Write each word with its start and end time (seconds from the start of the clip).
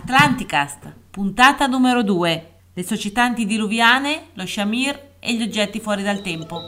Atlanticast, 0.00 0.94
puntata 1.10 1.66
numero 1.66 2.04
2. 2.04 2.52
Le 2.72 2.82
società 2.84 3.24
antidiluviane, 3.24 4.28
lo 4.34 4.46
Shamir 4.46 5.16
e 5.18 5.34
gli 5.34 5.42
oggetti 5.42 5.80
fuori 5.80 6.04
dal 6.04 6.22
tempo. 6.22 6.60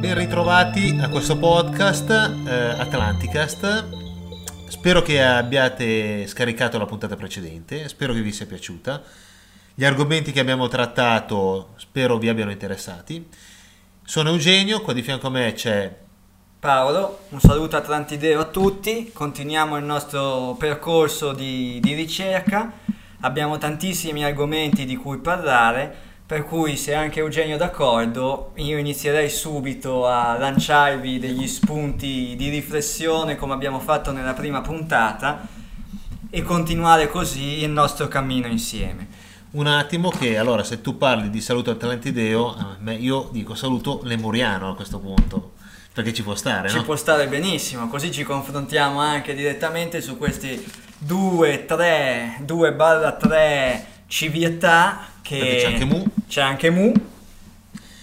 Ben 0.00 0.14
ritrovati 0.14 0.98
a 0.98 1.10
questo 1.10 1.36
podcast 1.36 2.10
eh, 2.46 2.80
Atlanticast. 2.80 4.01
Spero 4.82 5.00
che 5.00 5.22
abbiate 5.22 6.26
scaricato 6.26 6.76
la 6.76 6.86
puntata 6.86 7.14
precedente, 7.14 7.88
spero 7.88 8.12
che 8.12 8.20
vi 8.20 8.32
sia 8.32 8.46
piaciuta. 8.46 9.00
Gli 9.76 9.84
argomenti 9.84 10.32
che 10.32 10.40
abbiamo 10.40 10.66
trattato 10.66 11.74
spero 11.76 12.18
vi 12.18 12.28
abbiano 12.28 12.50
interessati. 12.50 13.24
Sono 14.02 14.30
Eugenio, 14.30 14.80
qua 14.80 14.92
di 14.92 15.02
fianco 15.02 15.28
a 15.28 15.30
me 15.30 15.52
c'è 15.52 15.96
Paolo, 16.58 17.20
un 17.28 17.38
saluto 17.38 17.76
atlantideo 17.76 18.40
a 18.40 18.46
tutti, 18.46 19.12
continuiamo 19.12 19.76
il 19.76 19.84
nostro 19.84 20.56
percorso 20.58 21.32
di, 21.32 21.78
di 21.80 21.94
ricerca, 21.94 22.72
abbiamo 23.20 23.58
tantissimi 23.58 24.24
argomenti 24.24 24.84
di 24.84 24.96
cui 24.96 25.18
parlare, 25.18 25.96
per 26.32 26.46
cui 26.46 26.78
se 26.78 26.94
anche 26.94 27.20
Eugenio 27.20 27.56
è 27.56 27.58
d'accordo 27.58 28.52
io 28.54 28.78
inizierei 28.78 29.28
subito 29.28 30.06
a 30.06 30.38
lanciarvi 30.38 31.18
degli 31.18 31.46
spunti 31.46 32.34
di 32.38 32.48
riflessione 32.48 33.36
come 33.36 33.52
abbiamo 33.52 33.78
fatto 33.78 34.12
nella 34.12 34.32
prima 34.32 34.62
puntata 34.62 35.46
e 36.30 36.40
continuare 36.40 37.10
così 37.10 37.62
il 37.62 37.68
nostro 37.68 38.08
cammino 38.08 38.46
insieme. 38.46 39.08
un 39.50 39.66
attimo 39.66 40.08
che 40.08 40.38
allora 40.38 40.64
se 40.64 40.80
tu 40.80 40.96
parli 40.96 41.28
di 41.28 41.42
saluto 41.42 41.70
atlantideo, 41.70 42.48
a 42.48 42.76
me- 42.78 42.94
io 42.94 43.28
dico 43.30 43.54
saluto 43.54 44.00
lemuriano 44.04 44.70
a 44.70 44.74
questo 44.74 45.00
punto, 45.00 45.52
perché 45.92 46.14
ci 46.14 46.22
può 46.22 46.34
stare, 46.34 46.70
Ci 46.70 46.76
no? 46.76 46.84
può 46.84 46.96
stare 46.96 47.28
benissimo, 47.28 47.88
così 47.88 48.10
ci 48.10 48.22
confrontiamo 48.22 48.98
anche 49.00 49.34
direttamente 49.34 50.00
su 50.00 50.16
questi 50.16 50.66
2, 50.96 51.66
3, 51.66 52.38
2 52.40 52.72
barra 52.72 53.12
3 53.12 53.86
civiltà 54.06 55.11
che 55.22 55.38
Perché 55.38 55.56
c'è 55.56 55.66
anche 55.72 55.84
Mu. 55.84 56.04
c'è 56.28 56.40
anche 56.42 56.70
Mu. 56.70 56.92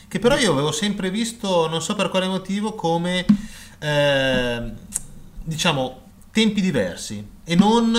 Che 0.08 0.20
però 0.20 0.36
io 0.38 0.52
avevo 0.54 0.72
sempre 0.72 1.12
visto, 1.12 1.68
non 1.68 1.82
so 1.84 1.94
per 1.96 2.10
quale 2.10 2.28
motivo, 2.28 2.74
come 2.74 3.26
eh, 3.80 4.62
diciamo 5.44 6.02
tempi 6.32 6.62
diversi 6.62 7.26
e 7.44 7.56
non 7.56 7.96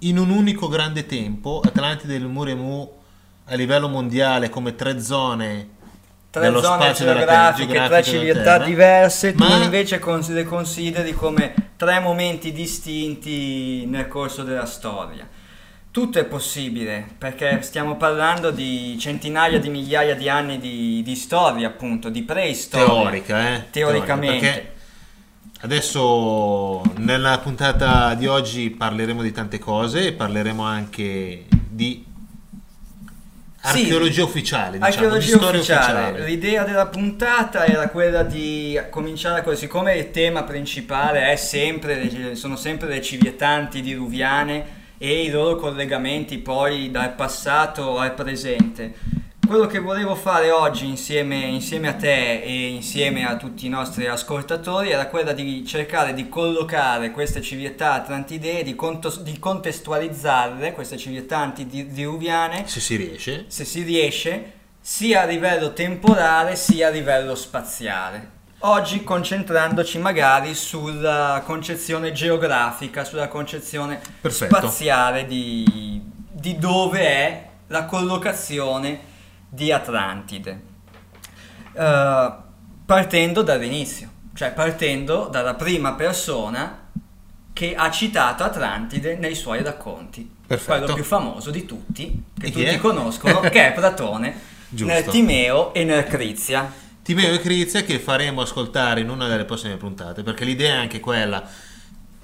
in 0.00 0.18
un 0.18 0.30
unico 0.30 0.68
grande 0.68 1.06
tempo. 1.06 1.60
Atlantide 1.64 2.16
e 2.16 2.18
Lemur 2.18 2.48
e 2.48 2.54
Mu 2.54 2.90
a 3.48 3.54
livello 3.54 3.88
mondiale 3.88 4.48
come 4.48 4.74
tre 4.74 5.00
zone 5.00 5.68
tre 6.30 6.42
dello 6.42 6.60
zone 6.60 6.82
spazio 6.82 7.04
della 7.04 7.18
Terra- 7.24 7.52
geografiche, 7.54 7.84
tre 7.86 8.02
civiltà 8.02 8.42
Terra. 8.42 8.64
diverse, 8.64 9.32
tu 9.34 9.44
Ma- 9.44 9.62
invece 9.62 9.98
cons- 10.00 10.30
le 10.30 10.44
consideri 10.44 11.12
come 11.14 11.54
tre 11.76 12.00
momenti 12.00 12.52
distinti 12.52 13.86
nel 13.86 14.08
corso 14.08 14.42
della 14.42 14.66
storia. 14.66 15.26
Tutto 15.96 16.18
è 16.18 16.24
possibile 16.26 17.06
perché 17.16 17.62
stiamo 17.62 17.96
parlando 17.96 18.50
di 18.50 18.98
centinaia 19.00 19.58
di 19.58 19.70
migliaia 19.70 20.14
di 20.14 20.28
anni 20.28 20.58
di, 20.58 21.00
di 21.02 21.14
storia, 21.14 21.68
appunto, 21.68 22.10
di 22.10 22.20
preistoria. 22.20 22.86
teorica, 22.86 23.54
eh? 23.54 23.70
Teoricamente. 23.70 24.46
Teorica, 24.46 24.70
adesso 25.60 26.82
nella 26.98 27.38
puntata 27.38 28.12
di 28.12 28.26
oggi 28.26 28.68
parleremo 28.68 29.22
di 29.22 29.32
tante 29.32 29.58
cose, 29.58 30.12
parleremo 30.12 30.62
anche 30.62 31.46
di 31.48 32.04
Sì, 33.62 33.80
archeologia 33.80 34.24
ufficiale, 34.24 34.72
diciamo, 34.72 34.90
di 34.90 34.96
Archeologia 34.96 35.36
storia 35.38 35.60
ufficiale. 35.60 36.10
ufficiale. 36.10 36.26
L'idea 36.26 36.64
della 36.64 36.86
puntata 36.88 37.64
era 37.64 37.88
quella 37.88 38.22
di 38.22 38.78
cominciare 38.90 39.42
così, 39.42 39.60
siccome 39.60 39.96
il 39.96 40.10
tema 40.10 40.42
principale 40.42 41.32
è 41.32 41.36
sempre, 41.36 42.34
sono 42.34 42.56
sempre 42.56 42.86
le 42.86 43.00
civiltà 43.00 43.48
antidiluviane 43.48 44.84
e 44.98 45.24
i 45.24 45.30
loro 45.30 45.56
collegamenti 45.56 46.38
poi 46.38 46.90
dal 46.90 47.14
passato 47.14 47.98
al 47.98 48.14
presente. 48.14 48.94
Quello 49.46 49.66
che 49.66 49.78
volevo 49.78 50.16
fare 50.16 50.50
oggi 50.50 50.86
insieme, 50.86 51.36
insieme 51.36 51.86
a 51.86 51.92
te 51.94 52.42
e 52.42 52.66
insieme 52.66 53.24
a 53.24 53.36
tutti 53.36 53.64
i 53.64 53.68
nostri 53.68 54.06
ascoltatori 54.06 54.90
era 54.90 55.06
quella 55.06 55.32
di 55.32 55.64
cercare 55.64 56.14
di 56.14 56.28
collocare 56.28 57.12
queste 57.12 57.40
civiltà 57.42 57.92
atlantidee, 57.92 58.64
di, 58.64 58.74
conto- 58.74 59.20
di 59.22 59.38
contestualizzarle, 59.38 60.72
queste 60.72 60.96
civiltà 60.96 61.38
antidiluviane, 61.38 62.66
Se 62.66 62.80
si 62.80 62.96
riesce. 62.96 63.44
se 63.46 63.64
si 63.64 63.82
riesce, 63.82 64.52
sia 64.80 65.22
a 65.22 65.26
livello 65.26 65.72
temporale 65.72 66.56
sia 66.56 66.88
a 66.88 66.90
livello 66.90 67.36
spaziale. 67.36 68.34
Oggi 68.68 69.04
concentrandoci 69.04 69.98
magari 69.98 70.52
sulla 70.56 71.40
concezione 71.46 72.10
geografica, 72.10 73.04
sulla 73.04 73.28
concezione 73.28 74.00
Perfetto. 74.20 74.56
spaziale 74.56 75.24
di, 75.24 76.02
di 76.32 76.58
dove 76.58 76.98
è 76.98 77.48
la 77.68 77.84
collocazione 77.84 78.98
di 79.48 79.70
Atlantide. 79.70 80.62
Eh, 81.74 82.32
partendo 82.84 83.42
dall'inizio, 83.42 84.10
cioè 84.34 84.50
partendo 84.50 85.28
dalla 85.30 85.54
prima 85.54 85.92
persona 85.92 86.88
che 87.52 87.72
ha 87.76 87.88
citato 87.92 88.42
Atlantide 88.42 89.14
nei 89.14 89.36
suoi 89.36 89.62
racconti. 89.62 90.28
Perfetto. 90.44 90.78
Quello 90.78 90.94
più 90.94 91.04
famoso 91.04 91.52
di 91.52 91.64
tutti, 91.64 92.24
che 92.36 92.46
E 92.46 92.50
tutti 92.50 92.78
conoscono, 92.78 93.38
che 93.38 93.68
è 93.68 93.72
Platone, 93.72 94.34
Giusto. 94.68 94.92
nel 94.92 95.04
Timeo 95.04 95.72
e 95.72 95.84
nel 95.84 96.04
Crizia. 96.04 96.84
Timeo 97.06 97.34
e 97.34 97.38
Crizia 97.38 97.84
che 97.84 98.00
faremo 98.00 98.40
ascoltare 98.40 98.98
in 98.98 99.10
una 99.10 99.28
delle 99.28 99.44
prossime 99.44 99.76
puntate, 99.76 100.24
perché 100.24 100.44
l'idea 100.44 100.74
è 100.74 100.78
anche 100.78 100.98
quella. 100.98 101.48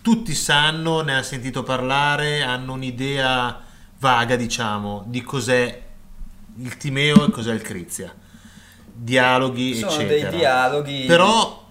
Tutti 0.02 0.34
sanno, 0.34 1.02
ne 1.02 1.12
hanno 1.12 1.22
sentito 1.22 1.62
parlare, 1.62 2.42
hanno 2.42 2.72
un'idea 2.72 3.60
vaga, 4.00 4.34
diciamo, 4.34 5.04
di 5.06 5.22
cos'è 5.22 5.82
il 6.56 6.76
Timeo 6.78 7.28
e 7.28 7.30
cos'è 7.30 7.54
il 7.54 7.62
Crizia. 7.62 8.12
Dialoghi, 8.92 9.76
Sono 9.76 9.92
eccetera. 9.92 10.30
dei 10.30 10.38
dialoghi. 10.40 11.04
Però 11.06 11.70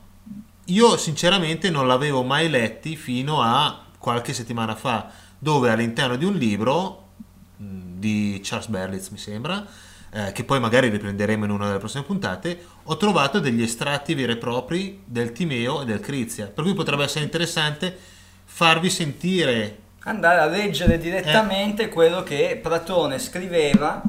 io 0.64 0.96
sinceramente 0.96 1.70
non 1.70 1.88
l'avevo 1.88 2.24
mai 2.24 2.50
letti 2.50 2.96
fino 2.96 3.42
a 3.42 3.88
qualche 3.98 4.32
settimana 4.32 4.74
fa, 4.74 5.10
dove 5.38 5.70
all'interno 5.70 6.16
di 6.16 6.24
un 6.24 6.36
libro 6.36 7.10
mh, 7.58 8.00
di 8.00 8.40
Charles 8.42 8.70
Berlitz, 8.70 9.10
mi 9.10 9.18
sembra, 9.18 9.68
eh, 10.14 10.32
che 10.32 10.44
poi 10.44 10.60
magari 10.60 10.90
riprenderemo 10.90 11.46
in 11.46 11.52
una 11.52 11.68
delle 11.68 11.80
prossime 11.80 12.04
puntate, 12.04 12.60
ho 12.84 12.98
trovato 12.98 13.40
degli 13.40 13.62
estratti 13.62 14.14
veri 14.14 14.34
e 14.34 14.38
propri 14.38 15.02
del 15.06 15.32
Timeo 15.32 15.82
e 15.82 15.86
del 15.86 16.00
Crizia, 16.00 16.48
per 16.48 16.64
cui 16.64 16.74
potrebbe 16.74 17.04
essere 17.04 17.24
interessante 17.24 17.98
farvi 18.44 18.90
sentire 18.90 19.78
andare 20.04 20.40
a 20.40 20.46
leggere 20.46 20.98
direttamente 20.98 21.90
quello 21.90 22.24
che 22.24 22.60
Platone 22.62 23.20
scriveva 23.20 24.02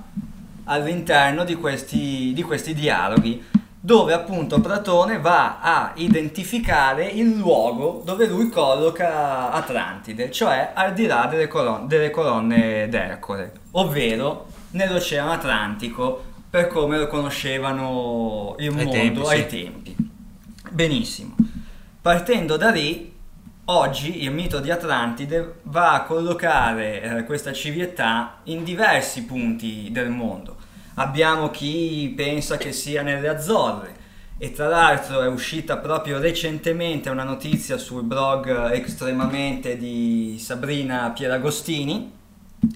all'interno 0.64 1.44
di 1.44 1.54
questi, 1.54 2.32
di 2.34 2.42
questi 2.42 2.72
dialoghi, 2.72 3.44
dove 3.78 4.12
appunto 4.14 4.60
Platone 4.60 5.18
va 5.18 5.60
a 5.60 5.92
identificare 5.96 7.04
il 7.04 7.36
luogo 7.36 8.00
dove 8.04 8.26
lui 8.26 8.48
colloca 8.48 9.50
Atlantide, 9.50 10.30
cioè 10.30 10.70
al 10.72 10.94
di 10.94 11.06
là 11.06 11.26
delle, 11.28 11.48
colon- 11.48 11.86
delle 11.86 12.10
colonne 12.10 12.88
d'Ercole, 12.88 13.52
ovvero 13.72 14.46
nell'Oceano 14.72 15.32
Atlantico, 15.32 16.24
per 16.48 16.66
come 16.66 16.98
lo 16.98 17.06
conoscevano 17.06 18.54
il 18.58 18.68
Ai 18.68 18.74
mondo 18.74 18.90
tempi, 18.90 19.24
sì. 19.24 19.32
ai 19.32 19.46
tempi. 19.46 19.96
Benissimo. 20.70 21.34
Partendo 22.00 22.56
da 22.56 22.70
lì, 22.70 23.12
oggi 23.66 24.22
il 24.22 24.32
mito 24.32 24.60
di 24.60 24.70
Atlantide 24.70 25.60
va 25.62 25.92
a 25.92 26.02
collocare 26.02 27.00
eh, 27.00 27.24
questa 27.24 27.52
civiltà 27.52 28.40
in 28.44 28.64
diversi 28.64 29.24
punti 29.24 29.88
del 29.90 30.10
mondo. 30.10 30.56
Abbiamo 30.94 31.50
chi 31.50 32.12
pensa 32.14 32.56
che 32.58 32.72
sia 32.72 33.02
nelle 33.02 33.28
Azzorre 33.28 34.00
e 34.36 34.50
tra 34.50 34.68
l'altro 34.68 35.22
è 35.22 35.28
uscita 35.28 35.78
proprio 35.78 36.18
recentemente 36.18 37.08
una 37.08 37.24
notizia 37.24 37.78
sul 37.78 38.02
blog 38.02 38.72
estremamente 38.72 39.76
di 39.76 40.36
Sabrina 40.38 41.10
Pieragostini 41.10 42.20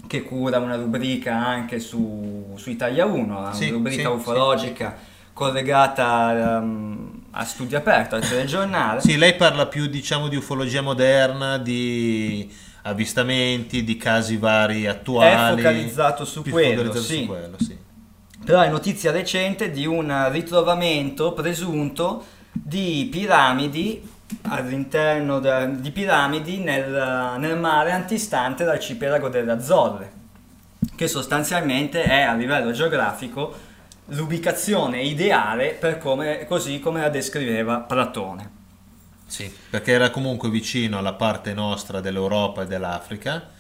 che 0.07 0.23
cura 0.23 0.59
una 0.59 0.77
rubrica 0.77 1.35
anche 1.35 1.79
su, 1.79 2.55
su 2.57 2.71
Italia 2.71 3.05
1, 3.05 3.39
una 3.39 3.53
Sì, 3.53 3.71
rubrica 3.71 4.03
sì, 4.03 4.15
ufologica 4.15 4.97
collegata 5.33 6.59
ehm, 6.59 7.25
a 7.33 7.45
studio 7.45 7.77
aperto 7.77 8.15
al 8.15 8.27
telegiornale. 8.27 9.01
Sì, 9.01 9.19
lei 9.19 9.35
parla 9.35 9.67
più, 9.67 9.87
diciamo, 9.87 10.29
di 10.29 10.37
ufologia 10.37 10.81
moderna, 10.81 11.59
di 11.59 12.51
avvistamenti, 12.83 13.85
di 13.85 13.97
casi 13.97 14.39
vari 14.39 14.87
attuali. 14.87 15.53
È 15.53 15.57
focalizzato 15.57 16.25
su 16.25 16.43
quello, 16.43 16.83
focalizzato 16.85 17.03
sì. 17.03 17.19
su 17.19 17.27
quello, 17.27 17.57
sì. 17.59 17.77
Però 18.45 18.61
è 18.61 18.69
notizia 18.69 19.11
recente 19.11 19.71
di 19.71 19.87
un 19.87 20.31
ritrovamento 20.31 21.33
presunto 21.33 22.25
di 22.53 23.09
piramidi 23.11 24.03
all'interno 24.43 25.39
da- 25.39 25.67
di 25.67 25.91
piramidi 25.91 26.59
nel, 26.59 27.37
nel 27.39 27.59
mare 27.59 27.93
antistante 27.93 28.65
l'arcipelago 28.65 29.29
delle 29.29 29.53
Azzorre, 29.53 30.13
che 30.95 31.09
sostanzialmente 31.09 32.03
è 32.03 32.23
a 32.23 32.35
livello 32.35 32.73
geografico 32.73 33.55
l'ubicazione 34.07 35.03
ideale 35.03 35.71
per 35.71 35.99
come, 35.99 36.47
così 36.47 36.79
come 36.79 37.01
la 37.01 37.09
descriveva 37.09 37.81
Platone. 37.81 38.55
Sì, 39.27 39.53
perché 39.71 39.93
era 39.93 40.11
comunque 40.11 40.49
vicino 40.49 40.99
alla 40.99 41.15
parte 41.15 41.53
nostra 41.53 42.01
dell'Europa 42.01 42.63
e 42.63 42.67
dell'Africa 42.67 43.51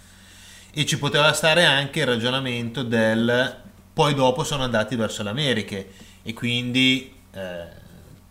e 0.72 0.86
ci 0.86 0.98
poteva 0.98 1.32
stare 1.32 1.64
anche 1.64 2.00
il 2.00 2.06
ragionamento 2.06 2.82
del 2.82 3.64
poi 3.96 4.12
dopo 4.12 4.44
sono 4.44 4.62
andati 4.62 4.94
verso 4.94 5.22
le 5.22 5.30
Americhe 5.30 5.90
e 6.22 6.34
quindi 6.34 7.14
eh, 7.32 7.66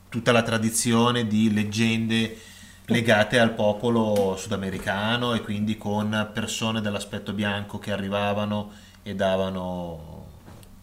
tutta 0.09 0.31
la 0.31 0.43
tradizione 0.43 1.27
di 1.27 1.53
leggende 1.53 2.37
legate 2.85 3.39
al 3.39 3.51
popolo 3.51 4.35
sudamericano 4.37 5.33
e 5.33 5.41
quindi 5.41 5.77
con 5.77 6.29
persone 6.33 6.81
dell'aspetto 6.81 7.33
bianco 7.33 7.79
che 7.79 7.91
arrivavano 7.91 8.71
e 9.01 9.15
davano 9.15 10.23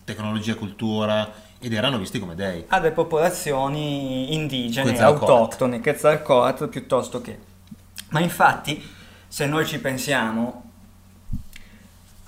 tecnologia, 0.04 0.54
cultura 0.54 1.32
ed 1.60 1.72
erano 1.72 1.98
visti 1.98 2.18
come 2.18 2.34
dei. 2.34 2.64
alle 2.68 2.90
popolazioni 2.90 4.34
indigene, 4.34 4.90
Quetzalcoatl. 4.90 5.32
autoctone, 5.32 5.80
Quetzalcoatl 5.80 6.68
piuttosto 6.68 7.20
che. 7.20 7.38
Ma 8.10 8.20
infatti, 8.20 8.84
se 9.28 9.46
noi 9.46 9.64
ci 9.64 9.78
pensiamo, 9.78 10.70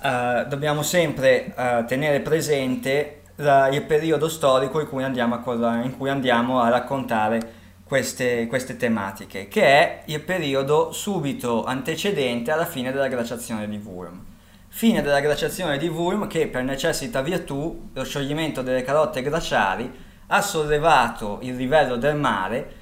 eh, 0.01 0.45
dobbiamo 0.47 0.83
sempre 0.83 1.53
eh, 1.53 1.85
tenere 1.85 2.21
presente 2.21 3.23
la- 3.37 3.67
il 3.69 3.83
periodo 3.83 4.27
storico 4.27 4.79
in 4.79 4.87
cui 4.87 5.03
andiamo 5.03 5.35
a, 5.35 5.83
in 5.83 5.97
cui 5.97 6.09
andiamo 6.09 6.61
a 6.61 6.69
raccontare 6.69 7.63
queste, 7.83 8.47
queste 8.47 8.77
tematiche, 8.77 9.47
che 9.47 9.63
è 9.63 10.01
il 10.05 10.21
periodo 10.21 10.91
subito 10.91 11.63
antecedente 11.65 12.51
alla 12.51 12.65
fine 12.65 12.91
della 12.91 13.07
glaciazione 13.07 13.67
di 13.67 13.77
Wurm. 13.77 14.23
Fine 14.67 15.01
della 15.01 15.19
glaciazione 15.21 15.77
di 15.77 15.87
Wurm 15.87 16.27
che 16.27 16.47
per 16.47 16.63
necessità 16.63 17.21
virtù, 17.21 17.89
lo 17.93 18.03
scioglimento 18.03 18.61
delle 18.61 18.81
calotte 18.83 19.21
glaciali, 19.21 19.89
ha 20.27 20.41
sollevato 20.41 21.39
il 21.43 21.55
livello 21.55 21.95
del 21.97 22.15
mare 22.15 22.73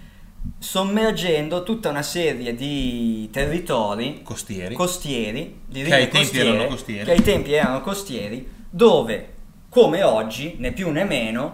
sommergendo 0.59 1.63
tutta 1.63 1.89
una 1.89 2.01
serie 2.01 2.55
di 2.55 3.29
territori 3.31 4.21
Costieri. 4.23 4.75
costieri, 4.75 5.61
di 5.65 5.83
Che 5.83 5.93
ai 5.93 6.09
costiere, 6.09 6.67
costieri. 6.67 7.05
che 7.05 7.11
ai 7.11 7.21
tempi 7.21 7.53
erano 7.53 7.81
costieri, 7.81 8.49
dove, 8.69 9.32
come 9.73 10.03
oggi, 10.03 10.55
né 10.59 10.71
più 10.71 10.91
né 10.91 11.03
meno, 11.03 11.49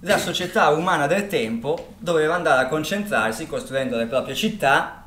la 0.00 0.16
società 0.16 0.70
umana 0.70 1.06
del 1.06 1.26
tempo 1.26 1.88
doveva 1.98 2.34
andare 2.34 2.62
a 2.62 2.68
concentrarsi 2.68 3.46
costruendo 3.46 3.98
le 3.98 4.06
proprie 4.06 4.34
città 4.34 5.02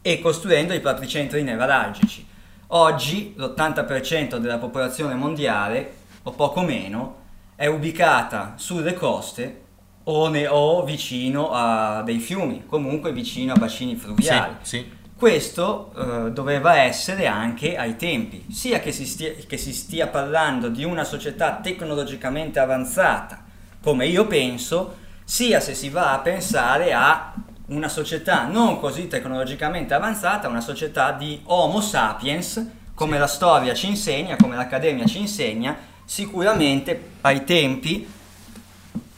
e 0.00 0.18
costruendo 0.20 0.72
i 0.72 0.80
propri 0.80 1.06
centri 1.06 1.42
nevralgici. 1.42 2.26
Oggi 2.68 3.34
l'80% 3.36 4.38
della 4.38 4.56
popolazione 4.56 5.14
mondiale, 5.14 5.92
o 6.22 6.30
poco 6.30 6.62
meno, 6.62 7.16
è 7.56 7.66
ubicata 7.66 8.54
sulle 8.56 8.94
coste 8.94 9.60
o, 10.04 10.28
ne- 10.28 10.46
o 10.46 10.82
vicino 10.82 11.50
a 11.52 12.00
dei 12.02 12.18
fiumi, 12.20 12.64
comunque 12.64 13.12
vicino 13.12 13.52
a 13.52 13.56
bacini 13.58 13.92
Sì, 13.92 13.98
fluviali. 13.98 14.54
sì. 14.62 14.90
Questo 15.18 15.92
eh, 15.96 16.30
doveva 16.30 16.76
essere 16.76 17.26
anche 17.26 17.74
ai 17.74 17.96
tempi, 17.96 18.44
sia 18.50 18.80
che 18.80 18.92
si, 18.92 19.06
stia, 19.06 19.32
che 19.46 19.56
si 19.56 19.72
stia 19.72 20.08
parlando 20.08 20.68
di 20.68 20.84
una 20.84 21.04
società 21.04 21.54
tecnologicamente 21.54 22.58
avanzata, 22.58 23.42
come 23.82 24.06
io 24.06 24.26
penso, 24.26 24.96
sia 25.24 25.58
se 25.60 25.74
si 25.74 25.88
va 25.88 26.12
a 26.12 26.18
pensare 26.18 26.92
a 26.92 27.32
una 27.68 27.88
società 27.88 28.46
non 28.46 28.78
così 28.78 29.08
tecnologicamente 29.08 29.94
avanzata, 29.94 30.48
una 30.48 30.60
società 30.60 31.12
di 31.12 31.40
Homo 31.44 31.80
sapiens, 31.80 32.66
come 32.92 33.18
la 33.18 33.26
storia 33.26 33.72
ci 33.72 33.86
insegna, 33.86 34.36
come 34.36 34.54
l'Accademia 34.54 35.06
ci 35.06 35.20
insegna, 35.20 35.74
sicuramente 36.04 37.12
ai 37.22 37.42
tempi 37.44 38.06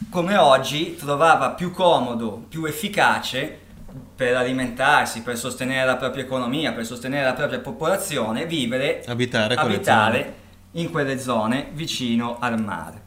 come 0.09 0.37
oggi 0.37 0.95
trovava 0.95 1.51
più 1.51 1.71
comodo, 1.71 2.45
più 2.47 2.63
efficace 2.63 3.67
per 4.19 4.35
alimentarsi, 4.35 5.21
per 5.21 5.37
sostenere 5.37 5.85
la 5.85 5.95
propria 5.95 6.25
economia, 6.25 6.73
per 6.73 6.85
sostenere 6.85 7.23
la 7.23 7.31
propria 7.31 7.61
popolazione, 7.61 8.45
vivere, 8.45 9.01
Abitare 9.07 9.55
abitare 9.55 10.35
in 10.71 10.91
quelle 10.91 11.17
zone 11.17 11.69
vicino 11.71 12.35
al 12.37 12.61
mare. 12.61 13.03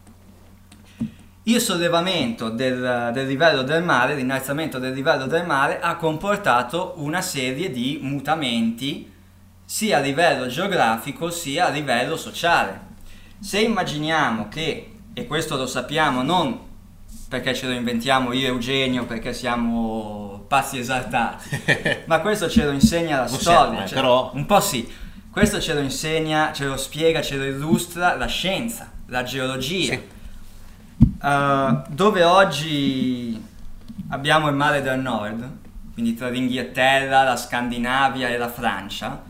Il 1.43 1.61
sollevamento 1.61 2.49
del, 2.49 3.11
del 3.13 3.27
livello 3.27 3.61
del 3.61 3.83
mare, 3.83 4.15
l'innalzamento 4.15 4.79
del 4.79 4.95
livello 4.95 5.27
del 5.27 5.45
mare 5.45 5.81
ha 5.81 5.97
comportato 5.97 6.95
una 6.97 7.21
serie 7.21 7.71
di 7.71 7.99
mutamenti 8.01 9.13
sia 9.67 9.99
a 9.99 10.01
livello 10.01 10.47
geografico 10.47 11.29
sia 11.29 11.67
a 11.67 11.71
livello 11.71 12.17
sociale. 12.17 12.81
Se 13.39 13.61
immaginiamo 13.61 14.49
che, 14.49 14.93
e 15.13 15.27
questo 15.27 15.59
lo 15.59 15.67
sappiamo 15.67 16.23
non 16.23 16.71
perché 17.29 17.55
ce 17.55 17.67
lo 17.67 17.73
inventiamo 17.73 18.33
io 18.33 18.47
e 18.47 18.49
Eugenio, 18.49 19.05
perché 19.05 19.35
siamo 19.35 20.32
pazzi 20.53 20.77
esaltati, 20.79 21.49
ma 22.05 22.21
questo 22.21 22.47
ce 22.51 22.65
lo 22.67 22.73
insegna 22.73 23.21
la 23.21 23.27
storia. 23.27 23.41
siamo, 23.71 23.83
eh, 23.85 23.87
ce- 23.89 23.95
però- 23.95 24.31
Un 24.35 24.45
po' 24.45 24.61
sì. 24.61 24.87
Questo 25.31 25.59
ce 25.63 25.73
lo 25.73 25.81
insegna, 25.81 26.53
ce 26.53 26.67
lo 26.67 26.77
spiega, 26.77 27.23
ce 27.23 27.37
lo 27.39 27.45
illustra 27.45 28.17
la 28.17 28.27
scienza, 28.27 28.91
la 29.07 29.23
geologia. 29.23 29.95
Sì. 29.95 30.03
Uh, 31.23 31.83
dove 31.89 32.23
oggi 32.23 33.43
abbiamo 34.11 34.49
il 34.49 34.55
mare 34.55 34.83
del 34.83 34.99
nord, 34.99 35.51
quindi 35.95 36.13
tra 36.15 36.29
l'Inghilterra, 36.29 37.23
la 37.23 37.37
Scandinavia 37.37 38.29
e 38.29 38.37
la 38.37 38.51
Francia, 38.51 39.23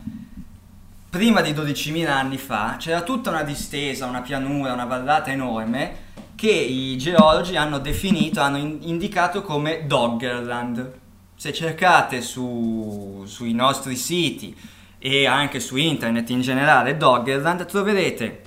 prima 1.09 1.39
di 1.39 1.53
12.000 1.53 2.05
anni 2.09 2.37
fa 2.37 2.75
c'era 2.77 3.01
tutta 3.01 3.29
una 3.29 3.43
distesa, 3.43 4.05
una 4.05 4.19
pianura, 4.21 4.73
una 4.73 4.83
vallata 4.85 5.31
enorme 5.31 6.01
che 6.35 6.51
i 6.51 6.97
geologi 6.97 7.55
hanno 7.55 7.77
definito, 7.79 8.41
hanno 8.41 8.57
in- 8.57 8.79
indicato 8.81 9.41
come 9.41 9.85
Doggerland. 9.87 10.99
Se 11.43 11.51
cercate 11.51 12.21
su- 12.21 13.25
sui 13.27 13.51
nostri 13.51 13.97
siti 13.97 14.55
e 14.97 15.25
anche 15.27 15.59
su 15.59 15.75
internet 15.75 16.29
in 16.29 16.39
generale 16.39 16.95
Doggerland 16.95 17.65
troverete 17.65 18.43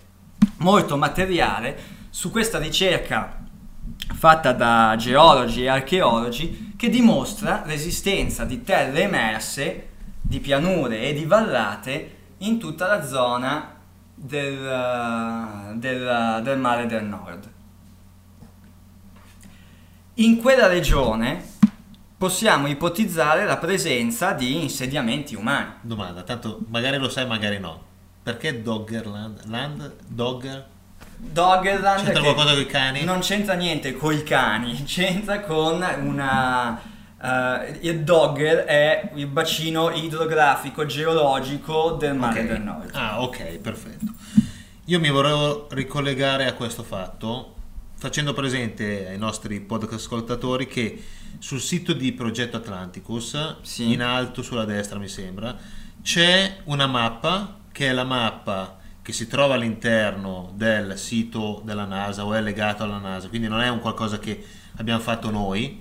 molto 0.61 0.97
materiale 0.97 1.79
su 2.09 2.31
questa 2.31 2.59
ricerca 2.59 3.37
fatta 4.15 4.53
da 4.55 4.95
geologi 4.97 5.65
e 5.65 5.69
archeologi 5.69 6.73
che 6.75 6.89
dimostra 6.89 7.65
l'esistenza 7.67 8.47
di 8.47 8.63
terre 8.63 9.03
emerse, 9.03 9.89
di 10.23 10.41
pianure 10.41 11.01
e 11.03 11.13
di 11.13 11.27
vallate 11.27 12.17
in 12.39 12.59
tutta 12.59 12.87
la 12.87 13.05
zona 13.05 13.75
del, 14.15 15.75
del- 15.75 16.41
del 16.43 16.59
mare 16.59 16.87
del 16.87 17.05
nord. 17.05 17.51
In 20.15 20.39
quella 20.39 20.67
regione 20.67 21.56
possiamo 22.27 22.67
ipotizzare 22.67 23.45
la 23.45 23.57
presenza 23.57 24.33
di 24.33 24.61
insediamenti 24.61 25.37
umani. 25.37 25.75
Domanda, 25.83 26.23
tanto 26.23 26.59
magari 26.71 26.97
lo 26.99 27.09
sai, 27.09 27.25
magari 27.25 27.61
no. 27.61 27.81
Perché 28.21 28.63
Doggerland? 28.63 29.43
Land? 29.45 29.93
Dogger? 30.09 30.67
Doggerland 31.19 32.03
C'entra 32.05 32.21
qualcosa 32.23 32.51
con 32.55 32.61
i 32.63 32.67
cani? 32.67 33.05
Non 33.05 33.21
c'entra 33.21 33.55
niente 33.55 33.97
con 33.97 34.13
i 34.13 34.25
cani, 34.25 34.83
c'entra 34.83 35.39
con 35.43 35.87
una... 36.01 36.81
eh, 37.23 37.79
il 37.83 38.01
Dogger 38.03 38.65
è 38.65 39.13
il 39.15 39.29
bacino 39.29 39.91
idrografico 39.91 40.85
geologico 40.85 41.93
del 41.93 42.15
mare 42.17 42.41
Ok. 42.41 42.47
del 42.49 42.61
nord. 42.61 42.91
Ah, 42.93 43.23
ok, 43.23 43.59
perfetto. 43.59 44.13
Io 44.87 44.99
mi 44.99 45.11
vorrei 45.11 45.63
ricollegare 45.71 46.47
a 46.47 46.55
questo 46.55 46.83
fatto 46.83 47.55
facendo 47.95 48.33
presente 48.33 49.07
ai 49.11 49.17
nostri 49.17 49.61
podcast 49.61 50.01
ascoltatori 50.05 50.67
che 50.67 51.03
sul 51.39 51.61
sito 51.61 51.93
di 51.93 52.13
Progetto 52.13 52.57
Atlanticus, 52.57 53.57
Sì. 53.63 53.93
in 53.93 54.03
alto 54.03 54.43
sulla 54.43 54.65
destra 54.65 54.99
mi 54.99 55.09
sembra, 55.09 55.57
c'è 56.03 56.59
una 56.65 56.87
mappa 56.87 57.59
che 57.73 57.89
è 57.89 57.93
la 57.93 58.05
mappa 58.05 58.79
che 59.03 59.13
si 59.13 59.27
trova 59.29 59.55
all'interno 59.55 60.53
del 60.57 60.99
sito 60.99 61.63
della 61.65 61.85
NASA 61.85 62.25
o 62.25 62.35
è 62.35 62.41
legato 62.41 62.83
alla 62.83 62.99
NASA, 62.99 63.29
quindi 63.29 63.47
non 63.49 63.61
è 63.61 63.69
un 63.69 63.81
qualcosa 63.81 64.19
che 64.19 64.45
abbiamo 64.77 65.01
fatto 65.01 65.31
noi, 65.31 65.81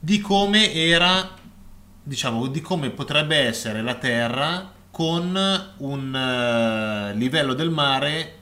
di 0.00 0.20
come 0.20 0.72
era, 0.72 1.30
diciamo, 2.02 2.46
di 2.48 2.60
come 2.60 2.90
potrebbe 2.90 3.36
essere 3.36 3.82
la 3.82 3.94
Terra 3.94 4.72
con 4.90 5.38
un 5.76 6.14
eh, 6.14 7.14
livello 7.14 7.54
del 7.54 7.70
mare 7.70 8.34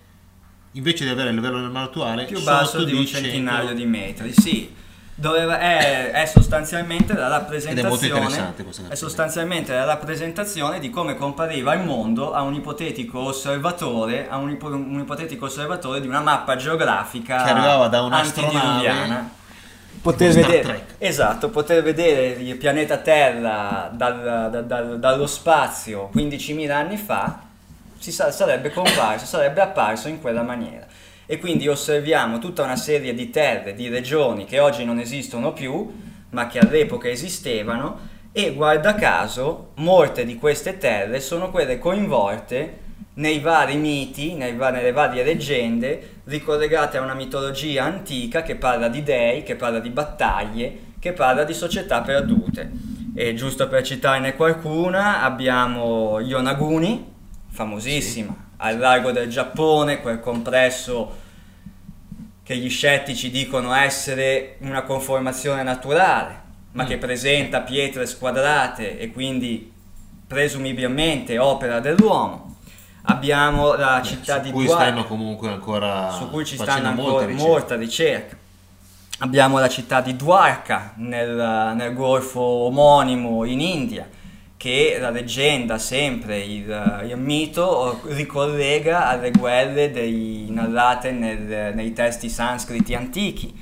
invece 0.73 1.05
di 1.05 1.11
avere 1.11 1.31
il 1.31 1.35
livello 1.35 1.61
del 1.61 1.71
mare 1.71 1.87
attuale 1.87 2.25
più 2.25 2.43
basso 2.43 2.85
di 2.85 2.93
un 2.93 3.07
100. 3.07 3.29
centinaio 3.29 3.75
di 3.75 3.85
metri, 3.87 4.33
sì. 4.33 4.75
Doveva- 5.19 5.59
è, 5.59 6.11
è 6.11 6.27
sostanzialmente 6.27 7.15
la 7.15 7.29
rappresentazione 7.29 8.19
è 8.19 8.21
canzone. 8.21 8.95
sostanzialmente 8.97 9.73
la 9.73 9.85
rappresentazione 9.85 10.79
di 10.79 10.91
come 10.91 11.17
compariva 11.17 11.73
il 11.73 11.81
mondo 11.85 12.35
a 12.35 12.43
un 12.43 12.53
ipotetico 12.53 13.21
osservatore 13.21 14.29
a 14.29 14.37
un, 14.37 14.51
ipo- 14.51 14.67
un 14.69 14.99
ipotetico 15.01 15.47
osservatore 15.47 16.03
di 16.03 16.07
una 16.07 16.21
mappa 16.21 16.57
geografica 16.57 17.45
Che 17.45 17.51
arrivava 17.51 17.89
da 17.89 18.03
un'astronave. 18.03 19.25
poter 20.03 20.33
vedere, 20.35 20.63
Trek. 20.63 20.95
esatto, 20.99 21.49
poter 21.49 21.83
vedere 21.83 22.27
il 22.39 22.55
pianeta 22.57 22.99
Terra 22.99 23.89
dal- 23.91 24.51
dal- 24.51 24.67
dal- 24.67 24.99
dallo 24.99 25.27
spazio 25.27 26.11
15.000 26.15 26.71
anni 26.71 26.99
fa 26.99 27.39
si 27.99 28.13
sa- 28.13 28.31
sarebbe 28.31 28.71
comparso, 28.71 29.25
sarebbe 29.25 29.63
apparso 29.63 30.09
in 30.09 30.21
quella 30.21 30.43
maniera. 30.43 30.85
E 31.27 31.39
quindi 31.39 31.67
osserviamo 31.67 32.39
tutta 32.39 32.63
una 32.63 32.77
serie 32.77 33.13
di 33.13 33.31
terre, 33.31 33.75
di 33.75 33.89
regioni 33.89 34.45
che 34.45 34.61
oggi 34.61 34.85
non 34.85 35.01
esistono 35.01 35.53
più, 35.53 35.93
ma 36.31 36.47
che 36.47 36.61
all'epoca 36.61 37.09
esistevano, 37.09 38.15
e 38.33 38.53
guarda 38.53 38.95
caso 38.95 39.71
molte 39.77 40.25
di 40.25 40.37
queste 40.37 40.79
terre 40.79 41.21
sono 41.21 41.51
quelle 41.51 41.79
coinvolte 41.79 42.85
nei 43.15 43.41
vari 43.41 43.77
miti, 43.77 44.35
nei 44.35 44.55
nelle 44.55 44.93
varie 44.93 45.25
leggende, 45.25 46.21
ricollegate 46.25 46.99
a 46.99 47.03
una 47.03 47.15
mitologia 47.15 47.85
antica 47.85 48.43
che 48.43 48.57
parla 48.57 48.89
di 48.89 49.03
dei, 49.03 49.43
che 49.43 49.57
parla 49.57 49.81
di 49.81 49.89
battaglie, 49.89 50.79
che 50.99 51.13
parla 51.13 51.45
di 51.45 51.55
società 51.55 52.03
perdute. 52.03 52.71
E 53.15 53.33
giusto 53.33 53.69
per 53.69 53.83
citarne 53.83 54.37
qualcuna, 54.37 55.23
abbiamo 55.23 56.21
Yonaguni, 56.21 57.15
famosissima, 57.57 58.35
al 58.59 58.77
largo 58.79 59.11
del 59.13 59.31
Giappone, 59.31 60.03
quel 60.03 60.21
compresso 60.21 61.25
che 62.43 62.57
gli 62.57 62.69
scettici 62.69 63.31
dicono 63.31 63.73
essere 63.75 64.57
una 64.61 64.83
conformazione 64.83 65.63
naturale, 65.63 66.43
ma 66.73 66.85
Mm. 66.85 66.87
che 66.87 66.99
presenta 66.99 67.63
pietre 67.63 68.05
squadrate 68.07 68.99
e 68.99 69.11
quindi 69.11 69.73
presumibilmente 70.27 71.39
opera 71.39 71.81
dell'uomo. 71.81 72.57
Abbiamo 73.09 73.75
la 73.75 74.03
città 74.05 74.37
su 74.37 74.43
di 74.43 74.51
cui 74.51 74.67
Dwarka, 74.67 74.85
stanno 74.85 75.05
comunque 75.07 75.49
ancora 75.49 76.11
su 76.11 76.29
cui 76.29 76.45
ci 76.45 76.57
stanno 76.57 76.89
ancora 76.89 77.25
ricerche. 77.25 77.49
molta 77.49 77.77
ricerca. 77.77 78.37
Abbiamo 79.21 79.59
la 79.59 79.69
città 79.69 80.03
di 80.03 80.15
Dwarka 80.15 80.93
nel, 80.97 81.73
nel 81.75 81.95
golfo 81.95 82.41
omonimo 82.41 83.45
in 83.45 83.61
India, 83.61 84.07
che 84.57 84.97
la 84.99 85.11
leggenda, 85.11 85.79
sempre 85.79 86.39
il, 86.41 87.03
il 87.09 87.17
mito, 87.17 88.01
ricollega 88.07 89.07
alle 89.09 89.31
guerre 89.31 89.91
dei- 89.91 90.47
narrate 90.49 91.11
nel- 91.13 91.75
nei 91.75 91.93
testi 91.93 92.29
sanscriti 92.29 92.95
antichi. 92.95 93.55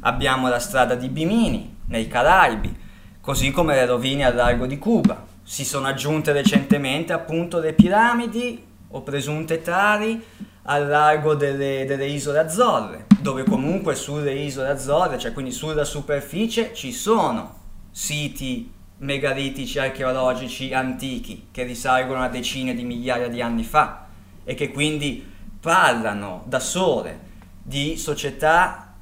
Abbiamo 0.00 0.48
la 0.48 0.58
strada 0.58 0.94
di 0.94 1.08
Bimini 1.08 1.76
nei 1.86 2.08
Caraibi, 2.08 2.74
così 3.20 3.50
come 3.50 3.74
le 3.74 3.86
rovine 3.86 4.24
al 4.24 4.34
largo 4.34 4.66
di 4.66 4.78
Cuba. 4.78 5.26
Si 5.42 5.64
sono 5.64 5.86
aggiunte 5.86 6.32
recentemente 6.32 7.12
appunto 7.12 7.58
le 7.58 7.72
piramidi 7.72 8.62
o 8.90 9.02
presunte 9.02 9.60
tali 9.60 10.22
al 10.64 10.86
largo 10.86 11.34
delle, 11.34 11.84
delle 11.86 12.06
isole 12.06 12.38
Azzorre, 12.38 13.06
dove 13.20 13.44
comunque 13.44 13.94
sulle 13.94 14.34
isole 14.34 14.68
Azzorre, 14.68 15.18
cioè 15.18 15.32
quindi 15.32 15.52
sulla 15.52 15.84
superficie, 15.84 16.72
ci 16.74 16.92
sono 16.92 17.56
siti 17.90 18.70
megalitici 18.98 19.78
archeologici 19.78 20.72
antichi 20.74 21.48
che 21.50 21.62
risalgono 21.62 22.22
a 22.22 22.28
decine 22.28 22.74
di 22.74 22.82
migliaia 22.84 23.28
di 23.28 23.40
anni 23.40 23.64
fa 23.64 24.06
e 24.44 24.54
che 24.54 24.70
quindi 24.70 25.24
parlano 25.60 26.44
da 26.46 26.58
sole 26.60 27.26
di 27.62 27.96
società 27.96 28.94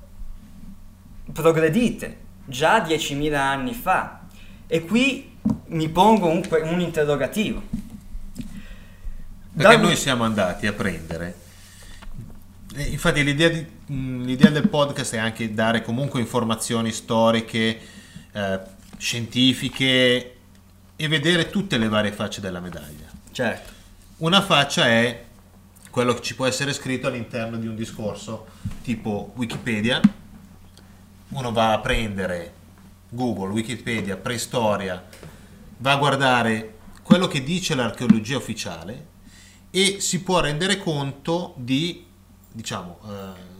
progredite 1.32 2.24
già 2.46 2.78
10.000 2.84 3.34
anni 3.34 3.74
fa. 3.74 4.20
E 4.66 4.84
qui 4.84 5.36
mi 5.68 5.88
pongo 5.88 6.28
un, 6.28 6.42
un 6.64 6.80
interrogativo. 6.80 7.62
Perché 9.56 9.76
Da- 9.76 9.82
noi 9.82 9.96
siamo 9.96 10.24
andati 10.24 10.66
a 10.66 10.72
prendere. 10.72 11.34
eh, 12.74 12.82
Infatti 12.90 13.22
l'idea, 13.24 13.48
di- 13.48 13.66
l'idea 13.86 14.50
del 14.50 14.68
podcast 14.68 15.14
è 15.14 15.18
anche 15.18 15.52
dare 15.54 15.82
comunque 15.82 16.20
informazioni 16.20 16.92
storiche, 16.92 17.78
eh, 18.32 18.60
scientifiche 18.96 20.36
e 20.96 21.08
vedere 21.08 21.50
tutte 21.50 21.78
le 21.78 21.88
varie 21.88 22.12
facce 22.12 22.40
della 22.40 22.60
medaglia. 22.60 23.06
Certo, 23.30 23.72
Una 24.18 24.40
faccia 24.40 24.86
è 24.86 25.24
quello 25.90 26.14
che 26.14 26.22
ci 26.22 26.34
può 26.34 26.46
essere 26.46 26.72
scritto 26.72 27.06
all'interno 27.06 27.56
di 27.58 27.66
un 27.66 27.76
discorso 27.76 28.46
tipo 28.82 29.32
Wikipedia. 29.36 30.00
Uno 31.28 31.52
va 31.52 31.72
a 31.72 31.80
prendere 31.80 32.52
Google, 33.08 33.52
Wikipedia, 33.52 34.16
preistoria, 34.16 35.04
va 35.78 35.92
a 35.92 35.96
guardare 35.96 36.74
quello 37.02 37.28
che 37.28 37.42
dice 37.42 37.74
l'archeologia 37.74 38.36
ufficiale 38.36 39.06
e 39.70 40.00
si 40.00 40.22
può 40.22 40.40
rendere 40.40 40.78
conto 40.78 41.54
di, 41.56 42.04
diciamo, 42.50 42.98
eh, 43.04 43.55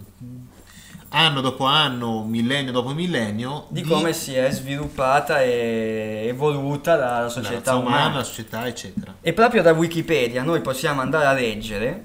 anno 1.17 1.41
dopo 1.41 1.65
anno, 1.65 2.23
millennio 2.25 2.73
dopo 2.73 2.93
millennio, 2.93 3.67
di 3.69 3.81
come 3.83 4.13
si 4.13 4.35
è 4.35 4.51
sviluppata 4.51 5.41
e 5.43 6.27
evoluta 6.29 6.95
la, 6.95 7.07
la 7.07 7.21
la 7.23 7.29
società 7.31 7.55
razza 7.73 7.75
umana. 7.77 7.97
umana, 7.97 8.17
la 8.19 8.23
società, 8.25 8.67
eccetera. 8.67 9.15
E 9.23 9.33
proprio 9.33 9.63
da 9.63 9.73
Wikipedia 9.73 10.43
noi 10.43 10.61
possiamo 10.61 11.01
andare 11.01 11.25
a 11.27 11.33
leggere, 11.33 12.03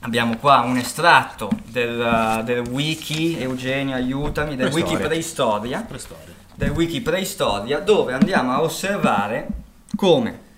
abbiamo 0.00 0.36
qua 0.38 0.60
un 0.60 0.78
estratto 0.78 1.50
del, 1.66 2.42
del 2.44 2.60
wiki, 2.68 3.38
Eugenio 3.38 3.94
aiutami, 3.94 4.56
del 4.56 4.70
Preistoria. 4.70 4.96
wiki 4.96 5.06
preistoria, 5.06 5.80
Preistoria. 5.86 6.34
del 6.54 6.70
wiki 6.70 7.00
preistoria, 7.02 7.78
dove 7.80 8.14
andiamo 8.14 8.52
a 8.52 8.62
osservare 8.62 9.46
come 9.96 10.48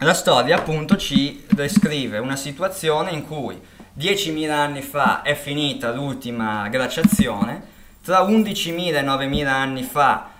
la 0.00 0.12
storia 0.12 0.56
appunto 0.56 0.98
ci 0.98 1.46
descrive 1.50 2.18
una 2.18 2.36
situazione 2.36 3.12
in 3.12 3.26
cui 3.26 3.58
10.000 3.98 4.50
anni 4.50 4.82
fa 4.82 5.22
è 5.22 5.34
finita 5.34 5.92
l'ultima 5.92 6.68
glaciazione, 6.68 7.74
tra 8.02 8.20
11.000 8.20 8.94
e 8.96 9.02
9.000 9.02 9.46
anni 9.46 9.82
fa 9.82 10.30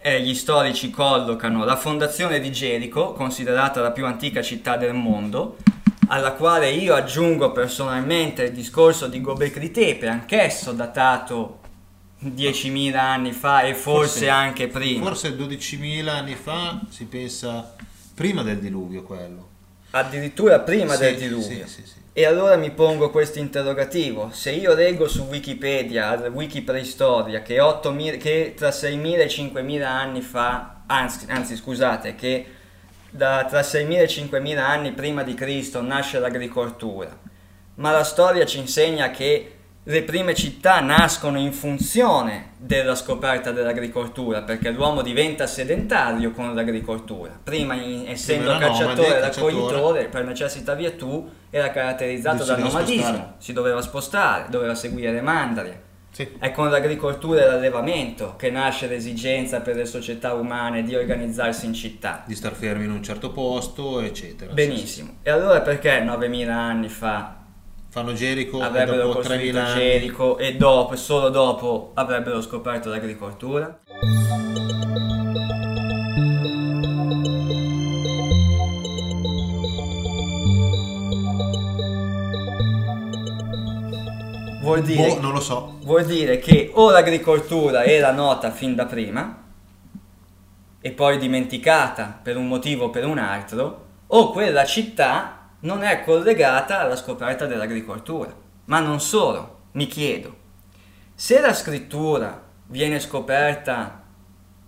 eh, 0.00 0.20
gli 0.20 0.34
storici 0.34 0.90
collocano 0.90 1.64
la 1.64 1.76
fondazione 1.76 2.40
di 2.40 2.50
Gerico, 2.50 3.12
considerata 3.12 3.80
la 3.80 3.92
più 3.92 4.04
antica 4.04 4.42
città 4.42 4.76
del 4.76 4.94
mondo, 4.94 5.56
alla 6.08 6.32
quale 6.32 6.70
io 6.70 6.94
aggiungo 6.94 7.52
personalmente 7.52 8.42
il 8.44 8.52
discorso 8.52 9.06
di 9.06 9.20
Gobekli 9.20 9.70
Tepe, 9.70 10.08
anch'esso 10.08 10.72
datato 10.72 11.60
10.000 12.22 12.94
anni 12.96 13.32
fa 13.32 13.62
e 13.62 13.74
forse, 13.74 14.08
Forse- 14.08 14.28
anche 14.28 14.66
prima. 14.68 15.06
Forse 15.06 15.36
12.000 15.36 16.08
anni 16.08 16.34
fa 16.34 16.80
si 16.90 17.04
pensa 17.04 17.74
prima 18.14 18.42
del 18.42 18.58
diluvio 18.58 19.02
quello. 19.02 19.48
Addirittura 19.90 20.58
prima 20.58 20.94
Sì, 20.94 21.00
del 21.00 21.16
diluvio. 21.16 21.66
sì, 21.66 21.82
sì. 21.86 22.02
E 22.16 22.26
allora 22.26 22.54
mi 22.54 22.70
pongo 22.70 23.10
questo 23.10 23.40
interrogativo. 23.40 24.30
Se 24.30 24.52
io 24.52 24.72
leggo 24.72 25.08
su 25.08 25.22
Wikipedia, 25.22 26.10
al 26.10 26.30
wiki 26.32 26.62
preistoria, 26.62 27.42
che, 27.42 27.56
8.000 27.56 28.18
che 28.18 28.54
tra 28.56 28.68
6.000 28.68 29.18
e 29.18 29.26
5.000 29.26 29.82
anni 29.82 30.20
fa, 30.20 30.82
anzi, 30.86 31.26
anzi 31.28 31.56
scusate, 31.56 32.14
che 32.14 32.46
da, 33.10 33.44
tra 33.48 33.62
6.000 33.62 33.98
e 33.98 34.06
5.000 34.06 34.58
anni 34.58 34.92
prima 34.92 35.24
di 35.24 35.34
Cristo 35.34 35.82
nasce 35.82 36.20
l'agricoltura, 36.20 37.18
ma 37.76 37.90
la 37.90 38.04
storia 38.04 38.46
ci 38.46 38.58
insegna 38.58 39.10
che 39.10 39.53
le 39.86 40.02
prime 40.02 40.34
città 40.34 40.80
nascono 40.80 41.38
in 41.38 41.52
funzione 41.52 42.52
della 42.56 42.94
scoperta 42.94 43.52
dell'agricoltura, 43.52 44.40
perché 44.40 44.70
l'uomo 44.70 45.02
diventa 45.02 45.46
sedentario 45.46 46.30
con 46.30 46.54
l'agricoltura. 46.54 47.38
Prima, 47.42 47.74
in- 47.74 48.04
essendo 48.08 48.52
nomade, 48.52 48.66
cacciatore 48.66 49.16
e 49.16 49.20
raccoglitore, 49.20 50.04
per 50.06 50.24
necessità 50.24 50.74
virtù, 50.74 51.30
era 51.50 51.70
caratterizzato 51.70 52.44
dal 52.44 52.60
nomadismo, 52.60 53.02
spostare. 53.02 53.34
si 53.38 53.52
doveva 53.52 53.82
spostare, 53.82 54.46
doveva 54.48 54.74
seguire 54.74 55.12
le 55.12 55.20
mandrie. 55.20 55.82
Sì. 56.12 56.28
È 56.38 56.50
con 56.52 56.70
l'agricoltura 56.70 57.42
e 57.42 57.46
l'allevamento 57.46 58.36
che 58.36 58.48
nasce 58.48 58.86
l'esigenza 58.86 59.60
per 59.60 59.74
le 59.74 59.84
società 59.84 60.32
umane 60.32 60.84
di 60.84 60.94
organizzarsi 60.94 61.66
in 61.66 61.74
città. 61.74 62.22
Di 62.24 62.36
star 62.36 62.54
fermi 62.54 62.84
in 62.84 62.92
un 62.92 63.02
certo 63.02 63.32
posto, 63.32 64.00
eccetera. 64.00 64.52
Benissimo. 64.52 65.16
E 65.22 65.30
allora 65.30 65.60
perché 65.60 66.02
9.000 66.02 66.48
anni 66.48 66.88
fa 66.88 67.42
Fanno 67.94 68.12
Gerico 68.12 68.58
e 68.58 68.64
avrebbero 68.64 69.06
dopo 69.06 69.20
3.000 69.20 69.22
costruito 69.22 69.64
Gerico 69.66 70.36
e 70.36 70.56
dopo, 70.56 70.96
solo 70.96 71.28
dopo, 71.28 71.92
avrebbero 71.94 72.42
scoperto 72.42 72.88
l'agricoltura? 72.88 73.78
Vuol 84.60 84.82
dire, 84.82 85.06
Boh, 85.10 85.20
non 85.20 85.32
lo 85.32 85.40
so. 85.40 85.78
vuol 85.84 86.04
dire 86.04 86.40
che 86.40 86.72
o 86.74 86.90
l'agricoltura 86.90 87.84
era 87.84 88.10
nota 88.10 88.50
fin 88.50 88.74
da 88.74 88.86
prima 88.86 89.44
e 90.80 90.90
poi 90.90 91.16
dimenticata 91.18 92.18
per 92.20 92.36
un 92.36 92.48
motivo 92.48 92.86
o 92.86 92.90
per 92.90 93.06
un 93.06 93.18
altro, 93.18 93.84
o 94.08 94.32
quella 94.32 94.64
città 94.64 95.33
non 95.64 95.82
è 95.82 96.02
collegata 96.02 96.80
alla 96.80 96.96
scoperta 96.96 97.46
dell'agricoltura. 97.46 98.34
Ma 98.66 98.80
non 98.80 99.00
solo, 99.00 99.60
mi 99.72 99.86
chiedo, 99.86 100.34
se 101.14 101.40
la 101.40 101.52
scrittura 101.52 102.42
viene 102.66 103.00
scoperta, 103.00 104.02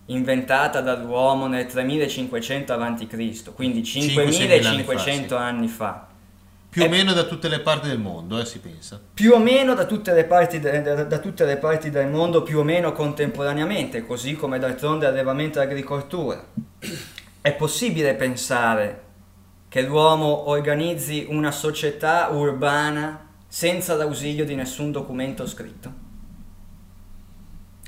inventata 0.06 0.80
dall'uomo 0.80 1.46
nel 1.46 1.66
3500 1.66 2.72
a.C., 2.72 3.54
quindi 3.54 3.80
5.000 3.80 3.84
5500 3.84 5.36
anni 5.36 5.68
fa, 5.68 6.06
Più 6.68 6.84
o 6.84 6.88
meno 6.90 7.14
da 7.14 7.24
tutte 7.24 7.48
le 7.48 7.60
parti 7.60 7.88
del 7.88 7.98
mondo, 7.98 8.38
eh, 8.38 8.44
si 8.44 8.58
pensa. 8.58 9.00
più 9.14 9.32
o 9.32 9.38
meno 9.38 9.72
da 9.72 9.86
tutte, 9.86 10.12
le 10.12 10.24
parti 10.24 10.60
de- 10.60 10.82
da, 10.82 11.04
da 11.04 11.18
tutte 11.18 11.46
le 11.46 11.56
parti 11.56 11.88
del 11.88 12.08
mondo, 12.08 12.42
più 12.42 12.58
o 12.58 12.62
meno 12.62 12.92
contemporaneamente, 12.92 14.04
così 14.04 14.34
come 14.34 14.58
d'altronde 14.58 15.06
allevamento 15.06 15.58
e 15.58 15.62
agricoltura. 15.62 16.44
È 17.40 17.52
possibile 17.54 18.14
pensare 18.14 19.04
che 19.68 19.82
l'uomo 19.82 20.48
organizzi 20.48 21.26
una 21.28 21.50
società 21.50 22.28
urbana 22.28 23.28
senza 23.48 23.94
l'ausilio 23.94 24.44
di 24.44 24.54
nessun 24.54 24.92
documento 24.92 25.46
scritto? 25.46 26.04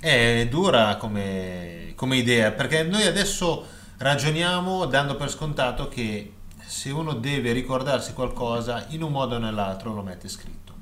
È 0.00 0.46
dura 0.48 0.96
come, 0.96 1.92
come 1.94 2.16
idea, 2.16 2.52
perché 2.52 2.82
noi 2.84 3.04
adesso 3.04 3.64
ragioniamo 3.98 4.86
dando 4.86 5.16
per 5.16 5.28
scontato 5.30 5.88
che 5.88 6.34
se 6.64 6.90
uno 6.90 7.14
deve 7.14 7.52
ricordarsi 7.52 8.12
qualcosa, 8.12 8.86
in 8.90 9.02
un 9.02 9.10
modo 9.10 9.36
o 9.36 9.38
nell'altro 9.38 9.94
lo 9.94 10.02
mette 10.02 10.28
scritto. 10.28 10.74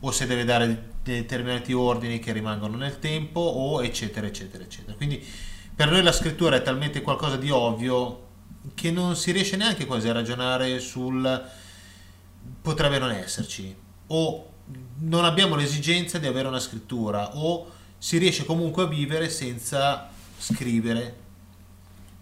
O 0.00 0.10
se 0.10 0.26
deve 0.26 0.44
dare 0.44 0.92
determinati 1.02 1.72
ordini 1.72 2.18
che 2.18 2.32
rimangono 2.32 2.76
nel 2.76 2.98
tempo, 2.98 3.40
o 3.40 3.82
eccetera, 3.82 4.26
eccetera, 4.26 4.64
eccetera. 4.64 4.96
Quindi 4.96 5.24
per 5.74 5.90
noi 5.90 6.02
la 6.02 6.12
scrittura 6.12 6.56
è 6.56 6.62
talmente 6.62 7.02
qualcosa 7.02 7.36
di 7.36 7.50
ovvio 7.50 8.23
che 8.74 8.90
non 8.90 9.16
si 9.16 9.32
riesce 9.32 9.56
neanche 9.56 9.86
quasi 9.86 10.08
a 10.08 10.12
ragionare 10.12 10.78
sul 10.78 11.44
potrebbe 12.62 12.98
non 12.98 13.10
esserci 13.10 13.74
o 14.06 14.50
non 15.00 15.24
abbiamo 15.24 15.56
l'esigenza 15.56 16.18
di 16.18 16.26
avere 16.26 16.48
una 16.48 16.60
scrittura 16.60 17.36
o 17.36 17.70
si 17.98 18.18
riesce 18.18 18.44
comunque 18.44 18.84
a 18.84 18.86
vivere 18.86 19.28
senza 19.28 20.08
scrivere 20.38 21.22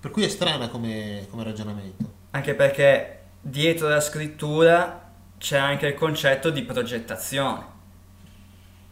per 0.01 0.11
cui 0.11 0.25
è 0.25 0.29
strana 0.29 0.69
come, 0.69 1.27
come 1.31 1.45
ragionamento 1.45 2.21
Anche 2.35 2.55
perché 2.55 3.21
dietro 3.43 3.89
la 3.89 4.01
scrittura 4.01 5.13
c'è 5.37 5.59
anche 5.59 5.89
il 5.89 5.95
concetto 5.95 6.49
di 6.49 6.63
progettazione. 6.63 7.65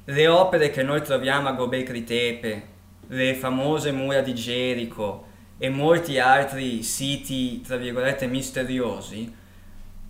Le 0.04 0.28
opere 0.28 0.68
che 0.68 0.82
noi 0.82 1.00
troviamo 1.00 1.48
a 1.48 1.52
Gobekli 1.52 2.04
Tepe, 2.04 2.68
le 3.06 3.34
famose 3.34 3.92
mura 3.92 4.20
di 4.20 4.34
Gerico 4.34 5.28
e 5.62 5.68
molti 5.68 6.18
altri 6.18 6.82
siti, 6.82 7.60
tra 7.60 7.76
virgolette, 7.76 8.26
misteriosi, 8.26 9.30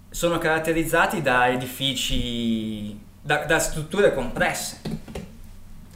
sono 0.09 0.39
caratterizzati 0.39 1.23
da 1.23 1.49
edifici, 1.49 2.97
da, 3.21 3.39
da 3.39 3.59
strutture 3.59 4.15
complesse. 4.15 4.79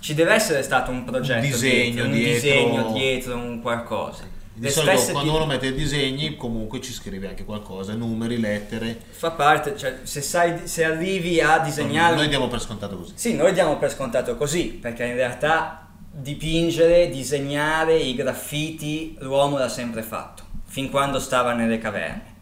Ci 0.01 0.13
deve 0.15 0.35
essere 0.35 0.65
stato 0.65 0.91
un 0.91 1.05
progetto, 1.05 1.45
Un 1.45 1.53
disegno 1.53 1.85
dietro, 1.85 2.05
un 2.05 2.13
dietro. 2.13 2.33
disegno 2.33 2.93
dietro, 2.93 3.37
un 3.37 3.61
qualcosa. 3.63 4.25
di 4.55 4.69
solito 4.71 5.13
quando 5.13 5.37
uno 5.37 5.47
mette 5.47 5.69
i 5.69 5.73
disegni 5.73 6.37
comunque 6.37 6.81
ci 6.81 6.93
scrive 6.93 7.29
anche 7.29 7.45
qualcosa 7.45 7.95
numeri, 7.95 8.41
lettere 8.41 9.01
fa 9.11 9.31
parte, 9.31 9.77
cioè 9.77 10.01
se, 10.03 10.21
sai, 10.21 10.67
se 10.67 10.85
arrivi 10.85 11.41
a 11.41 11.59
disegnare... 11.59 12.17
noi 12.17 12.29
diamo 12.29 12.49
per 12.49 12.61
scontato 12.61 12.97
così 12.97 13.13
Sì, 13.15 13.35
noi 13.35 13.53
diamo 13.53 13.79
per 13.79 13.93
scontato 13.93 14.37
così, 14.37 14.67
perché 14.67 15.05
in 15.05 15.15
realtà 15.15 15.84
dipingere, 16.17 17.09
disegnare 17.09 17.97
i 17.97 18.15
graffiti 18.15 19.17
l'uomo 19.19 19.59
l'ha 19.59 19.69
sempre 19.69 20.03
fatto, 20.03 20.45
fin 20.65 20.89
quando 20.89 21.19
stava 21.19 21.53
nelle 21.55 21.79
caverne. 21.79 22.33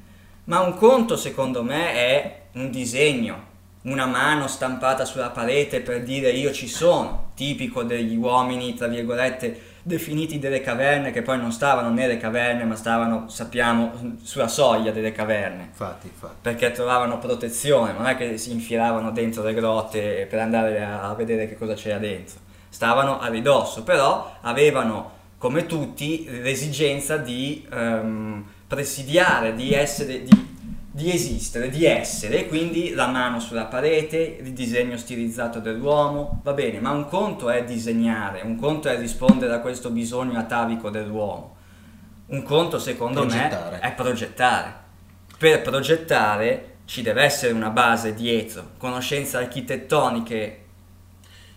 Ma 0.45 0.61
un 0.61 0.75
conto 0.75 1.17
secondo 1.17 1.62
me 1.62 1.93
è 1.93 2.41
un 2.52 2.71
disegno, 2.71 3.50
una 3.83 4.07
mano 4.07 4.47
stampata 4.47 5.05
sulla 5.05 5.31
parete 5.31 5.81
per 5.81 6.02
dire 6.02 6.31
io 6.31 6.52
ci 6.52 6.69
sono, 6.69 7.31
tipico 7.35 7.83
degli 7.83 8.17
uomini, 8.17 8.75
tra 8.75 8.88
virgolette, 8.88 9.71
definiti 9.83 10.38
delle 10.38 10.61
caverne, 10.61 11.11
che 11.11 11.23
poi 11.23 11.38
non 11.38 11.50
stavano 11.50 11.91
nelle 11.91 12.17
caverne, 12.17 12.64
ma 12.64 12.76
stavano, 12.76 13.29
sappiamo, 13.29 14.17
sulla 14.23 14.47
soglia 14.47 14.93
delle 14.93 15.11
caverne 15.11 15.64
infatti, 15.64 16.07
infatti. 16.07 16.37
perché 16.43 16.71
trovavano 16.71 17.19
protezione, 17.19 17.93
non 17.93 18.07
è 18.07 18.17
che 18.17 18.37
si 18.37 18.52
infilavano 18.52 19.11
dentro 19.11 19.43
le 19.43 19.55
grotte 19.55 20.26
per 20.29 20.38
andare 20.38 20.83
a 20.85 21.09
a 21.09 21.14
vedere 21.14 21.49
che 21.49 21.57
cosa 21.57 21.75
c'era 21.75 21.99
dentro, 21.99 22.38
stavano 22.73 23.21
a 23.21 23.29
ridosso, 23.29 23.83
però 23.83 24.38
avevano 24.41 25.11
come 25.37 25.67
tutti 25.67 26.26
l'esigenza 26.41 27.19
di 27.19 27.67
ehm, 27.71 28.45
presidiare, 28.67 29.55
di 29.55 29.75
essere, 29.75 30.23
di, 30.23 30.57
di 30.91 31.12
esistere, 31.12 31.69
di 31.69 31.85
essere, 31.85 32.49
quindi 32.49 32.95
la 32.95 33.09
mano 33.09 33.41
sulla 33.41 33.67
parete, 33.67 34.38
il 34.41 34.52
disegno 34.55 34.97
stilizzato 34.97 35.59
dell'uomo, 35.59 36.40
va 36.42 36.55
bene, 36.55 36.81
ma 36.81 36.92
un 36.92 37.07
conto 37.09 37.51
è 37.51 37.62
disegnare, 37.62 38.40
un 38.42 38.57
conto 38.57 38.88
è 38.88 38.97
rispondere 38.99 39.53
a 39.53 39.61
questo 39.61 39.90
bisogno 39.90 40.38
atavico 40.38 40.88
dell'uomo, 40.88 41.57
un 42.29 42.42
conto 42.42 42.79
secondo 42.79 43.20
Progettare. 43.20 43.77
me 43.77 43.81
è 43.81 43.92
progettare. 43.92 44.75
Per 45.37 45.61
progettare 45.61 46.77
ci 46.87 47.03
deve 47.03 47.23
essere 47.25 47.53
una 47.53 47.68
base 47.68 48.14
dietro, 48.14 48.70
conoscenze 48.79 49.37
architettoniche. 49.37 50.62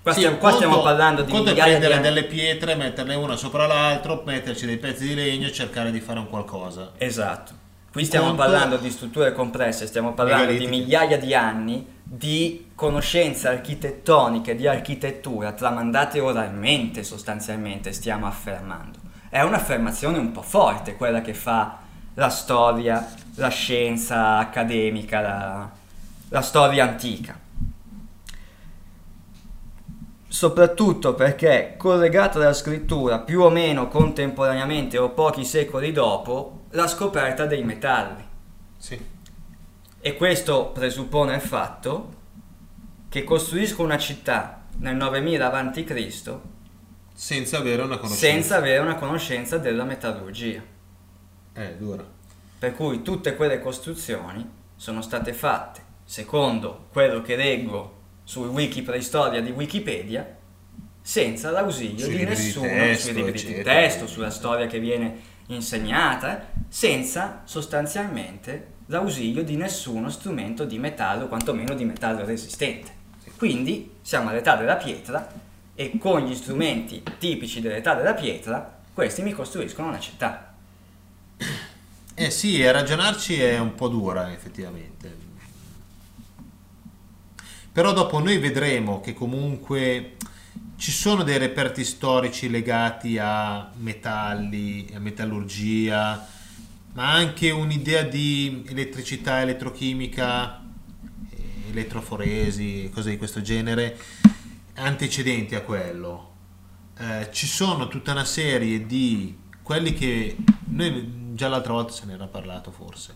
Qua, 0.06 0.14
Sì, 0.14 0.20
stiamo, 0.20 0.38
qua 0.38 0.52
stiamo 0.52 0.74
conto- 0.76 0.88
parlando 0.88 1.22
un 1.22 1.26
di 1.26 1.34
conto 1.34 1.52
di 1.52 1.60
prendere 1.60 1.94
anni. 1.96 2.04
delle 2.04 2.24
pietre, 2.26 2.76
metterle 2.76 3.16
una 3.16 3.36
sopra 3.36 3.66
l'altro, 3.66 4.22
metterci 4.24 4.68
dei 4.68 4.78
pezzi 4.78 5.08
di 5.08 5.16
legno 5.16 5.48
e 5.48 5.52
cercare 5.52 5.90
di 5.90 6.00
fare 6.00 6.20
un 6.20 6.30
qualcosa. 6.30 6.92
Esatto. 7.00 7.54
Qui 7.92 8.06
stiamo 8.06 8.28
Conto- 8.28 8.44
parlando 8.44 8.78
di 8.78 8.92
strutture 8.92 9.34
complesse, 9.34 9.88
stiamo 9.88 10.14
parlando 10.14 10.52
di 10.52 10.68
migliaia 10.68 11.18
di 11.18 11.34
anni 11.34 11.88
di 12.04 12.68
conoscenze 12.76 13.48
architettoniche, 13.48 14.56
di 14.56 14.68
architettura 14.68 15.54
tramandate 15.54 16.20
oralmente 16.20 17.02
sostanzialmente, 17.04 17.92
stiamo 17.92 18.28
affermando. 18.28 19.00
È 19.28 19.42
un'affermazione 19.42 20.20
un 20.20 20.32
po' 20.32 20.44
forte 20.44 20.96
quella 20.98 21.22
che 21.22 21.34
fa 21.34 21.80
la 22.14 22.30
storia, 22.30 23.12
la 23.38 23.48
scienza 23.50 24.38
accademica, 24.38 25.20
la, 25.22 25.70
la 26.30 26.42
storia 26.42 26.84
antica. 26.84 27.40
Soprattutto 30.36 31.14
perché 31.14 31.76
collegata 31.78 32.40
alla 32.40 32.52
scrittura 32.52 33.20
più 33.20 33.40
o 33.40 33.50
meno 33.50 33.88
contemporaneamente 33.88 34.98
o 34.98 35.12
pochi 35.12 35.46
secoli 35.46 35.94
dopo 35.94 36.66
la 36.72 36.90
scoperta 36.90 37.46
dei 37.46 37.64
metalli. 37.64 38.22
Sì. 38.78 39.02
E 39.98 40.18
questo 40.18 40.72
presuppone 40.74 41.36
il 41.36 41.42
fatto 41.42 42.14
che 43.08 43.24
costruisco 43.24 43.82
una 43.82 43.98
città 43.98 44.66
nel 44.80 44.98
9000 44.98 45.52
a.C. 45.54 46.38
Senza 47.14 47.58
avere 47.58 47.84
una 47.84 47.96
conoscenza. 47.96 48.26
senza 48.26 48.58
avere 48.58 48.80
una 48.80 48.96
conoscenza 48.96 49.58
della 49.58 49.86
metallurgia. 49.86 50.62
Eh, 51.54 51.76
dura. 51.78 52.04
Per 52.60 52.76
cui 52.76 53.02
tutte 53.04 53.38
quelle 53.38 53.62
costruzioni 53.62 54.46
sono 54.76 55.02
state 55.02 55.32
fatte 55.32 55.82
secondo 56.04 56.88
quello 56.92 57.22
che 57.22 57.38
leggo 57.38 58.04
sul 58.26 58.50
wiki 58.50 58.82
preistoria 58.82 59.40
di 59.42 59.52
Wikipedia 59.52 60.44
senza 61.02 61.52
l'ausilio 61.52 62.04
Sui 62.04 62.14
di 62.14 62.18
libri 62.18 62.36
di 62.36 62.42
nessuno 62.42 62.68
testo, 62.68 63.04
sui 63.04 63.14
libri 63.14 63.44
di 63.44 63.62
testo, 63.62 64.08
sulla 64.08 64.32
storia 64.32 64.66
che 64.66 64.80
viene 64.80 65.34
insegnata, 65.48 66.48
senza 66.68 67.44
sostanzialmente 67.46 68.74
l'ausilio 68.88 69.44
di 69.44 69.56
nessuno 69.56 70.10
strumento 70.10 70.66
di 70.66 70.80
metallo, 70.80 71.28
quantomeno 71.28 71.76
di 71.76 71.86
metallo 71.86 72.26
resistente. 72.26 72.92
Quindi 73.38 73.92
siamo 74.02 74.30
all'età 74.30 74.56
della 74.56 74.76
pietra 74.76 75.32
e 75.76 75.98
con 76.00 76.26
gli 76.26 76.34
strumenti 76.34 77.04
tipici 77.20 77.62
dell'età 77.62 77.94
della 77.94 78.14
pietra 78.14 78.80
questi 78.92 79.22
mi 79.22 79.34
costruiscono 79.34 79.90
una 79.90 80.00
città. 80.00 80.56
Eh 82.16 82.32
sì, 82.32 82.66
ragionarci 82.66 83.40
è 83.40 83.60
un 83.60 83.76
po' 83.76 83.90
dura 83.90 84.32
effettivamente. 84.32 85.25
Però 87.76 87.92
dopo 87.92 88.20
noi 88.20 88.38
vedremo 88.38 89.02
che 89.02 89.14
comunque 89.14 90.16
ci 90.78 90.92
sono 90.92 91.24
dei 91.24 91.38
reperti 91.38 91.84
storici 91.84 92.50
legati 92.50 93.18
a 93.18 93.70
metalli, 93.76 94.94
a 94.96 95.00
metallurgia, 95.00 96.26
ma 96.94 97.12
anche 97.12 97.52
un'idea 97.52 98.04
di 98.04 98.64
elettricità, 98.66 99.42
elettrochimica, 99.42 100.64
elettroforesi, 101.70 102.90
cose 102.94 103.10
di 103.10 103.18
questo 103.18 103.42
genere, 103.42 104.00
antecedenti 104.76 105.56
a 105.56 105.62
quello. 105.62 106.32
Eh, 106.98 107.28
ci 107.34 107.46
sono 107.46 107.90
tutta 107.90 108.14
una 108.14 108.24
serie 108.24 108.86
di 108.86 109.38
quelli 109.62 109.94
che 109.94 110.38
noi 110.68 111.34
già 111.34 111.50
l'altra 111.50 111.74
volta 111.74 111.92
se 111.92 112.06
ne 112.06 112.14
era 112.14 112.28
parlato 112.28 112.72
forse. 112.72 113.16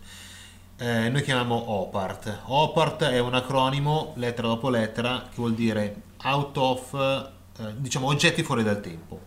Eh, 0.81 1.09
noi 1.09 1.21
chiamiamo 1.23 1.71
OPART. 1.71 2.43
OPART 2.45 3.03
è 3.03 3.19
un 3.19 3.33
acronimo, 3.33 4.13
lettera 4.15 4.47
dopo 4.47 4.69
lettera, 4.69 5.23
che 5.29 5.35
vuol 5.35 5.53
dire 5.53 6.03
out 6.23 6.55
of, 6.55 6.93
eh, 7.59 7.73
diciamo, 7.75 8.07
oggetti 8.07 8.43
fuori 8.43 8.63
dal 8.63 8.79
tempo. 8.79 9.19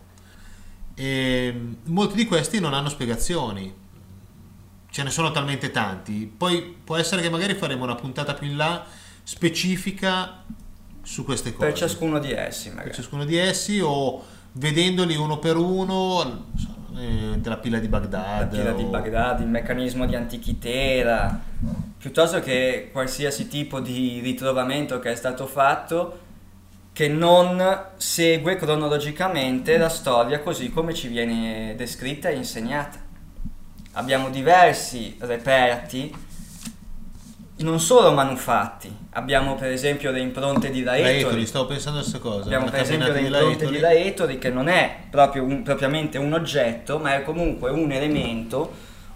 E 0.95 1.55
molti 1.83 2.15
di 2.15 2.25
questi 2.25 2.59
non 2.59 2.73
hanno 2.73 2.89
spiegazioni, 2.89 3.71
ce 4.89 5.03
ne 5.03 5.09
sono 5.11 5.29
talmente 5.29 5.69
tanti. 5.69 6.25
Poi 6.25 6.75
può 6.83 6.95
essere 6.95 7.21
che 7.21 7.29
magari 7.29 7.53
faremo 7.53 7.83
una 7.83 7.95
puntata 7.95 8.33
più 8.33 8.47
in 8.47 8.57
là 8.57 8.83
specifica 9.21 10.43
su 11.03 11.23
queste 11.23 11.53
cose 11.53 11.67
Per 11.67 11.77
ciascuno 11.77 12.17
di 12.17 12.31
essi, 12.31 12.69
per 12.69 12.77
magari. 12.77 12.95
ciascuno 12.95 13.25
di 13.25 13.37
essi 13.37 13.79
o 13.79 14.23
vedendoli 14.53 15.15
uno 15.15 15.39
per 15.39 15.57
uno 15.57 16.45
eh, 16.97 17.37
della 17.37 17.57
pila 17.57 17.79
di 17.79 17.87
Baghdad 17.87 18.39
La 18.39 18.57
pila 18.57 18.71
di 18.71 18.83
o- 18.83 18.87
Baghdad, 18.87 19.39
il 19.41 19.47
meccanismo 19.47 20.05
di 20.05 20.15
Antichitera, 20.15 21.39
piuttosto 21.97 22.39
che 22.39 22.89
qualsiasi 22.91 23.47
tipo 23.47 23.79
di 23.79 24.19
ritrovamento 24.21 24.99
che 24.99 25.11
è 25.11 25.15
stato 25.15 25.47
fatto 25.47 26.19
che 26.93 27.07
non 27.07 27.85
segue 27.95 28.55
cronologicamente 28.55 29.77
la 29.77 29.89
storia 29.89 30.41
così 30.41 30.69
come 30.69 30.93
ci 30.93 31.07
viene 31.07 31.73
descritta 31.75 32.29
e 32.29 32.35
insegnata. 32.35 32.99
Abbiamo 33.93 34.29
diversi 34.29 35.15
reperti, 35.19 36.13
non 37.57 37.79
solo 37.79 38.11
manufatti, 38.11 38.91
abbiamo 39.11 39.55
per 39.55 39.71
esempio 39.71 40.11
le 40.11 40.19
impronte 40.19 40.69
di 40.71 40.81
Laetoli. 40.83 41.13
Laetoli, 41.21 41.45
stavo 41.45 41.65
pensando 41.67 41.99
a 41.99 42.01
queste 42.01 42.19
cose. 42.19 42.43
Abbiamo 42.45 42.69
per 42.69 42.81
esempio 42.81 43.11
le 43.13 43.21
impronte 43.21 43.67
di. 43.69 43.79
Laetoli 43.79 44.37
che 44.39 44.49
non 44.49 44.67
è 44.67 44.97
proprio 45.09 45.43
un- 45.43 45.61
propriamente 45.61 46.17
un 46.17 46.33
oggetto, 46.33 46.97
ma 46.97 47.15
è 47.15 47.23
comunque 47.23 47.69
un 47.69 47.91
elemento, 47.91 48.71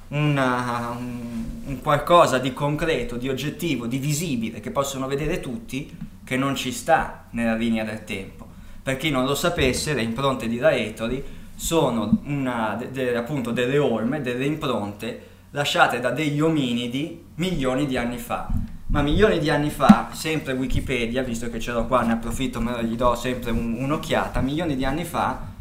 una- 0.10 0.96
un, 0.98 1.46
un 1.66 1.82
qualcosa 1.82 2.38
di 2.38 2.54
concreto, 2.54 3.18
di 3.18 3.28
oggettivo, 3.28 3.88
di 3.88 3.98
visibile 3.98 4.60
che 4.60 4.72
possono 4.72 5.08
vedere 5.08 5.40
tutti 5.40 5.96
che 6.24 6.38
non 6.38 6.56
ci 6.56 6.72
sta 6.72 7.26
nella 7.32 7.56
linea 7.56 7.84
del 7.84 8.04
tempo. 8.04 8.46
Per 8.84 8.98
chi 8.98 9.10
non 9.10 9.26
lo 9.26 9.36
sapesse, 9.36 9.94
le 9.94 10.02
impronte 10.02 10.48
di 10.48 10.58
Laetoli 10.60 11.24
sono 11.56 12.20
una, 12.26 12.76
de- 12.80 12.92
de- 12.92 13.16
appunto 13.18 13.52
delle 13.52 13.80
orme, 13.80 14.22
delle 14.22 14.46
impronte 14.46 15.22
lasciate 15.52 16.00
da 16.00 16.12
degli 16.12 16.40
ominidi 16.40 17.24
milioni 17.36 17.86
di 17.86 17.98
anni 17.98 18.18
fa. 18.18 18.48
Ma 18.88 19.02
milioni 19.02 19.40
di 19.40 19.50
anni 19.50 19.70
fa, 19.70 20.10
sempre 20.14 20.54
Wikipedia, 20.54 21.22
visto 21.22 21.50
che 21.50 21.60
ce 21.60 21.72
l'ho 21.72 21.86
qua, 21.86 22.04
ne 22.04 22.14
approfitto, 22.14 22.62
me 22.62 22.72
lo 22.72 22.82
gli 22.82 22.96
do 22.96 23.16
sempre 23.16 23.52
un- 23.52 23.76
un'occhiata, 23.80 24.40
milioni 24.40 24.76
di 24.76 24.86
anni 24.86 25.04
fa 25.04 25.56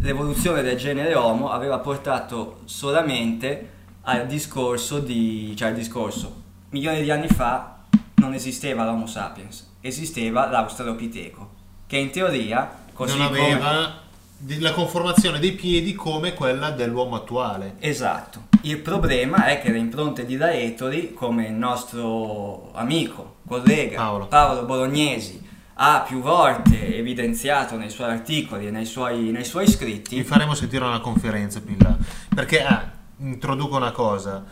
l'evoluzione 0.00 0.62
del 0.62 0.76
genere 0.76 1.14
Homo 1.14 1.50
aveva 1.50 1.78
portato 1.78 2.60
solamente 2.64 3.70
al 4.02 4.26
discorso 4.26 4.98
di... 4.98 5.54
cioè 5.56 5.68
al 5.68 5.74
discorso, 5.74 6.42
milioni 6.70 7.02
di 7.02 7.10
anni 7.10 7.28
fa 7.28 7.78
non 8.16 8.34
esisteva 8.34 8.84
l'Homo 8.84 9.06
sapiens, 9.06 9.74
esisteva 9.80 10.50
l'Australopiteco, 10.50 11.50
che 11.86 11.96
in 11.96 12.10
teoria, 12.10 12.68
così 12.92 13.16
non 13.16 13.28
come... 13.28 13.52
aveva 13.52 14.00
di- 14.36 14.58
la 14.58 14.72
conformazione 14.72 15.38
dei 15.38 15.52
piedi 15.52 15.94
come 15.94 16.34
quella 16.34 16.70
dell'uomo 16.70 17.16
attuale. 17.16 17.76
Esatto. 17.78 18.50
Il 18.64 18.78
problema 18.78 19.46
è 19.46 19.60
che 19.60 19.72
le 19.72 19.78
impronte 19.78 20.24
di 20.24 20.36
Laetoli, 20.36 21.14
come 21.14 21.46
il 21.46 21.52
nostro 21.52 22.70
amico, 22.74 23.38
collega 23.44 23.96
Paolo. 23.96 24.64
Bolognesi, 24.64 25.44
ha 25.74 26.04
più 26.06 26.20
volte 26.20 26.96
evidenziato 26.96 27.76
nei 27.76 27.90
suoi 27.90 28.10
articoli 28.10 28.68
e 28.68 28.70
nei 28.70 28.84
suoi, 28.84 29.32
nei 29.32 29.44
suoi 29.44 29.66
Vi 29.66 29.72
scritti, 29.72 30.22
faremo 30.22 30.54
sentire 30.54 30.84
una 30.84 31.00
conferenza 31.00 31.60
più 31.60 31.72
in 31.72 31.80
là. 31.80 31.96
Perché, 32.32 32.62
ah, 32.62 32.88
introduco 33.16 33.74
una 33.74 33.90
cosa. 33.90 34.44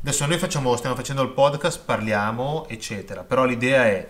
Adesso 0.00 0.26
noi 0.26 0.38
facciamo, 0.38 0.74
stiamo 0.74 0.96
facendo 0.96 1.22
il 1.22 1.30
podcast, 1.30 1.84
parliamo, 1.84 2.66
eccetera. 2.68 3.22
Però 3.22 3.44
l'idea 3.44 3.86
è, 3.86 4.08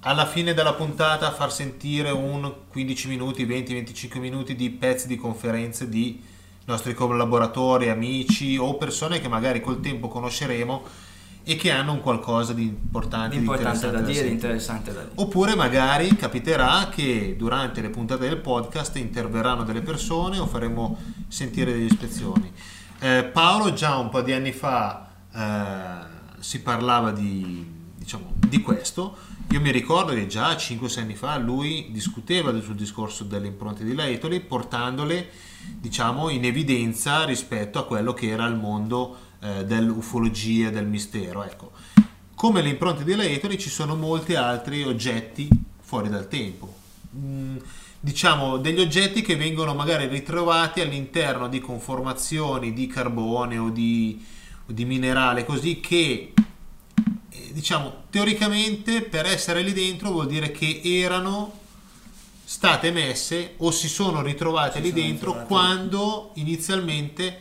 alla 0.00 0.24
fine 0.24 0.54
della 0.54 0.72
puntata, 0.72 1.32
far 1.32 1.52
sentire 1.52 2.10
un 2.10 2.50
15 2.70 3.08
minuti, 3.08 3.44
20-25 3.44 4.18
minuti 4.20 4.56
di 4.56 4.70
pezzi 4.70 5.06
di 5.06 5.16
conferenze 5.16 5.86
di 5.86 6.32
nostri 6.66 6.94
collaboratori, 6.94 7.88
amici 7.88 8.56
o 8.56 8.76
persone 8.76 9.20
che 9.20 9.28
magari 9.28 9.60
col 9.60 9.80
tempo 9.80 10.08
conosceremo 10.08 10.82
e 11.46 11.56
che 11.56 11.70
hanno 11.70 11.92
un 11.92 12.00
qualcosa 12.00 12.54
di 12.54 12.62
importante, 12.62 13.36
di 13.36 13.42
importante 13.42 13.90
da 13.90 14.00
dire, 14.00 14.14
sentire. 14.14 14.32
interessante 14.32 14.92
da 14.92 15.00
dire. 15.00 15.12
Oppure 15.16 15.54
magari 15.54 16.16
capiterà 16.16 16.88
che 16.88 17.34
durante 17.36 17.82
le 17.82 17.90
puntate 17.90 18.26
del 18.26 18.38
podcast 18.38 18.96
interverranno 18.96 19.62
delle 19.62 19.82
persone 19.82 20.38
o 20.38 20.46
faremo 20.46 20.96
sentire 21.28 21.72
delle 21.72 21.84
ispezioni. 21.84 22.50
Eh, 22.98 23.24
Paolo 23.24 23.74
già 23.74 23.96
un 23.96 24.08
po' 24.08 24.22
di 24.22 24.32
anni 24.32 24.52
fa 24.52 25.10
eh, 25.34 26.40
si 26.40 26.62
parlava 26.62 27.10
di, 27.10 27.66
diciamo, 27.94 28.32
di 28.38 28.62
questo. 28.62 29.14
Io 29.50 29.60
mi 29.60 29.70
ricordo 29.70 30.14
che 30.14 30.26
già 30.26 30.52
5-6 30.52 30.98
anni 31.00 31.14
fa 31.14 31.36
lui 31.36 31.88
discuteva 31.90 32.58
sul 32.62 32.74
discorso 32.74 33.24
delle 33.24 33.48
impronte 33.48 33.84
di 33.84 33.94
Laetoli 33.94 34.40
portandole 34.40 35.28
diciamo, 35.80 36.28
in 36.28 36.44
evidenza 36.44 37.24
rispetto 37.24 37.78
a 37.78 37.86
quello 37.86 38.12
che 38.12 38.28
era 38.28 38.46
il 38.46 38.56
mondo 38.56 39.16
eh, 39.40 39.64
dell'ufologia, 39.64 40.70
del 40.70 40.86
mistero. 40.86 41.44
Ecco. 41.44 41.72
Come 42.34 42.62
le 42.62 42.70
impronte 42.70 43.04
di 43.04 43.14
Laetoli 43.14 43.58
ci 43.58 43.70
sono 43.70 43.94
molti 43.94 44.34
altri 44.34 44.82
oggetti 44.82 45.48
fuori 45.80 46.08
dal 46.08 46.28
tempo. 46.28 46.74
Mm, 47.16 47.56
diciamo 48.00 48.58
degli 48.58 48.80
oggetti 48.80 49.22
che 49.22 49.36
vengono 49.36 49.72
magari 49.74 50.06
ritrovati 50.06 50.80
all'interno 50.80 51.48
di 51.48 51.60
conformazioni 51.60 52.72
di 52.72 52.86
carbone 52.86 53.56
o 53.56 53.70
di, 53.70 54.22
o 54.68 54.72
di 54.72 54.84
minerale 54.84 55.46
così 55.46 55.80
che 55.80 56.32
eh, 57.30 57.52
diciamo 57.52 58.04
teoricamente 58.10 59.00
per 59.02 59.24
essere 59.24 59.62
lì 59.62 59.72
dentro 59.72 60.10
vuol 60.10 60.26
dire 60.26 60.50
che 60.50 60.80
erano 60.82 61.60
state 62.54 62.92
messe 62.92 63.54
o 63.56 63.72
si 63.72 63.88
sono 63.88 64.22
ritrovate 64.22 64.76
Si 64.76 64.82
lì 64.82 64.90
sono 64.90 65.02
dentro 65.02 65.26
ritrovate. 65.32 65.48
quando 65.48 66.30
inizialmente 66.34 67.40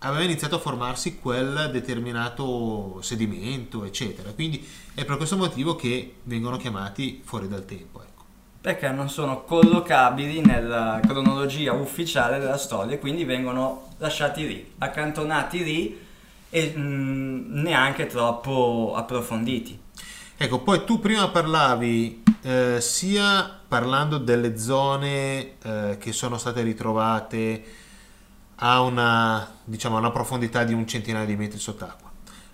aveva 0.00 0.24
iniziato 0.24 0.56
a 0.56 0.58
formarsi 0.58 1.18
quel 1.18 1.70
determinato 1.72 2.98
sedimento, 3.00 3.84
eccetera. 3.84 4.32
Quindi 4.32 4.62
è 4.92 5.06
per 5.06 5.16
questo 5.16 5.38
motivo 5.38 5.74
che 5.74 6.16
vengono 6.24 6.58
chiamati 6.58 7.22
fuori 7.24 7.48
dal 7.48 7.64
tempo. 7.64 8.02
Ecco. 8.02 8.24
Perché 8.60 8.90
non 8.90 9.08
sono 9.08 9.42
collocabili 9.42 10.42
nella 10.42 11.00
cronologia 11.02 11.72
ufficiale 11.72 12.38
della 12.38 12.58
storia 12.58 12.96
e 12.96 12.98
quindi 12.98 13.24
vengono 13.24 13.88
lasciati 13.96 14.46
lì, 14.46 14.72
accantonati 14.76 15.64
lì 15.64 15.98
e 16.50 16.74
mm, 16.76 17.62
neanche 17.62 18.04
troppo 18.04 18.92
approfonditi. 18.94 19.80
Ecco, 20.36 20.58
poi 20.58 20.84
tu 20.84 21.00
prima 21.00 21.26
parlavi 21.28 22.24
eh, 22.46 22.80
sia 22.80 23.58
parlando 23.66 24.18
delle 24.18 24.56
zone 24.56 25.58
eh, 25.60 25.96
che 25.98 26.12
sono 26.12 26.38
state 26.38 26.62
ritrovate 26.62 27.64
a 28.56 28.82
una, 28.82 29.50
diciamo, 29.64 29.98
una 29.98 30.12
profondità 30.12 30.62
di 30.62 30.72
un 30.72 30.86
centinaio 30.86 31.26
di 31.26 31.34
metri 31.34 31.58
sott'acqua. 31.58 32.08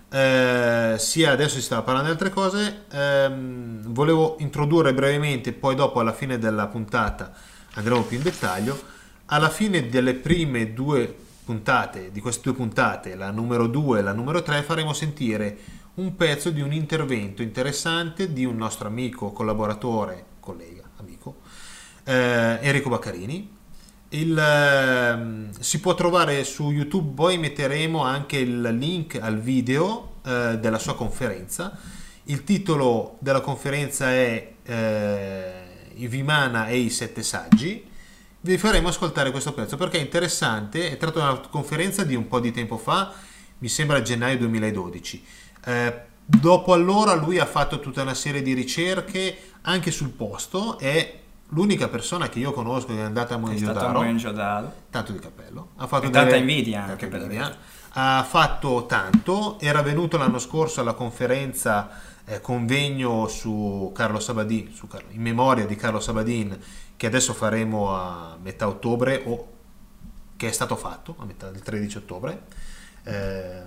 Eh, 0.09 0.95
sia 0.97 1.31
adesso 1.31 1.57
si 1.57 1.61
stava 1.61 1.83
parlando 1.83 2.07
di 2.07 2.13
altre 2.13 2.31
cose, 2.31 2.85
ehm, 2.89 3.93
volevo 3.93 4.37
introdurre 4.39 4.95
brevemente, 4.95 5.53
poi 5.53 5.75
dopo 5.75 5.99
alla 5.99 6.13
fine 6.13 6.39
della 6.39 6.65
puntata 6.65 7.31
andremo 7.75 8.01
più 8.01 8.17
in 8.17 8.23
dettaglio. 8.23 8.91
Alla 9.27 9.49
fine 9.49 9.89
delle 9.89 10.15
prime 10.15 10.73
due 10.73 11.15
puntate, 11.45 12.11
di 12.11 12.19
queste 12.19 12.41
due 12.43 12.53
puntate, 12.53 13.15
la 13.15 13.29
numero 13.29 13.67
2 13.67 13.99
e 13.99 14.01
la 14.01 14.13
numero 14.13 14.41
3, 14.41 14.63
faremo 14.63 14.91
sentire 14.91 15.55
un 15.95 16.15
pezzo 16.15 16.49
di 16.49 16.61
un 16.61 16.73
intervento 16.73 17.41
interessante 17.41 18.33
di 18.33 18.45
un 18.45 18.55
nostro 18.55 18.87
amico, 18.87 19.31
collaboratore, 19.31 20.25
collega, 20.39 20.83
amico, 20.97 21.41
eh, 22.03 22.57
Enrico 22.61 22.89
Baccarini. 22.89 23.61
Il, 24.09 24.37
ehm, 24.37 25.51
si 25.59 25.79
può 25.79 25.93
trovare 25.95 26.43
su 26.43 26.71
YouTube, 26.71 27.13
poi 27.13 27.37
metteremo 27.37 28.03
anche 28.03 28.37
il 28.37 28.61
link 28.61 29.19
al 29.21 29.39
video 29.39 30.15
eh, 30.25 30.57
della 30.59 30.79
sua 30.79 30.95
conferenza. 30.95 31.77
Il 32.25 32.43
titolo 32.43 33.17
della 33.19 33.41
conferenza 33.41 34.11
è 34.11 34.53
eh, 34.63 35.51
I 35.95 36.07
Vimana 36.07 36.67
e 36.67 36.77
i 36.77 36.89
sette 36.89 37.21
saggi. 37.21 37.85
Vi 38.39 38.57
faremo 38.57 38.89
ascoltare 38.89 39.31
questo 39.31 39.53
pezzo 39.53 39.77
perché 39.77 39.97
è 39.97 40.01
interessante, 40.01 40.91
è 40.91 40.97
tratto 40.97 41.19
da 41.19 41.31
una 41.31 41.47
conferenza 41.49 42.03
di 42.03 42.15
un 42.15 42.27
po' 42.27 42.39
di 42.39 42.51
tempo 42.51 42.77
fa, 42.77 43.13
mi 43.59 43.69
sembra 43.69 44.01
gennaio 44.01 44.37
2012. 44.39 45.23
Eh, 45.65 46.01
dopo 46.25 46.73
allora 46.73 47.13
lui 47.13 47.39
ha 47.39 47.45
fatto 47.45 47.79
tutta 47.79 48.01
una 48.01 48.13
serie 48.13 48.41
di 48.41 48.53
ricerche 48.53 49.37
anche 49.61 49.91
sul 49.91 50.09
posto, 50.09 50.77
è 50.77 51.19
l'unica 51.49 51.87
persona 51.87 52.29
che 52.29 52.39
io 52.39 52.51
conosco 52.51 52.87
che 52.87 52.97
è 52.97 53.01
andata 53.01 53.35
a 53.35 53.37
Mohenjo-Daro, 53.37 53.93
tanto 54.89 55.11
di 55.11 55.19
cappello. 55.19 55.69
Ha 55.77 55.87
fatto 55.87 56.07
E 56.07 56.09
tanta 56.09 56.25
delle- 56.31 56.39
invidia 56.39 56.77
tanta 56.79 56.91
anche 56.93 57.07
per 57.07 57.21
invidia. 57.21 57.57
Ha 57.95 58.23
fatto 58.27 58.85
tanto, 58.87 59.59
era 59.59 59.81
venuto 59.83 60.17
l'anno 60.17 60.39
scorso 60.39 60.81
alla 60.81 60.93
conferenza 60.93 61.89
eh, 62.25 62.39
convegno 62.41 63.27
su 63.27 63.91
Carlo 63.93 64.19
Sabadin, 64.19 64.73
su 64.73 64.87
Carlo- 64.87 65.09
in 65.11 65.21
memoria 65.21 65.65
di 65.65 65.75
Carlo 65.75 65.99
Sabadin, 65.99 66.57
che 66.95 67.05
adesso 67.05 67.33
faremo 67.33 67.93
a 67.95 68.37
metà 68.41 68.67
ottobre 68.67 69.21
o 69.25 69.47
che 70.37 70.47
è 70.47 70.51
stato 70.51 70.75
fatto 70.75 71.15
a 71.19 71.25
metà 71.25 71.51
del 71.51 71.61
13 71.61 71.97
ottobre. 71.97 72.43
Eh, 73.03 73.61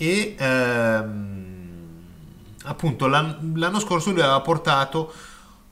e 0.00 0.34
ehm, 0.38 1.58
appunto 2.64 3.06
l'an- 3.06 3.52
l'anno 3.56 3.78
scorso 3.78 4.12
lui 4.12 4.22
aveva 4.22 4.40
portato 4.40 5.12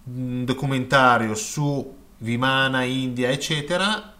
un 0.05 0.45
documentario 0.45 1.35
su 1.35 1.97
Vimana, 2.19 2.83
India, 2.83 3.31
eccetera, 3.31 4.17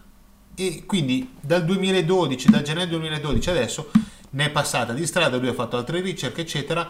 e 0.55 0.83
quindi 0.87 1.35
dal 1.39 1.63
2012, 1.63 2.49
dal 2.49 2.63
gennaio 2.63 2.87
2012 2.87 3.49
adesso 3.51 3.91
ne 4.31 4.45
è 4.45 4.49
passata 4.49 4.93
di 4.93 5.05
strada, 5.05 5.37
lui 5.37 5.49
ha 5.49 5.53
fatto 5.53 5.77
altre 5.77 6.01
ricerche, 6.01 6.41
eccetera. 6.41 6.89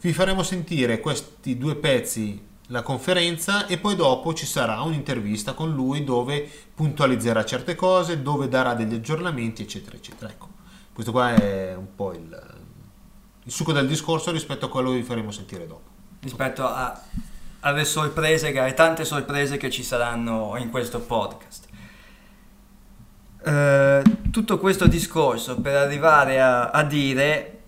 Vi 0.00 0.12
faremo 0.14 0.42
sentire 0.42 1.00
questi 1.00 1.58
due 1.58 1.76
pezzi, 1.76 2.40
la 2.68 2.80
conferenza, 2.80 3.66
e 3.66 3.76
poi 3.76 3.94
dopo 3.94 4.32
ci 4.32 4.46
sarà 4.46 4.80
un'intervista 4.80 5.52
con 5.52 5.74
lui 5.74 6.02
dove 6.02 6.48
puntualizzerà 6.74 7.44
certe 7.44 7.74
cose, 7.74 8.22
dove 8.22 8.48
darà 8.48 8.72
degli 8.72 8.94
aggiornamenti, 8.94 9.62
eccetera, 9.62 9.96
eccetera. 9.96 10.30
Ecco, 10.30 10.57
questo 10.98 11.12
qua 11.12 11.32
è 11.32 11.76
un 11.76 11.94
po' 11.94 12.12
il, 12.12 12.56
il 13.44 13.52
succo 13.52 13.70
del 13.70 13.86
discorso 13.86 14.32
rispetto 14.32 14.66
a 14.66 14.68
quello 14.68 14.90
che 14.90 14.96
vi 14.96 15.04
faremo 15.04 15.30
sentire 15.30 15.64
dopo. 15.64 15.88
rispetto 16.22 16.66
a- 16.66 17.00
alle 17.60 17.84
sorprese, 17.84 18.48
alle 18.58 18.74
tante 18.74 19.04
sorprese 19.04 19.58
che 19.58 19.70
ci 19.70 19.84
saranno 19.84 20.56
in 20.56 20.70
questo 20.70 20.98
podcast. 20.98 21.68
Eh, 23.44 24.02
tutto 24.32 24.58
questo 24.58 24.88
discorso 24.88 25.60
per 25.60 25.76
arrivare 25.76 26.40
a, 26.40 26.70
a 26.70 26.82
dire 26.82 27.62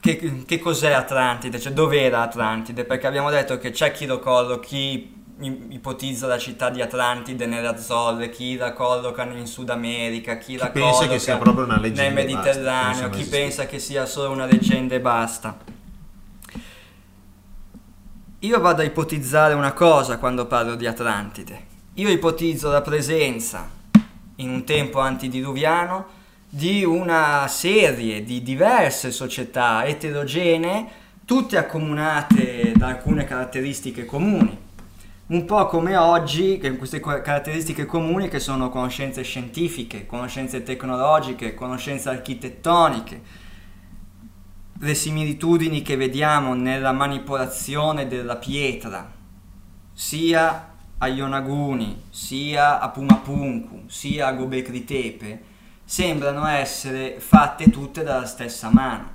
che, 0.00 0.42
che 0.44 0.58
cos'è 0.58 0.90
Atlantide, 0.90 1.60
cioè 1.60 1.72
dov'era 1.72 2.22
Atlantide, 2.22 2.84
perché 2.84 3.06
abbiamo 3.06 3.30
detto 3.30 3.58
che 3.58 3.70
c'è 3.70 3.92
chi 3.92 4.06
lo 4.06 4.18
colloca, 4.18 4.66
chi 4.66 5.15
ipotizza 5.38 6.26
la 6.26 6.38
città 6.38 6.70
di 6.70 6.80
Atlantide 6.80 7.46
nelle 7.46 7.66
Azzorre, 7.66 8.30
chi 8.30 8.56
la 8.56 8.72
collocano 8.72 9.36
in 9.36 9.46
Sud 9.46 9.68
America, 9.68 10.38
chi, 10.38 10.56
la 10.56 10.70
pensa 10.70 11.06
che 11.06 11.18
sia 11.18 11.36
proprio 11.36 11.64
una 11.64 11.78
leggenda 11.78 12.02
nel 12.02 12.12
Mediterraneo, 12.14 13.10
chi 13.10 13.24
pensa 13.24 13.66
che 13.66 13.78
sia 13.78 14.06
solo 14.06 14.30
una 14.32 14.46
leggenda 14.46 14.94
e 14.94 15.00
basta. 15.00 15.56
Io 18.40 18.60
vado 18.60 18.82
a 18.82 18.84
ipotizzare 18.84 19.54
una 19.54 19.72
cosa 19.72 20.18
quando 20.18 20.46
parlo 20.46 20.74
di 20.74 20.86
Atlantide. 20.86 21.64
Io 21.94 22.08
ipotizzo 22.08 22.70
la 22.70 22.82
presenza 22.82 23.68
in 24.36 24.50
un 24.50 24.64
tempo 24.64 25.00
antidiluviano 25.00 26.14
di 26.48 26.84
una 26.84 27.46
serie 27.48 28.22
di 28.22 28.42
diverse 28.42 29.10
società 29.10 29.84
eterogenee, 29.84 30.86
tutte 31.24 31.56
accomunate 31.56 32.72
da 32.76 32.88
alcune 32.88 33.24
caratteristiche 33.24 34.04
comuni. 34.04 34.64
Un 35.28 35.44
po' 35.44 35.66
come 35.66 35.96
oggi, 35.96 36.56
che 36.58 36.76
queste 36.76 37.00
caratteristiche 37.00 37.84
comuni 37.84 38.28
che 38.28 38.38
sono 38.38 38.68
conoscenze 38.68 39.22
scientifiche, 39.22 40.06
conoscenze 40.06 40.62
tecnologiche, 40.62 41.52
conoscenze 41.52 42.10
architettoniche, 42.10 43.22
le 44.78 44.94
similitudini 44.94 45.82
che 45.82 45.96
vediamo 45.96 46.54
nella 46.54 46.92
manipolazione 46.92 48.06
della 48.06 48.36
pietra, 48.36 49.10
sia 49.92 50.74
a 50.96 51.08
Yonaguni, 51.08 52.04
sia 52.08 52.78
a 52.78 52.88
Pumapunku, 52.90 53.88
sia 53.88 54.28
a 54.28 54.32
Gobekli 54.32 54.84
Tepe, 54.84 55.42
sembrano 55.82 56.46
essere 56.46 57.18
fatte 57.18 57.68
tutte 57.68 58.04
dalla 58.04 58.26
stessa 58.26 58.70
mano. 58.72 59.10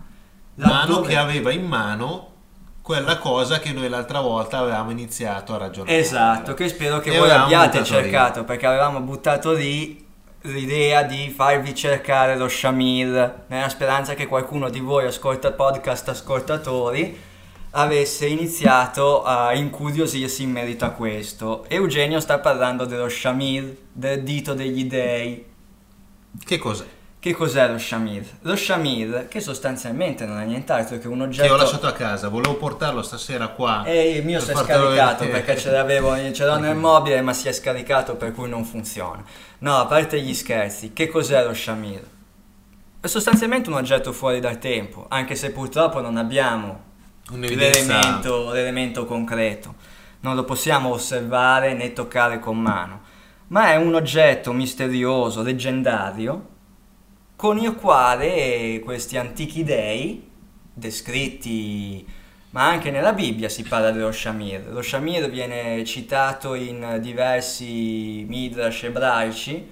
Mano 0.55 0.73
Laddove- 0.73 1.07
che 1.07 1.15
aveva 1.15 1.53
in 1.53 1.65
mano 1.65 2.30
quella 2.81 3.17
cosa 3.17 3.59
che 3.59 3.71
noi 3.71 3.89
l'altra 3.89 4.21
volta 4.21 4.57
avevamo 4.57 4.91
iniziato 4.91 5.53
a 5.53 5.57
ragionare. 5.57 5.97
Esatto, 5.97 6.53
che 6.53 6.67
spero 6.67 6.99
che 6.99 7.13
E 7.13 7.17
voi 7.17 7.29
abbiate 7.29 7.79
buttato 7.79 7.95
lì. 7.95 8.01
cercato, 8.01 8.43
perché 8.43 8.65
avevamo 8.65 8.99
buttato 9.01 9.53
lì 9.53 10.03
l'idea 10.45 11.03
di 11.03 11.29
farvi 11.29 11.75
cercare 11.75 12.35
lo 12.35 12.47
Shamil, 12.47 13.43
nella 13.47 13.69
speranza 13.69 14.15
che 14.15 14.25
qualcuno 14.27 14.69
di 14.69 14.79
voi 14.79 15.05
ascolta 15.05 15.51
podcast 15.51 16.09
ascoltatori 16.09 17.29
avesse 17.73 18.25
iniziato 18.25 19.23
a 19.23 19.53
incuriosirsi 19.53 20.43
in 20.43 20.51
merito 20.51 20.83
a 20.83 20.89
questo. 20.89 21.65
Eugenio 21.69 22.19
sta 22.19 22.39
parlando 22.39 22.85
dello 22.85 23.07
Shamil, 23.07 23.77
del 23.91 24.23
dito 24.23 24.53
degli 24.53 24.85
dei. 24.85 25.45
Che 26.43 26.57
cos'è? 26.57 26.85
Che 27.21 27.35
cos'è 27.35 27.67
lo 27.67 27.77
Shamir? 27.77 28.25
Lo 28.41 28.55
Shamir, 28.55 29.27
che 29.27 29.41
sostanzialmente 29.41 30.25
non 30.25 30.39
è 30.39 30.45
nient'altro 30.45 30.97
che 30.97 31.07
un 31.07 31.19
Che 31.19 31.23
oggetto... 31.25 31.53
ho 31.53 31.55
lasciato 31.55 31.85
a 31.85 31.91
casa, 31.91 32.29
volevo 32.29 32.55
portarlo 32.55 33.03
stasera 33.03 33.49
qua. 33.49 33.83
E 33.83 34.13
il 34.13 34.25
mio 34.25 34.39
si 34.39 34.49
è 34.49 34.55
scaricato 34.55 35.25
vedere. 35.25 35.43
perché 35.43 35.61
ce 35.61 35.69
l'avevo, 35.69 36.15
ce 36.33 36.45
l'ho 36.45 36.57
nel 36.57 36.73
mobile 36.75 37.21
ma 37.21 37.31
si 37.33 37.47
è 37.47 37.51
scaricato 37.51 38.15
per 38.15 38.33
cui 38.33 38.49
non 38.49 38.65
funziona. 38.65 39.23
No, 39.59 39.77
a 39.77 39.85
parte 39.85 40.19
gli 40.19 40.33
scherzi, 40.33 40.93
che 40.93 41.09
cos'è 41.09 41.45
lo 41.45 41.53
Shamir? 41.53 42.01
È 42.99 43.05
sostanzialmente 43.05 43.69
un 43.69 43.75
oggetto 43.75 44.11
fuori 44.13 44.39
dal 44.39 44.57
tempo, 44.57 45.05
anche 45.07 45.35
se 45.35 45.51
purtroppo 45.51 46.01
non 46.01 46.17
abbiamo 46.17 46.81
l'elemento, 47.33 48.51
l'elemento 48.51 49.05
concreto. 49.05 49.75
Non 50.21 50.33
lo 50.33 50.43
possiamo 50.43 50.89
osservare 50.89 51.75
né 51.75 51.93
toccare 51.93 52.39
con 52.39 52.57
mano, 52.59 53.01
ma 53.49 53.73
è 53.73 53.75
un 53.75 53.93
oggetto 53.93 54.51
misterioso, 54.53 55.43
leggendario, 55.43 56.49
con 57.41 57.57
il 57.57 57.73
quale 57.73 58.79
questi 58.83 59.17
antichi 59.17 59.63
dei, 59.63 60.29
descritti, 60.71 62.05
ma 62.51 62.67
anche 62.67 62.91
nella 62.91 63.13
Bibbia 63.13 63.49
si 63.49 63.63
parla 63.63 63.89
dello 63.89 64.11
Shamir. 64.11 64.67
Lo 64.71 64.83
Shamir 64.83 65.27
viene 65.27 65.83
citato 65.83 66.53
in 66.53 66.99
diversi 67.01 68.25
midrash 68.27 68.83
ebraici 68.83 69.67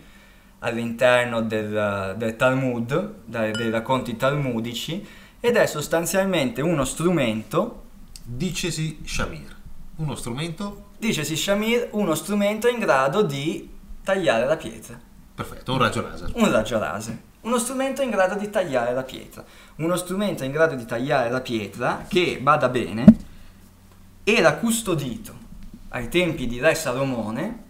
all'interno 0.62 1.44
del, 1.44 2.16
del 2.18 2.36
Talmud, 2.36 3.18
dai- 3.26 3.52
dei 3.52 3.70
racconti 3.70 4.16
talmudici, 4.18 5.06
ed 5.40 5.56
è 5.56 5.68
sostanzialmente 5.68 6.64
uno 6.64 6.84
strumento, 6.84 7.84
Dicesi 8.24 9.02
Shamir, 9.06 9.56
uno 9.98 10.16
strumento 10.16 10.86
dicesi 10.98 11.36
Shamir, 11.36 11.90
uno 11.92 12.16
strumento 12.16 12.68
in 12.68 12.80
grado 12.80 13.22
di 13.22 13.70
tagliare 14.04 14.48
la 14.48 14.58
pietra. 14.58 15.00
perfetto, 15.36 15.74
un 15.74 15.78
raggio 15.78 16.02
laser. 16.02 16.32
Un 16.34 16.52
raggio 16.52 16.80
laser. 16.80 17.28
Uno 17.42 17.58
strumento 17.58 18.02
in 18.02 18.10
grado 18.10 18.36
di 18.36 18.50
tagliare 18.50 18.94
la 18.94 19.04
pietra. 19.04 19.44
Uno 19.78 19.96
strumento 19.96 20.44
in 20.44 20.52
grado 20.52 20.76
di 20.76 20.86
tagliare 20.86 21.30
la 21.30 21.40
pietra 21.42 22.06
che, 22.08 22.40
bada 22.42 22.68
bene, 22.70 23.06
era 24.24 24.56
custodito 24.56 25.34
ai 25.90 26.10
tempi 26.10 26.48
di 26.48 26.60
Re 26.60 26.76
Salomone 26.76 27.64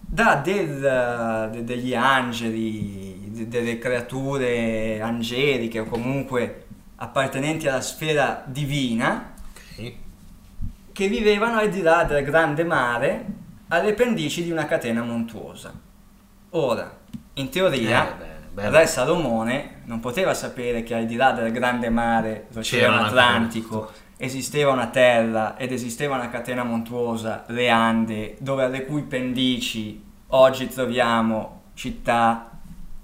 da 0.00 0.36
del- 0.36 1.50
de- 1.52 1.64
degli 1.64 1.94
angeli, 1.94 3.30
de- 3.32 3.48
delle 3.48 3.78
creature 3.78 5.00
angeliche 5.00 5.80
o 5.80 5.84
comunque 5.84 6.64
appartenenti 6.96 7.68
alla 7.68 7.82
sfera 7.82 8.42
divina 8.46 9.34
Ok. 9.76 9.92
che 10.92 11.08
vivevano 11.08 11.58
al 11.58 11.68
di 11.68 11.82
là 11.82 12.04
del 12.04 12.24
grande 12.24 12.64
mare 12.64 13.26
alle 13.68 13.92
pendici 13.92 14.42
di 14.42 14.50
una 14.50 14.64
catena 14.66 15.02
montuosa. 15.02 15.72
Ora, 16.50 16.98
in 17.34 17.48
teoria, 17.50 18.18
Eh, 18.18 18.35
bello. 18.62 18.76
Re 18.78 18.86
Salomone 18.86 19.82
non 19.84 20.00
poteva 20.00 20.32
sapere 20.32 20.82
che 20.82 20.94
al 20.94 21.04
di 21.04 21.14
là 21.16 21.32
del 21.32 21.52
grande 21.52 21.90
mare, 21.90 22.46
l'Oceano 22.52 23.04
Atlantico, 23.04 23.80
catena. 23.80 24.04
esisteva 24.16 24.72
una 24.72 24.86
terra 24.86 25.56
ed 25.58 25.72
esisteva 25.72 26.14
una 26.14 26.30
catena 26.30 26.64
montuosa, 26.64 27.44
le 27.48 27.68
Ande, 27.68 28.36
dove 28.40 28.64
alle 28.64 28.86
cui 28.86 29.02
pendici 29.02 30.02
oggi 30.28 30.68
troviamo 30.68 31.64
città 31.74 32.50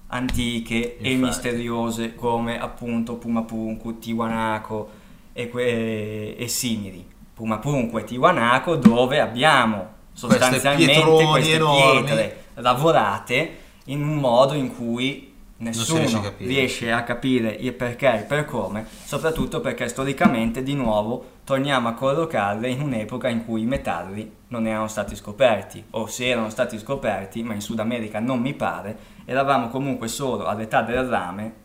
antiche 0.08 0.96
e 0.98 1.10
Infatti. 1.12 1.16
misteriose 1.16 2.14
come 2.14 2.58
appunto 2.60 3.16
Pumapunku, 3.16 3.98
Tiwanaku 3.98 4.88
e, 5.34 5.48
que- 5.50 6.34
e 6.36 6.48
simili. 6.48 7.06
Pumapunku 7.34 7.98
e 7.98 8.04
Tiwanaku 8.04 8.76
dove 8.76 9.20
abbiamo 9.20 9.88
sostanzialmente 10.12 11.00
queste 11.02 11.54
enormi. 11.54 12.02
pietre 12.04 12.44
lavorate 12.54 13.56
in 13.86 14.02
un 14.02 14.16
modo 14.16 14.52
in 14.54 14.74
cui 14.74 15.32
nessuno 15.62 15.98
riesce 16.01 16.16
a 16.16 16.20
capire. 16.20 16.48
riesce 16.51 16.92
a 16.92 17.03
capire 17.03 17.48
il 17.51 17.72
perché 17.72 18.12
e 18.12 18.16
il 18.18 18.25
per 18.25 18.44
come, 18.44 18.87
soprattutto 19.05 19.61
perché 19.61 19.88
storicamente 19.88 20.62
di 20.62 20.75
nuovo 20.75 21.25
torniamo 21.44 21.88
a 21.88 21.92
collocarle 21.92 22.68
in 22.68 22.83
un'epoca 22.83 23.29
in 23.29 23.44
cui 23.44 23.62
i 23.62 23.66
metalli 23.66 24.31
non 24.48 24.66
erano 24.66 24.88
stati 24.88 25.14
scoperti, 25.14 25.85
o 25.90 26.07
se 26.07 26.29
erano 26.29 26.51
stati 26.51 26.79
scoperti, 26.79 27.42
ma 27.42 27.55
in 27.55 27.61
Sud 27.61 27.79
America 27.79 28.18
non 28.18 28.40
mi 28.40 28.55
pare, 28.55 28.96
eravamo 29.25 29.68
comunque 29.68 30.09
solo 30.09 30.44
all'età 30.44 30.83
del 30.83 31.05
rame 31.05 31.61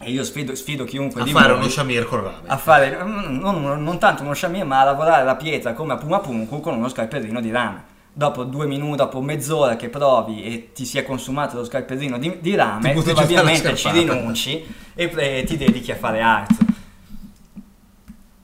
e 0.00 0.10
io 0.10 0.24
sfido, 0.24 0.54
sfido 0.54 0.84
chiunque 0.84 1.22
A 1.22 1.24
di 1.24 1.30
fare 1.30 1.52
uno 1.52 1.68
Shamir 1.68 2.04
con 2.04 2.22
rame. 2.22 2.42
a 2.46 2.56
fare 2.56 2.98
mm, 3.02 3.38
non, 3.38 3.82
non 3.82 3.98
tanto 3.98 4.22
uno 4.22 4.34
sciamir 4.34 4.64
ma 4.64 4.80
a 4.80 4.84
lavorare 4.84 5.24
la 5.24 5.36
pietra 5.36 5.72
come 5.72 5.92
a 5.92 5.96
Pumapunku 5.96 6.60
con 6.60 6.74
uno 6.74 6.88
scarpellino 6.88 7.40
di 7.40 7.50
rame 7.52 7.92
dopo 8.16 8.44
due 8.44 8.66
minuti, 8.66 8.96
dopo 8.96 9.20
mezz'ora 9.20 9.74
che 9.74 9.88
provi 9.88 10.44
e 10.44 10.72
ti 10.72 10.86
sia 10.86 11.02
consumato 11.02 11.56
lo 11.56 11.64
scarpellino 11.64 12.16
di, 12.16 12.38
di 12.40 12.54
rame 12.54 12.92
probabilmente 12.92 13.74
ci 13.74 13.90
rinunci 13.90 14.64
e, 14.94 15.12
e 15.14 15.44
ti 15.44 15.56
dedichi 15.56 15.90
a 15.90 15.96
fare 15.96 16.20
altro. 16.20 16.64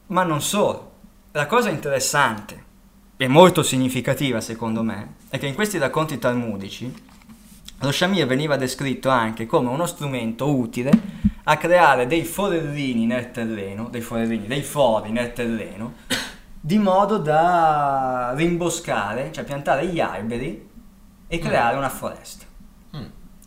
Ma 0.07 0.25
non 0.25 0.43
solo 0.43 0.91
la 1.33 1.47
cosa 1.47 1.71
interessante 1.71 2.65
e 3.17 3.29
molto 3.29 3.63
significativa 3.63 4.41
secondo 4.41 4.83
me 4.83 5.15
è 5.29 5.39
che 5.39 5.47
in 5.47 5.55
questi 5.55 5.79
racconti 5.79 6.19
talmudici 6.19 6.93
lo 7.83 7.93
shamir 7.93 8.27
veniva 8.27 8.57
descritto 8.57 9.09
anche 9.09 9.47
come 9.47 9.69
uno 9.69 9.87
strumento 9.87 10.53
utile 10.53 10.91
a 11.45 11.57
creare 11.57 12.07
dei 12.07 12.25
forellini 12.25 13.07
nel 13.07 13.31
terreno, 13.31 13.89
dei 13.89 14.01
forellini, 14.01 14.47
dei 14.47 14.63
fori 14.63 15.11
nel 15.11 15.33
terreno, 15.33 15.95
di 16.61 16.79
modo 16.79 17.17
da 17.17 18.33
rimboscare, 18.37 19.33
cioè 19.33 19.45
piantare 19.45 19.87
gli 19.87 19.99
alberi 19.99 20.69
e 21.27 21.39
creare 21.39 21.77
una 21.77 21.89
foresta. 21.89 22.45
Mm. 22.97 23.05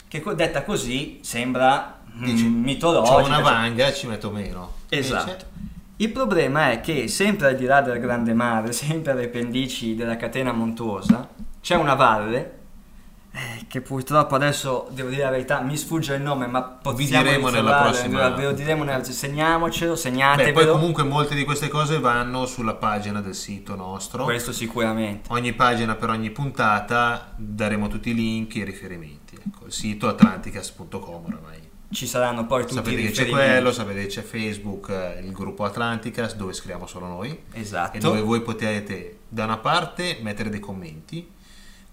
Che 0.07 0.23
detta 0.35 0.63
così 0.63 1.19
sembra 1.21 1.99
mm, 2.15 2.23
Dici, 2.23 2.47
mitologica. 2.47 3.15
C'ho 3.15 3.25
una 3.25 3.35
cioè- 3.35 3.43
vanga 3.43 3.87
e 3.87 3.93
ci 3.93 4.07
metto 4.07 4.31
meno. 4.31 4.73
Esatto. 4.89 5.29
Invece, 5.29 5.47
Il 5.97 6.09
problema 6.09 6.71
è 6.71 6.81
che 6.81 7.07
sempre 7.07 7.49
al 7.49 7.55
di 7.55 7.65
là 7.65 7.81
del 7.81 7.99
grande 7.99 8.33
mare, 8.33 8.71
sempre 8.73 9.11
alle 9.11 9.27
pendici 9.27 9.95
della 9.95 10.17
catena 10.17 10.51
montuosa, 10.51 11.29
c'è 11.61 11.75
una 11.75 11.93
valle 11.93 12.61
eh, 13.35 13.65
che 13.67 13.81
purtroppo 13.81 14.35
adesso 14.35 14.87
devo 14.91 15.09
dire 15.09 15.23
la 15.23 15.31
verità, 15.31 15.59
mi 15.61 15.75
sfugge 15.75 16.13
il 16.13 16.21
nome, 16.21 16.45
ma 16.45 16.61
possiamo 16.61 16.97
Vi 17.23 17.29
diremo 17.29 17.49
nella 17.49 17.81
prossima- 17.81 18.29
Ve 18.29 18.43
lo 18.43 18.51
diremo 18.51 18.83
nella 18.83 19.03
segniamocelo, 19.03 19.93
Beh, 19.93 19.97
segnatevelo. 19.99 20.53
poi 20.53 20.67
comunque 20.67 21.03
molte 21.03 21.33
di 21.33 21.43
queste 21.43 21.67
cose 21.67 21.99
vanno 21.99 22.45
sulla 22.45 22.75
pagina 22.75 23.21
del 23.21 23.33
sito 23.35 23.75
nostro. 23.75 24.23
Questo 24.23 24.51
sicuramente. 24.51 25.29
Ogni 25.33 25.53
pagina 25.53 25.95
per 25.95 26.09
ogni 26.09 26.29
puntata 26.29 27.33
daremo 27.35 27.87
tutti 27.87 28.11
i 28.11 28.13
link 28.13 28.55
e 28.55 28.59
i 28.59 28.63
riferimenti. 28.65 29.35
Ecco, 29.35 29.65
il 29.65 29.71
sito 29.73 30.07
atlanticas.com 30.07 31.25
oramai. 31.25 31.71
Ci 31.89 32.07
saranno 32.07 32.45
poi 32.47 32.61
tutti 32.63 32.73
Sapete 32.75 32.95
i 32.95 33.05
che 33.05 33.11
c'è 33.11 33.23
riferimenti. 33.23 33.51
quello, 33.51 33.71
sapete 33.71 33.99
che 34.01 34.07
c'è 34.07 34.21
Facebook, 34.23 34.89
eh, 34.89 35.19
il 35.23 35.31
gruppo 35.31 35.63
Atlanticas 35.63 36.35
dove 36.35 36.53
scriviamo 36.53 36.87
solo 36.87 37.05
noi 37.07 37.37
Esatto. 37.51 37.95
e 37.97 37.99
dove 37.99 38.21
voi 38.21 38.41
potete 38.41 39.19
da 39.27 39.43
una 39.43 39.57
parte 39.57 40.17
mettere 40.21 40.49
dei 40.49 40.59
commenti, 40.59 41.29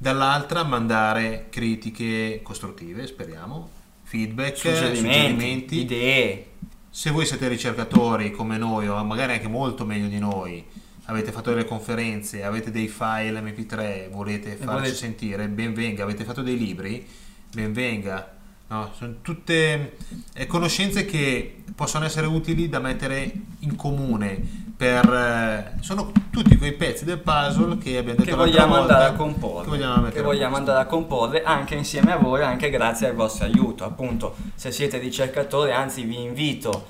dall'altra 0.00 0.62
mandare 0.62 1.48
critiche 1.50 2.40
costruttive, 2.42 3.06
speriamo, 3.06 3.68
feedback, 4.04 4.56
suggerimenti, 4.56 4.96
suggerimenti. 4.96 5.80
idee. 5.80 6.46
Se 6.88 7.10
voi 7.10 7.26
siete 7.26 7.48
ricercatori 7.48 8.30
come 8.30 8.56
noi 8.56 8.88
o 8.88 9.04
magari 9.04 9.34
anche 9.34 9.46
molto 9.46 9.84
meglio 9.84 10.08
di 10.08 10.18
noi, 10.18 10.64
avete 11.04 11.32
fatto 11.32 11.50
delle 11.50 11.66
conferenze, 11.66 12.42
avete 12.42 12.70
dei 12.70 12.88
file 12.88 13.42
MP3, 13.42 14.08
volete 14.08 14.56
farci 14.56 14.64
volete- 14.64 14.94
sentire, 14.94 15.48
ben 15.48 15.74
venga, 15.74 16.04
avete 16.04 16.24
fatto 16.24 16.40
dei 16.40 16.56
libri, 16.56 17.06
ben 17.52 17.74
venga. 17.74 18.36
No, 18.68 18.92
sono 18.96 19.16
tutte 19.20 19.96
eh, 20.32 20.46
conoscenze 20.46 21.04
che 21.04 21.62
possono 21.74 22.06
essere 22.06 22.26
utili 22.26 22.70
da 22.70 22.78
mettere 22.78 23.30
in 23.58 23.76
comune 23.76 24.69
per 24.80 25.12
eh, 25.12 25.82
sono 25.82 26.10
tutti 26.30 26.56
quei 26.56 26.72
pezzi 26.72 27.04
del 27.04 27.18
puzzle 27.18 27.76
che 27.76 27.98
abbiamo 27.98 28.16
detto 28.16 28.30
che 28.30 28.34
vogliamo 28.34 28.76
volta, 28.76 28.94
andare 28.94 29.10
a 29.10 29.12
comporre, 29.12 29.64
che 29.64 29.68
vogliamo, 29.68 30.08
che 30.08 30.22
vogliamo 30.22 30.56
andare 30.56 30.80
a 30.80 30.86
comporre 30.86 31.42
anche 31.42 31.74
insieme 31.74 32.12
a 32.12 32.16
voi, 32.16 32.42
anche 32.42 32.70
grazie 32.70 33.08
al 33.08 33.14
vostro 33.14 33.44
aiuto. 33.44 33.84
Appunto, 33.84 34.34
se 34.54 34.72
siete 34.72 34.96
ricercatori, 34.96 35.70
anzi 35.72 36.04
vi 36.04 36.22
invito 36.22 36.86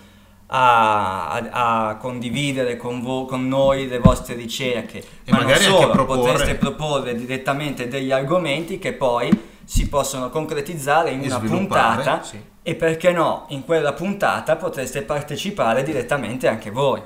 a, 0.46 1.30
a- 1.30 1.88
a 1.88 1.96
condividere 1.96 2.76
con, 2.76 3.02
vo- 3.02 3.24
con 3.24 3.48
noi 3.48 3.88
le 3.88 3.98
vostre 3.98 4.34
ricerche, 4.36 4.98
E 5.24 5.32
ma 5.32 5.38
magari 5.38 5.64
non 5.64 5.72
anche 5.72 5.80
solo, 5.80 5.92
proporre- 5.92 6.20
potreste 6.22 6.54
proporre 6.54 7.14
direttamente 7.16 7.88
degli 7.88 8.12
argomenti 8.12 8.78
che 8.78 8.92
poi 8.92 9.36
si 9.64 9.88
possono 9.88 10.30
concretizzare 10.30 11.10
in 11.10 11.24
E 11.24 11.26
una 11.26 11.40
puntata 11.40 12.22
sì. 12.22 12.40
E 12.62 12.74
perché 12.74 13.10
no, 13.12 13.46
in 13.48 13.64
quella 13.64 13.92
puntata 13.92 14.56
potreste 14.56 15.02
partecipare 15.02 15.82
direttamente 15.82 16.46
anche 16.48 16.70
voi. 16.70 17.02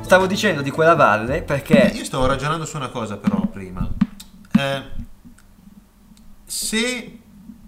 Stavo 0.00 0.26
dicendo 0.26 0.62
di 0.62 0.70
quella 0.70 0.94
valle 0.94 1.42
perché 1.42 1.90
Io 1.92 2.04
stavo 2.04 2.26
ragionando 2.26 2.64
su 2.64 2.76
una 2.76 2.90
cosa 2.90 3.16
però 3.16 3.40
prima. 3.46 3.86
Eh, 4.56 4.95
se... 6.46 7.18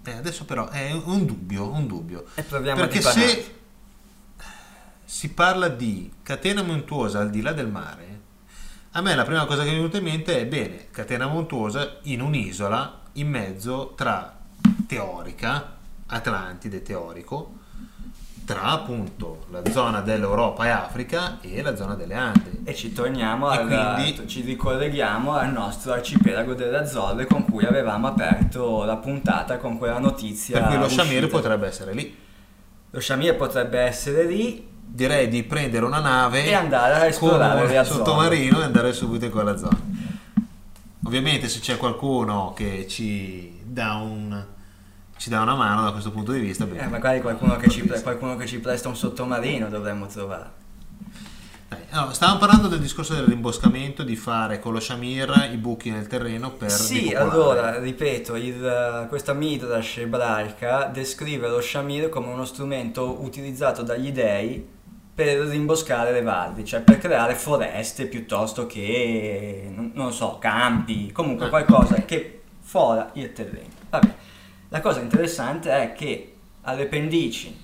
eh, 0.03 0.11
adesso 0.11 0.45
però 0.45 0.69
è 0.69 0.91
un 0.91 1.25
dubbio, 1.25 1.69
un 1.69 1.85
dubbio. 1.85 2.25
E 2.35 2.43
proviamo 2.43 2.79
Perché 2.79 2.99
a 2.99 3.11
se 3.11 3.55
si 5.05 5.29
parla 5.29 5.67
di 5.67 6.11
catena 6.23 6.61
montuosa 6.63 7.19
al 7.19 7.29
di 7.29 7.41
là 7.41 7.51
del 7.51 7.67
mare, 7.67 8.19
a 8.91 9.01
me 9.01 9.15
la 9.15 9.23
prima 9.23 9.45
cosa 9.45 9.63
che 9.63 9.69
mi 9.69 9.75
è 9.75 9.77
venuta 9.77 9.97
in 9.97 10.03
mente 10.03 10.39
è, 10.39 10.45
bene, 10.45 10.87
catena 10.91 11.27
montuosa 11.27 11.99
in 12.03 12.21
un'isola 12.21 13.01
in 13.13 13.27
mezzo 13.27 13.93
tra 13.95 14.37
teorica, 14.87 15.77
Atlantide 16.07 16.81
teorico, 16.81 17.58
tra 18.49 18.63
appunto 18.63 19.45
la 19.51 19.61
zona 19.69 20.01
dell'Europa 20.01 20.65
e 20.65 20.69
Africa 20.69 21.37
e 21.39 21.61
la 21.61 21.75
zona 21.75 21.93
delle 21.93 22.15
Ande. 22.15 22.61
E 22.63 22.73
ci 22.73 22.91
torniamo 22.91 23.51
E 23.51 23.57
al, 23.57 23.67
quindi- 23.67 24.27
ci 24.27 24.41
ricolleghiamo 24.41 25.33
al 25.35 25.51
nostro 25.51 25.93
arcipelago 25.93 26.55
delle 26.55 26.77
Azzorre 26.79 27.27
con 27.27 27.45
cui 27.45 27.63
avevamo 27.63 28.07
aperto 28.07 28.85
la 28.85 28.97
puntata 28.97 29.57
con 29.57 29.77
quella 29.77 29.99
notizia. 29.99 30.57
Per 30.61 30.67
cui 30.69 30.77
lo 30.77 30.85
uscita. 30.85 31.03
Shamir 31.03 31.27
potrebbe 31.27 31.67
essere 31.67 31.93
lì. 31.93 32.17
Lo 32.89 32.99
Shamir 32.99 33.35
potrebbe 33.35 33.79
essere 33.81 34.23
lì 34.25 34.67
Direi 34.91 35.27
di 35.29 35.43
prendere 35.43 35.85
una 35.85 35.99
nave 35.99 36.45
e 36.45 36.53
andare 36.55 36.95
a 36.95 37.05
esplorare 37.05 37.67
le 37.67 37.77
Azzorre. 37.77 37.97
sottomarino 38.03 38.61
e 38.61 38.63
andare 38.63 38.91
subito 38.93 39.25
in 39.25 39.29
quella 39.31 39.55
zona. 39.55 39.79
Ovviamente 41.05 41.47
se 41.47 41.59
c'è 41.59 41.77
qualcuno 41.77 42.53
che 42.55 42.87
ci 42.87 43.59
dà, 43.63 43.93
un, 43.97 44.43
ci 45.19 45.29
dà 45.29 45.41
una 45.41 45.53
mano 45.53 45.83
da 45.83 45.91
questo 45.91 46.11
punto 46.11 46.31
di 46.31 46.39
vista, 46.39 46.65
bene. 46.65 46.83
Eh, 46.83 46.87
magari 46.87 47.19
qualcuno 47.19 47.57
che, 47.57 47.69
ci, 47.69 47.83
pre- 47.83 48.01
qualcuno 48.01 48.37
che 48.37 48.47
ci 48.47 48.59
presta 48.59 48.87
un 48.87 48.95
sottomarino 48.95 49.67
dovremmo 49.67 50.07
trovare. 50.07 50.49
Dai, 51.67 51.79
allora, 51.89 52.13
stavamo 52.13 52.39
parlando 52.39 52.67
del 52.69 52.79
discorso 52.79 53.13
del 53.13 53.25
rimboscamento, 53.25 54.03
di 54.03 54.15
fare 54.15 54.59
con 54.59 54.71
lo 54.71 54.79
Shamir 54.79 55.49
i 55.51 55.57
buchi 55.57 55.91
nel 55.91 56.07
terreno 56.07 56.51
per 56.51 56.71
Sì, 56.71 57.13
allora, 57.13 57.77
ripeto, 57.79 58.35
il- 58.37 59.05
questa 59.09 59.33
midrash 59.33 59.97
ebraica 59.97 60.85
descrive 60.85 61.49
lo 61.49 61.59
shamir 61.59 62.07
come 62.07 62.27
uno 62.27 62.45
strumento 62.45 63.21
utilizzato 63.21 63.83
dagli 63.83 64.11
dei 64.11 64.65
per 65.13 65.37
rimboscare 65.47 66.13
le 66.13 66.21
valli, 66.21 66.63
cioè 66.63 66.79
per 66.79 66.97
creare 66.97 67.35
foreste 67.35 68.05
piuttosto 68.05 68.65
che, 68.65 69.69
non, 69.93 70.13
so, 70.13 70.37
campi, 70.39 71.11
comunque 71.11 71.47
Ah, 71.47 71.49
qualcosa 71.49 71.95
che 72.05 72.41
fora 72.61 73.09
il 73.13 73.33
terreno. 73.33 73.67
Vabbè. 73.89 74.15
La 74.69 74.81
cosa 74.81 74.99
interessante 75.01 75.71
è 75.71 75.93
che 75.93 76.35
alle 76.61 76.85
pendici, 76.85 77.55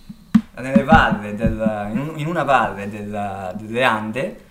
nelle 0.56 0.84
valle 0.84 1.36
del- 1.36 1.90
in, 1.92 2.00
un- 2.00 2.14
in 2.20 2.26
una 2.26 2.44
valle 2.44 2.90
del- 2.90 3.54
delle 3.60 3.84
Ande, 3.84 4.44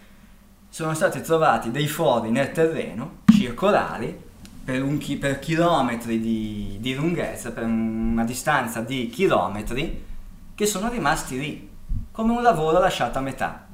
sono 0.69 0.95
stati 0.95 1.21
trovati 1.21 1.71
dei 1.73 1.89
fori 1.89 2.31
nel 2.31 2.53
terreno 2.53 3.23
circolari 3.33 4.17
per, 4.65 4.83
un 4.83 4.99
per 5.19 5.41
chilometri 5.41 6.21
di, 6.21 6.77
di 6.81 6.95
lunghezza, 6.95 7.51
per 7.51 7.65
una 7.65 8.25
distanza 8.25 8.81
di 8.81 9.09
chilometri, 9.09 10.05
che 10.55 10.67
sono 10.67 10.89
rimasti 10.89 11.39
lì, 11.39 11.69
come 12.13 12.33
un 12.33 12.43
lavoro 12.43 12.79
lasciato 12.79 13.19
a 13.19 13.23
metà. 13.23 13.67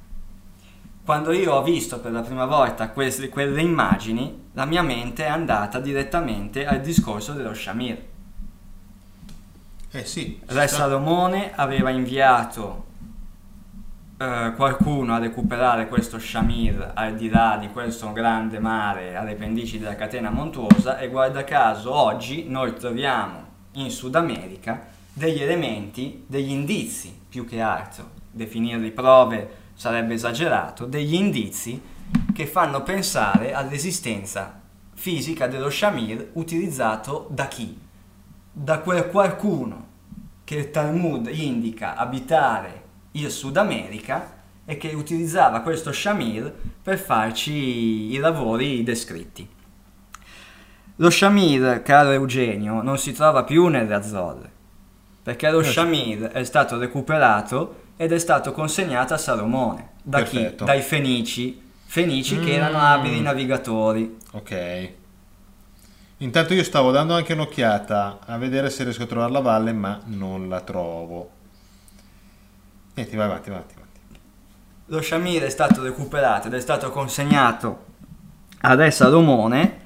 Quando 1.05 1.33
io 1.33 1.53
ho 1.53 1.63
visto 1.63 2.01
per 2.01 2.13
la 2.13 2.23
prima 2.23 2.47
volta 2.47 2.89
queste- 2.91 3.29
quelle 3.29 3.61
immagini, 3.61 4.49
la 4.53 4.65
mia 4.65 4.83
mente 4.83 5.25
è 5.27 5.29
andata 5.29 5.81
direttamente 5.81 6.67
al 6.67 6.81
discorso 6.81 7.33
dello 7.33 7.53
Shamir. 7.53 8.09
Eh 9.93 10.05
sì, 10.05 10.41
Re 10.47 10.69
sta- 10.69 10.77
Salomone 10.77 11.53
aveva 11.53 11.91
inviato 11.91 12.85
eh, 14.19 14.53
qualcuno 14.55 15.15
a 15.15 15.19
recuperare 15.19 15.89
questo 15.89 16.21
Shamir 16.21 16.93
al 16.95 17.17
di 17.17 17.29
là 17.29 17.57
di 17.59 17.69
questo 17.71 18.13
grande 18.13 18.61
mare 18.61 19.17
alle 19.17 19.35
pendici 19.35 19.81
della 19.81 19.97
catena 19.97 20.31
montuosa 20.31 20.99
e 20.99 21.09
guarda 21.09 21.43
caso 21.43 21.93
oggi 21.93 22.45
noi 22.47 22.75
troviamo 22.75 23.49
in 23.73 23.91
Sud 23.91 24.15
America 24.15 24.87
degli 25.13 25.43
elementi, 25.43 26.23
degli 26.25 26.51
indizi 26.51 27.19
più 27.29 27.45
che 27.45 27.61
altro, 27.61 28.11
definirli 28.31 28.93
prove 28.93 29.57
sarebbe 29.75 30.15
esagerato, 30.15 30.87
degli 30.87 31.15
indizi 31.15 31.83
che 32.33 32.47
fanno 32.47 32.85
pensare 32.85 33.53
all'esistenza 33.53 34.61
fisica 34.95 35.49
dello 35.49 35.69
Shamir 35.69 36.31
utilizzato 36.35 37.27
da 37.31 37.49
chi? 37.49 37.89
Da 38.53 38.79
quel 38.81 39.07
qualcuno 39.09 39.87
che 40.45 40.57
il 40.57 40.71
Talmud 40.71 41.29
indica 41.31 41.97
abitare 41.97 42.83
il 43.13 43.31
Sud 43.31 43.57
America 43.57 44.39
e 44.65 44.77
che 44.77 44.89
utilizzava 44.95 45.61
questo 45.61 45.93
Shamir 45.93 46.53
per 46.83 46.99
farci 46.99 48.13
i 48.13 48.17
lavori 48.19 48.83
descritti. 48.83 49.49
Lo 50.97 51.11
Shamir, 51.11 51.83
caro 51.83 52.11
Eugenio, 52.11 52.83
non 52.83 52.99
si 52.99 53.13
trova 53.13 53.43
più 53.45 53.67
nelle 53.69 53.95
Azzorre, 53.95 54.51
perché 55.23 55.51
lo. 55.51 55.63
Shamir 55.63 56.29
è 56.29 56.45
stato 56.45 56.79
recuperato 56.79 57.83
ed 57.97 58.13
è 58.13 58.19
stato 58.19 58.53
consegnato 58.53 59.15
a 59.15 59.19
Salomone. 59.19 59.91
Da 60.03 60.23
chi? 60.23 60.37
Perfetto. 60.39 60.65
Dai 60.65 60.83
Fenici, 60.83 61.61
Fenici 61.87 62.39
che 62.39 62.53
erano 62.53 62.79
Mm. 62.79 62.83
abili 62.83 63.21
navigatori. 63.21 64.17
Ok. 64.33 64.93
Intanto 66.23 66.53
io 66.53 66.65
stavo 66.65 66.91
dando 66.91 67.15
anche 67.15 67.33
un'occhiata 67.33 68.19
a 68.27 68.37
vedere 68.37 68.69
se 68.69 68.85
riesco 68.85 69.05
a 69.05 69.07
trovare 69.07 69.33
la 69.33 69.41
valle, 69.41 69.73
ma 69.73 69.99
non 70.05 70.51
la 70.51 70.61
trovo. 70.61 71.31
Niente, 72.93 73.17
vai 73.17 73.25
avanti, 73.25 73.49
vai 73.49 73.59
avanti. 73.59 73.75
vai 73.75 73.85
avanti. 73.85 74.21
Lo 74.87 75.01
Shamir 75.01 75.43
è 75.45 75.49
stato 75.49 75.83
recuperato 75.83 76.49
ed 76.49 76.55
è 76.55 76.61
stato 76.61 76.91
consegnato 76.91 77.87
a 78.61 78.75
Re 78.75 78.91
Salomone 78.91 79.81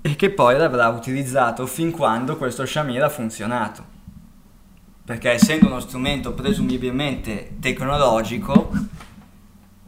e 0.00 0.14
che 0.14 0.30
poi 0.30 0.56
l'avrà 0.56 0.86
utilizzato 0.90 1.66
fin 1.66 1.90
quando 1.90 2.36
questo 2.36 2.64
Shamir 2.64 3.02
ha 3.02 3.08
funzionato. 3.08 3.96
Perché 5.04 5.32
essendo 5.32 5.66
uno 5.66 5.80
strumento 5.80 6.34
presumibilmente 6.34 7.56
tecnologico, 7.58 8.70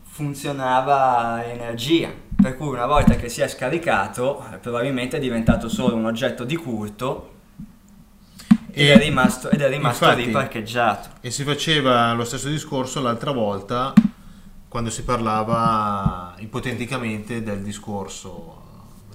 funzionava 0.03 1.45
energia. 1.45 2.11
Per 2.41 2.57
cui 2.57 2.69
una 2.69 2.87
volta 2.87 3.17
che 3.17 3.29
si 3.29 3.41
è 3.41 3.49
scaricato 3.49 4.45
eh, 4.53 4.57
probabilmente 4.57 5.19
è 5.19 5.21
diventato 5.21 5.69
solo 5.69 5.95
un 5.95 6.07
oggetto 6.07 6.45
di 6.45 6.57
culto 6.57 7.39
ed 8.71 8.89
è 8.89 8.99
rimasto, 8.99 9.51
ed 9.51 9.61
è 9.61 9.69
rimasto 9.69 10.05
infatti- 10.05 10.27
lì 10.27 10.31
parcheggiato. 10.31 11.09
E 11.21 11.31
si 11.31 11.45
faceva 11.45 12.13
lo 12.13 12.25
stesso 12.25 12.49
discorso 12.49 13.01
l'altra 13.01 13.33
volta 13.33 13.93
quando 14.69 14.91
si 14.91 15.03
parlava 15.03 16.35
ipoteticamente 16.39 17.43
del 17.43 17.61
discorso 17.61 18.59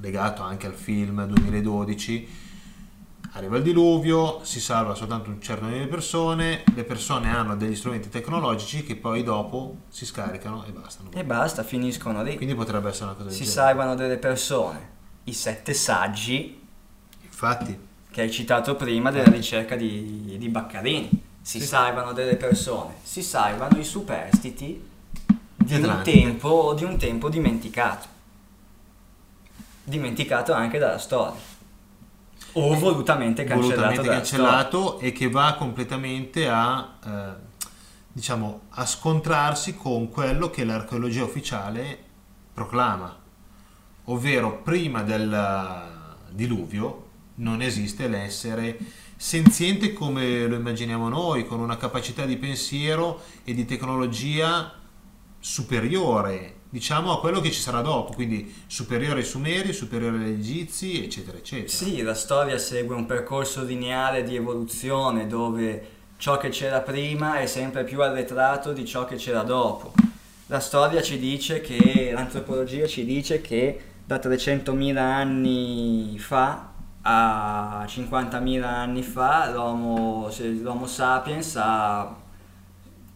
legato 0.01 0.43
anche 0.43 0.67
al 0.67 0.73
film 0.73 1.25
2012. 1.25 2.43
Arriva 3.35 3.57
il 3.57 3.63
diluvio, 3.63 4.39
si 4.45 4.61
salva 4.61 4.95
soltanto 4.95 5.29
un 5.29 5.41
certo 5.41 5.65
numero 5.65 5.83
di 5.83 5.89
persone, 5.89 6.63
le 6.73 6.85
persone 6.85 7.35
hanno 7.35 7.57
degli 7.57 7.75
strumenti 7.75 8.07
tecnologici 8.07 8.83
che 8.83 8.95
poi 8.95 9.23
dopo 9.23 9.75
si 9.89 10.05
scaricano 10.05 10.63
e 10.63 10.71
bastano. 10.71 11.09
E 11.11 11.25
basta, 11.25 11.61
finiscono 11.63 12.23
lì. 12.23 12.37
Quindi 12.37 12.55
potrebbe 12.55 12.87
essere 12.87 13.07
una 13.07 13.13
cosa 13.15 13.27
del 13.27 13.35
Si 13.37 13.45
salvano 13.45 13.93
delle 13.93 14.17
persone. 14.17 14.93
I 15.25 15.33
sette 15.33 15.73
saggi 15.73 16.61
Infatti, 17.23 17.77
che 18.09 18.21
hai 18.21 18.31
citato 18.31 18.75
prima 18.77 19.11
della 19.11 19.29
ricerca 19.29 19.75
di, 19.75 20.35
di 20.37 20.47
Baccarini. 20.47 21.09
Si 21.41 21.59
Sì. 21.59 21.65
salvano 21.65 22.13
delle 22.13 22.37
persone, 22.37 22.93
si 23.03 23.21
salvano 23.21 23.77
i 23.77 23.83
superstiti 23.83 24.81
di 25.57 25.75
un, 25.75 25.99
tempo, 26.05 26.73
di 26.73 26.85
un 26.85 26.97
tempo 26.97 27.27
dimenticato. 27.27 28.07
Dimenticato 29.83 30.53
anche 30.53 30.77
dalla 30.79 30.97
storia. 30.97 31.53
O 32.57 32.75
volutamente 32.77 33.43
cancellato 33.43 33.75
volutamente 33.75 34.09
cancellato 34.09 34.99
e 34.99 35.11
che 35.11 35.29
va 35.29 35.55
completamente 35.57 36.47
a, 36.47 36.97
eh, 37.05 37.33
diciamo, 38.11 38.61
a 38.69 38.85
scontrarsi 38.85 39.75
con 39.75 40.09
quello 40.09 40.49
che 40.49 40.63
l'archeologia 40.63 41.23
ufficiale 41.23 41.97
proclama, 42.53 43.17
ovvero 44.05 44.61
prima 44.61 45.03
del 45.03 45.93
diluvio 46.29 47.03
non 47.35 47.61
esiste 47.61 48.07
l'essere 48.07 48.77
senziente 49.17 49.93
come 49.93 50.45
lo 50.47 50.55
immaginiamo 50.55 51.09
noi, 51.09 51.45
con 51.45 51.59
una 51.59 51.77
capacità 51.77 52.25
di 52.25 52.37
pensiero 52.37 53.21
e 53.43 53.53
di 53.53 53.65
tecnologia 53.65 54.73
superiore, 55.39 56.54
diciamo, 56.75 57.13
a 57.13 57.21
quello 57.21 57.39
che 57.39 57.51
ci 57.51 57.61
sarà 57.61 57.79
dopo, 57.79 58.11
quindi 58.11 58.53
superiore 58.67 59.19
ai 59.19 59.25
Sumeri, 59.25 59.71
superiore 59.71 60.17
agli 60.17 60.31
Egizi, 60.31 61.05
eccetera, 61.05 61.37
eccetera. 61.37 61.69
Sì, 61.69 62.01
la 62.01 62.13
storia 62.13 62.57
segue 62.57 62.93
un 62.93 63.05
percorso 63.05 63.63
lineare 63.63 64.25
di 64.25 64.35
evoluzione 64.35 65.25
dove 65.25 65.87
ciò 66.17 66.35
che 66.35 66.49
c'era 66.49 66.81
prima 66.81 67.39
è 67.39 67.45
sempre 67.45 67.85
più 67.85 68.01
arretrato 68.01 68.73
di 68.73 68.83
ciò 68.83 69.05
che 69.05 69.15
c'era 69.15 69.43
dopo. 69.43 69.93
La 70.47 70.59
storia 70.59 71.01
ci 71.01 71.17
dice 71.17 71.61
che, 71.61 72.11
l'antropologia 72.13 72.85
ci 72.87 73.05
dice 73.05 73.39
che 73.39 73.79
da 74.05 74.17
300.000 74.17 74.97
anni 74.97 76.19
fa 76.19 76.73
a 77.03 77.85
50.000 77.87 78.63
anni 78.63 79.01
fa 79.01 79.49
l'homo, 79.49 80.29
l'homo 80.61 80.87
sapiens 80.87 81.55
ha 81.55 82.23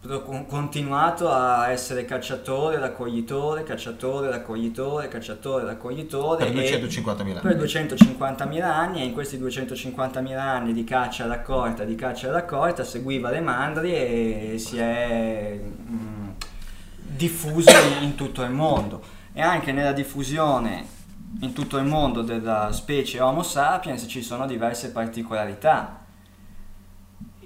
continuato 0.01 1.29
a 1.29 1.69
essere 1.71 2.05
cacciatore, 2.05 2.79
raccoglitore, 2.79 3.63
cacciatore, 3.63 4.29
raccoglitore, 4.29 5.09
cacciatore, 5.09 5.65
raccoglitore. 5.65 6.45
Per 6.45 6.57
e- 6.57 6.81
250.000 6.81 7.41
per 7.41 7.51
anni. 7.55 7.63
250.000 7.63 8.61
anni 8.61 9.01
e 9.01 9.05
in 9.05 9.13
questi 9.13 9.37
250.000 9.37 10.37
anni 10.37 10.71
di 10.71 10.85
caccia 10.85 11.27
raccolta, 11.27 11.83
di 11.83 11.95
caccia 11.95 12.31
raccolta, 12.31 12.85
seguiva 12.85 13.29
le 13.29 13.41
mandrie 13.41 14.53
e 14.53 14.57
si 14.57 14.77
è 14.77 15.59
mm, 15.59 16.29
diffuso 17.01 17.71
in 17.99 18.15
tutto 18.15 18.43
il 18.43 18.51
mondo. 18.51 19.01
E 19.33 19.41
anche 19.41 19.73
nella 19.73 19.91
diffusione 19.91 20.97
in 21.41 21.51
tutto 21.51 21.77
il 21.77 21.85
mondo 21.85 22.21
della 22.21 22.71
specie 22.71 23.19
Homo 23.19 23.43
sapiens 23.43 24.05
ci 24.07 24.23
sono 24.23 24.47
diverse 24.47 24.91
particolarità 24.91 25.98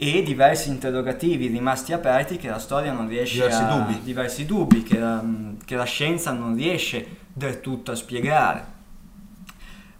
e 0.05 0.21
diversi 0.21 0.67
interrogativi 0.69 1.47
rimasti 1.47 1.93
aperti 1.93 2.37
che 2.37 2.49
la 2.49 2.59
storia 2.59 2.91
non 2.91 3.07
riesce 3.07 3.35
Diversi 3.35 3.61
a... 3.61 3.65
dubbi. 3.67 4.01
diversi 4.03 4.45
dubbi 4.45 4.83
che 4.83 4.99
la, 4.99 5.23
che 5.63 5.75
la 5.75 5.85
scienza 5.85 6.31
non 6.31 6.55
riesce 6.55 7.05
del 7.31 7.61
tutto 7.61 7.91
a 7.91 7.95
spiegare. 7.95 8.71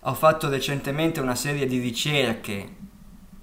Ho 0.02 0.14
fatto 0.14 0.50
recentemente 0.50 1.22
una 1.22 1.36
serie 1.36 1.66
di 1.66 1.80
ricerche, 1.80 2.68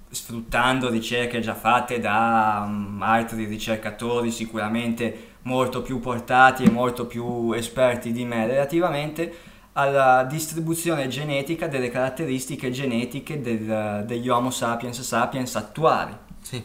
sfruttando 0.09 0.89
ricerche 0.89 1.39
già 1.39 1.55
fatte 1.55 1.99
da 1.99 2.65
mm, 2.67 3.01
altri 3.01 3.45
ricercatori 3.45 4.29
sicuramente 4.29 5.29
molto 5.43 5.81
più 5.81 5.99
portati 5.99 6.63
e 6.63 6.69
molto 6.69 7.07
più 7.07 7.51
esperti 7.53 8.11
di 8.11 8.23
me 8.25 8.45
relativamente 8.45 9.33
alla 9.73 10.23
distribuzione 10.25 11.07
genetica 11.07 11.67
delle 11.67 11.89
caratteristiche 11.89 12.69
genetiche 12.69 13.41
del- 13.41 14.03
degli 14.05 14.29
Homo 14.29 14.51
sapiens 14.51 15.01
sapiens 15.01 15.55
attuali. 15.55 16.20
Sì. 16.41 16.63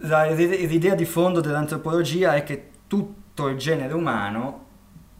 La- 0.00 0.26
l'idea 0.30 0.94
di 0.94 1.04
fondo 1.04 1.40
dell'antropologia 1.40 2.34
è 2.34 2.44
che 2.44 2.70
tutto 2.86 3.48
il 3.48 3.56
genere 3.56 3.94
umano 3.94 4.64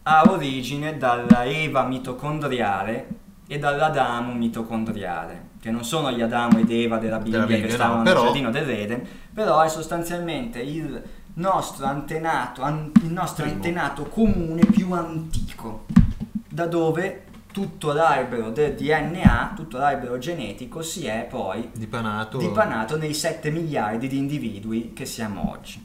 ha 0.03 0.23
origine 0.29 0.97
dalla 0.97 1.43
Eva 1.45 1.83
mitocondriale 1.83 3.07
e 3.47 3.57
dall'Adamo 3.59 4.33
mitocondriale, 4.33 5.49
che 5.59 5.71
non 5.71 5.83
sono 5.83 6.11
gli 6.11 6.21
Adamo 6.21 6.59
ed 6.59 6.69
Eva 6.69 6.97
della 6.97 7.17
Bibbia, 7.17 7.39
Bibbia, 7.41 7.57
che 7.57 7.67
no, 7.67 7.73
stavano 7.73 8.03
però- 8.03 8.15
nel 8.23 8.23
giardino 8.31 8.51
dell'Eden, 8.51 9.07
però 9.33 9.61
è 9.61 9.69
sostanzialmente 9.69 10.61
il 10.61 11.01
nostro 11.35 11.85
antenato, 11.85 12.61
an- 12.61 12.91
il 13.03 13.11
nostro 13.11 13.43
Primo. 13.43 13.57
antenato 13.57 14.03
comune 14.05 14.65
più 14.65 14.91
antico, 14.93 15.85
da 16.49 16.65
dove 16.67 17.25
tutto 17.57 17.91
l'albero 17.91 18.51
del 18.51 18.75
DNA, 18.75 19.53
tutto 19.55 19.79
l'albero 19.79 20.19
genetico 20.19 20.83
si 20.83 21.07
è 21.07 21.25
poi 21.27 21.67
Dipanato. 21.73 22.37
dipanato 22.37 22.97
nei 22.97 23.15
7 23.15 23.49
miliardi 23.49 24.07
di 24.07 24.19
individui 24.19 24.93
che 24.93 25.07
siamo 25.07 25.49
oggi. 25.49 25.83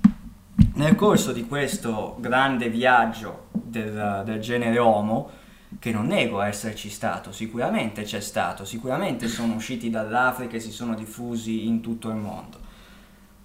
Nel 0.74 0.94
corso 0.94 1.32
di 1.32 1.46
questo 1.46 2.18
grande 2.20 2.68
viaggio 2.68 3.46
del, 3.52 4.20
del 4.22 4.38
genere 4.42 4.78
Homo, 4.78 5.30
che 5.78 5.92
non 5.92 6.08
nego 6.08 6.42
esserci 6.42 6.90
stato, 6.90 7.32
sicuramente 7.32 8.02
c'è 8.02 8.20
stato, 8.20 8.66
sicuramente 8.66 9.26
sono 9.26 9.54
usciti 9.54 9.88
dall'Africa 9.88 10.56
e 10.56 10.60
si 10.60 10.72
sono 10.72 10.94
diffusi 10.94 11.66
in 11.66 11.80
tutto 11.80 12.10
il 12.10 12.16
mondo. 12.16 12.58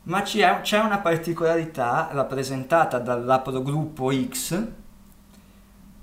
Ma 0.03 0.21
c'è, 0.23 0.59
c'è 0.59 0.79
una 0.79 0.97
particolarità 0.97 2.09
rappresentata 2.11 2.99
dall'aprogruppo 2.99 4.11
X. 4.11 4.65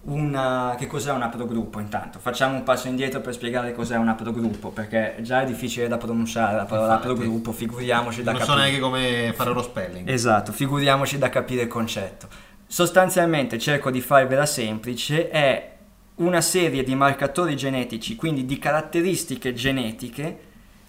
Una, 0.06 0.74
che 0.78 0.86
cos'è 0.86 1.10
un 1.12 1.22
aprogruppo 1.22 1.80
intanto? 1.80 2.18
Facciamo 2.18 2.56
un 2.56 2.62
passo 2.62 2.88
indietro 2.88 3.20
per 3.22 3.32
spiegare 3.32 3.72
cos'è 3.72 3.96
un 3.96 4.08
aprogruppo, 4.08 4.68
perché 4.68 5.16
già 5.20 5.40
è 5.42 5.46
difficile 5.46 5.88
da 5.88 5.96
pronunciare 5.96 6.56
la 6.56 6.64
parola 6.66 6.94
Infatti. 6.94 7.08
aprogruppo, 7.08 7.52
figuriamoci 7.52 8.22
da 8.22 8.32
Non 8.32 8.40
so 8.40 8.46
capire. 8.48 8.64
neanche 8.64 8.80
come 8.82 9.32
fare 9.34 9.52
lo 9.52 9.62
spelling. 9.62 10.06
Esatto, 10.08 10.52
figuriamoci 10.52 11.16
da 11.16 11.30
capire 11.30 11.62
il 11.62 11.68
concetto. 11.68 12.28
Sostanzialmente, 12.66 13.58
cerco 13.58 13.90
di 13.90 14.02
farvela 14.02 14.44
semplice, 14.44 15.30
è 15.30 15.72
una 16.16 16.42
serie 16.42 16.82
di 16.84 16.94
marcatori 16.94 17.56
genetici, 17.56 18.14
quindi 18.14 18.44
di 18.44 18.58
caratteristiche 18.58 19.54
genetiche, 19.54 20.38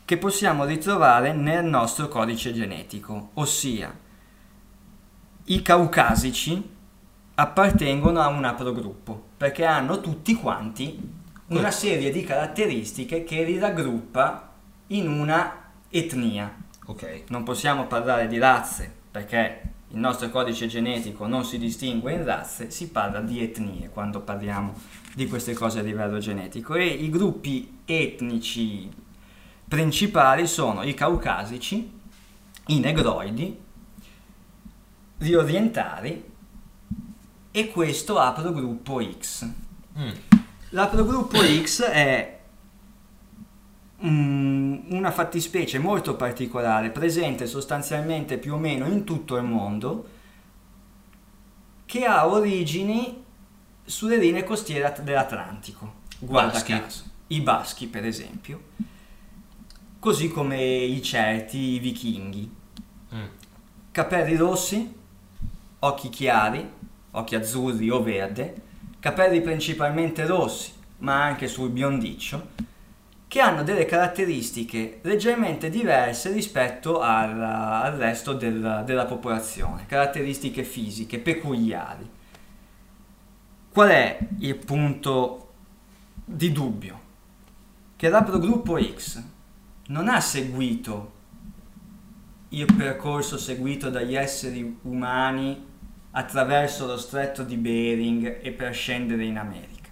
che 0.03 0.17
possiamo 0.17 0.65
ritrovare 0.65 1.31
nel 1.31 1.63
nostro 1.63 2.09
codice 2.09 2.53
genetico, 2.53 3.29
ossia 3.35 3.97
i 5.45 5.61
caucasici 5.61 6.73
appartengono 7.35 8.21
a 8.21 8.27
un 8.27 8.45
aprogruppo, 8.45 9.21
perché 9.37 9.65
hanno 9.65 9.99
tutti 9.99 10.35
quanti 10.35 11.23
una 11.47 11.71
serie 11.71 12.11
di 12.11 12.23
caratteristiche 12.23 13.23
che 13.23 13.43
li 13.43 13.59
raggruppa 13.59 14.53
in 14.87 15.07
una 15.07 15.71
etnia. 15.89 16.63
Ok. 16.85 17.23
Non 17.27 17.43
possiamo 17.43 17.87
parlare 17.87 18.27
di 18.27 18.37
razze 18.37 18.91
perché 19.11 19.61
il 19.89 19.97
nostro 19.97 20.29
codice 20.29 20.67
genetico 20.67 21.27
non 21.27 21.45
si 21.45 21.57
distingue 21.57 22.13
in 22.13 22.25
razze, 22.25 22.71
si 22.71 22.89
parla 22.89 23.21
di 23.21 23.41
etnie 23.41 23.89
quando 23.89 24.21
parliamo 24.21 24.73
di 25.13 25.27
queste 25.27 25.53
cose 25.53 25.79
a 25.79 25.83
livello 25.83 26.17
genetico 26.17 26.73
e 26.75 26.85
i 26.85 27.09
gruppi 27.09 27.79
etnici 27.85 28.89
principali 29.67 30.47
sono 30.47 30.83
i 30.83 30.93
caucasici, 30.93 31.91
i 32.67 32.79
negroidi, 32.79 33.57
gli 35.17 35.33
orientali 35.33 36.33
e 37.55 37.69
questo 37.69 38.19
aprogruppo 38.19 39.01
X. 39.01 39.49
Mm. 39.97 40.11
L'aprogruppo 40.71 41.37
X 41.37 41.83
è 41.83 42.39
mm, 44.03 44.91
una 44.91 45.09
fattispecie 45.09 45.79
molto 45.79 46.17
particolare, 46.17 46.89
presente 46.89 47.47
sostanzialmente 47.47 48.37
più 48.39 48.55
o 48.55 48.57
meno 48.57 48.87
in 48.87 49.05
tutto 49.05 49.37
il 49.37 49.43
mondo, 49.43 50.09
che 51.85 52.03
ha 52.03 52.27
origini 52.27 53.23
sulle 53.85 54.17
linee 54.17 54.43
costiere 54.43 54.87
at- 54.87 55.01
dell'Atlantico. 55.01 55.93
Guarda 56.19 56.51
Baschi. 56.51 56.77
caso. 56.77 57.03
I 57.27 57.39
baschi, 57.39 57.87
per 57.87 58.03
esempio, 58.05 58.63
così 59.97 60.27
come 60.27 60.61
i 60.61 61.01
certi, 61.01 61.57
i 61.57 61.79
vichinghi. 61.79 62.53
Mm. 63.13 63.25
Capelli 63.91 64.35
rossi, 64.35 64.93
occhi 65.79 66.09
chiari, 66.09 66.83
occhi 67.17 67.35
azzurri 67.35 67.89
o 67.89 68.01
verde, 68.01 68.61
capelli 68.99 69.41
principalmente 69.41 70.25
rossi, 70.25 70.71
ma 70.99 71.23
anche 71.23 71.47
sul 71.47 71.69
biondiccio, 71.69 72.47
che 73.27 73.39
hanno 73.41 73.63
delle 73.63 73.85
caratteristiche 73.85 74.99
leggermente 75.01 75.69
diverse 75.69 76.31
rispetto 76.31 77.01
al, 77.01 77.41
al 77.41 77.93
resto 77.93 78.33
del- 78.33 78.83
della 78.85 79.05
popolazione, 79.05 79.85
caratteristiche 79.85 80.63
fisiche 80.63 81.19
peculiari. 81.19 82.09
Qual 83.71 83.89
è 83.89 84.17
il 84.39 84.55
punto 84.55 85.49
di 86.23 86.51
dubbio? 86.51 87.01
Che 87.95 88.09
l'aprogruppo 88.09 88.81
X 88.81 89.21
non 89.87 90.07
ha 90.07 90.21
seguito 90.21 91.11
il 92.49 92.73
percorso 92.73 93.37
seguito 93.37 93.89
dagli 93.89 94.15
esseri 94.15 94.79
umani 94.83 95.73
attraverso 96.17 96.85
lo 96.85 96.97
stretto 96.97 97.43
di 97.43 97.57
Bering 97.57 98.39
e 98.41 98.51
per 98.51 98.73
scendere 98.73 99.25
in 99.25 99.37
America. 99.37 99.89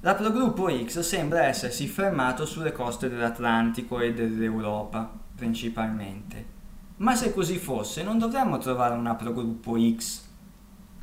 L'aprogruppo 0.00 0.68
X 0.84 1.00
sembra 1.00 1.44
essersi 1.44 1.86
fermato 1.88 2.46
sulle 2.46 2.72
coste 2.72 3.10
dell'Atlantico 3.10 4.00
e 4.00 4.14
dell'Europa, 4.14 5.12
principalmente. 5.34 6.54
Ma 6.98 7.14
se 7.14 7.34
così 7.34 7.58
fosse, 7.58 8.02
non 8.02 8.18
dovremmo 8.18 8.56
trovare 8.56 8.94
un 8.94 9.06
aprogruppo 9.06 9.76
X 9.78 10.22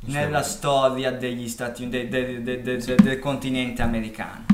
nella 0.06 0.42
storia 0.42 1.12
degli 1.12 1.48
Stati, 1.48 1.88
de- 1.88 2.08
de- 2.08 2.42
de- 2.42 2.60
de- 2.62 2.76
de- 2.78 2.94
del 2.96 3.18
continente 3.20 3.82
americano. 3.82 4.44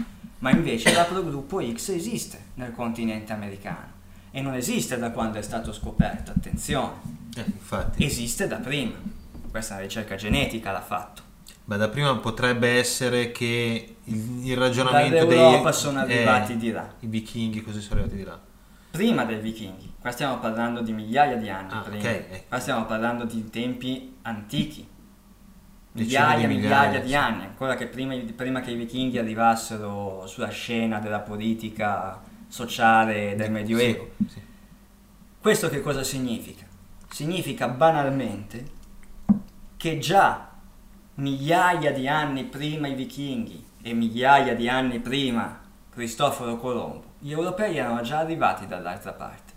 Ma 0.41 0.51
invece 0.51 0.93
l'aprogruppo 0.93 1.63
X 1.63 1.89
esiste 1.89 2.39
nel 2.55 2.73
continente 2.73 3.33
americano 3.33 3.89
e 4.31 4.43
non 4.43 4.55
esiste 4.55 4.99
da 4.99 5.11
quando 5.11 5.39
è 5.39 5.43
stato 5.43 5.73
scoperto, 5.73 6.33
attenzione, 6.33 6.93
Eh, 7.37 7.45
infatti. 7.47 8.05
esiste 8.05 8.47
da 8.47 8.57
prima. 8.57 9.19
Questa 9.51 9.75
è 9.75 9.77
una 9.79 9.87
ricerca 9.87 10.15
genetica 10.15 10.71
l'ha 10.71 10.81
fatto. 10.81 11.23
Ma 11.65 11.77
da 11.77 11.89
prima 11.89 12.17
potrebbe 12.17 12.79
essere 12.79 13.31
che 13.31 13.97
il, 14.03 14.47
il 14.47 14.57
ragionamento 14.57 15.25
dei... 15.25 15.73
sono 15.73 16.05
eh, 16.05 16.17
arrivati 16.17 16.57
di 16.57 16.71
là. 16.71 16.95
I 17.01 17.07
vichinghi 17.07 17.63
così 17.63 17.81
sono 17.81 18.01
arrivati 18.01 18.17
di 18.17 18.25
là. 18.25 18.39
Prima 18.91 19.25
dei 19.25 19.39
vichinghi, 19.39 19.95
qua 20.01 20.11
stiamo 20.11 20.39
parlando 20.39 20.81
di 20.81 20.93
migliaia 20.93 21.37
di 21.37 21.49
anni 21.49 21.71
Ah, 21.73 21.81
prima. 21.81 21.99
ok, 21.99 22.05
ecco. 22.05 22.45
Qua 22.49 22.59
stiamo 22.59 22.85
parlando 22.87 23.25
di 23.25 23.49
tempi 23.49 24.17
antichi. 24.23 24.89
Migliaia 25.93 26.45
e 26.45 26.47
migliaia 26.47 26.89
migliaia, 26.89 27.01
di 27.01 27.15
anni, 27.15 27.45
ancora 27.45 27.75
che 27.77 27.87
prima, 27.87 28.17
prima 28.35 28.61
che 28.61 28.71
i 28.71 28.77
vichinghi 28.77 29.19
arrivassero 29.19 30.25
sulla 30.27 30.49
scena 30.49 30.99
della 31.01 31.21
politica 31.21 32.21
sociale 32.49 33.35
del 33.37 33.51
Medioevo. 33.51 34.11
Sì, 34.19 34.29
sì. 34.29 34.43
Questo 35.41 35.69
che 35.69 35.81
cosa 35.81 36.03
significa? 36.03 36.67
Significa 37.09 37.69
banalmente 37.69 38.79
che 39.81 39.97
già 39.97 40.47
migliaia 41.15 41.91
di 41.91 42.07
anni 42.07 42.45
prima 42.45 42.87
i 42.87 42.95
vichinghi 42.95 43.65
e 43.81 43.95
migliaia 43.95 44.55
di 44.55 44.69
anni 44.69 45.01
prima 45.01 45.59
Cristoforo 45.89 46.59
Colombo, 46.59 47.13
gli 47.19 47.33
europei 47.33 47.79
erano 47.79 48.03
già 48.03 48.19
arrivati 48.19 48.67
dall'altra 48.67 49.15
parte. 49.15 49.53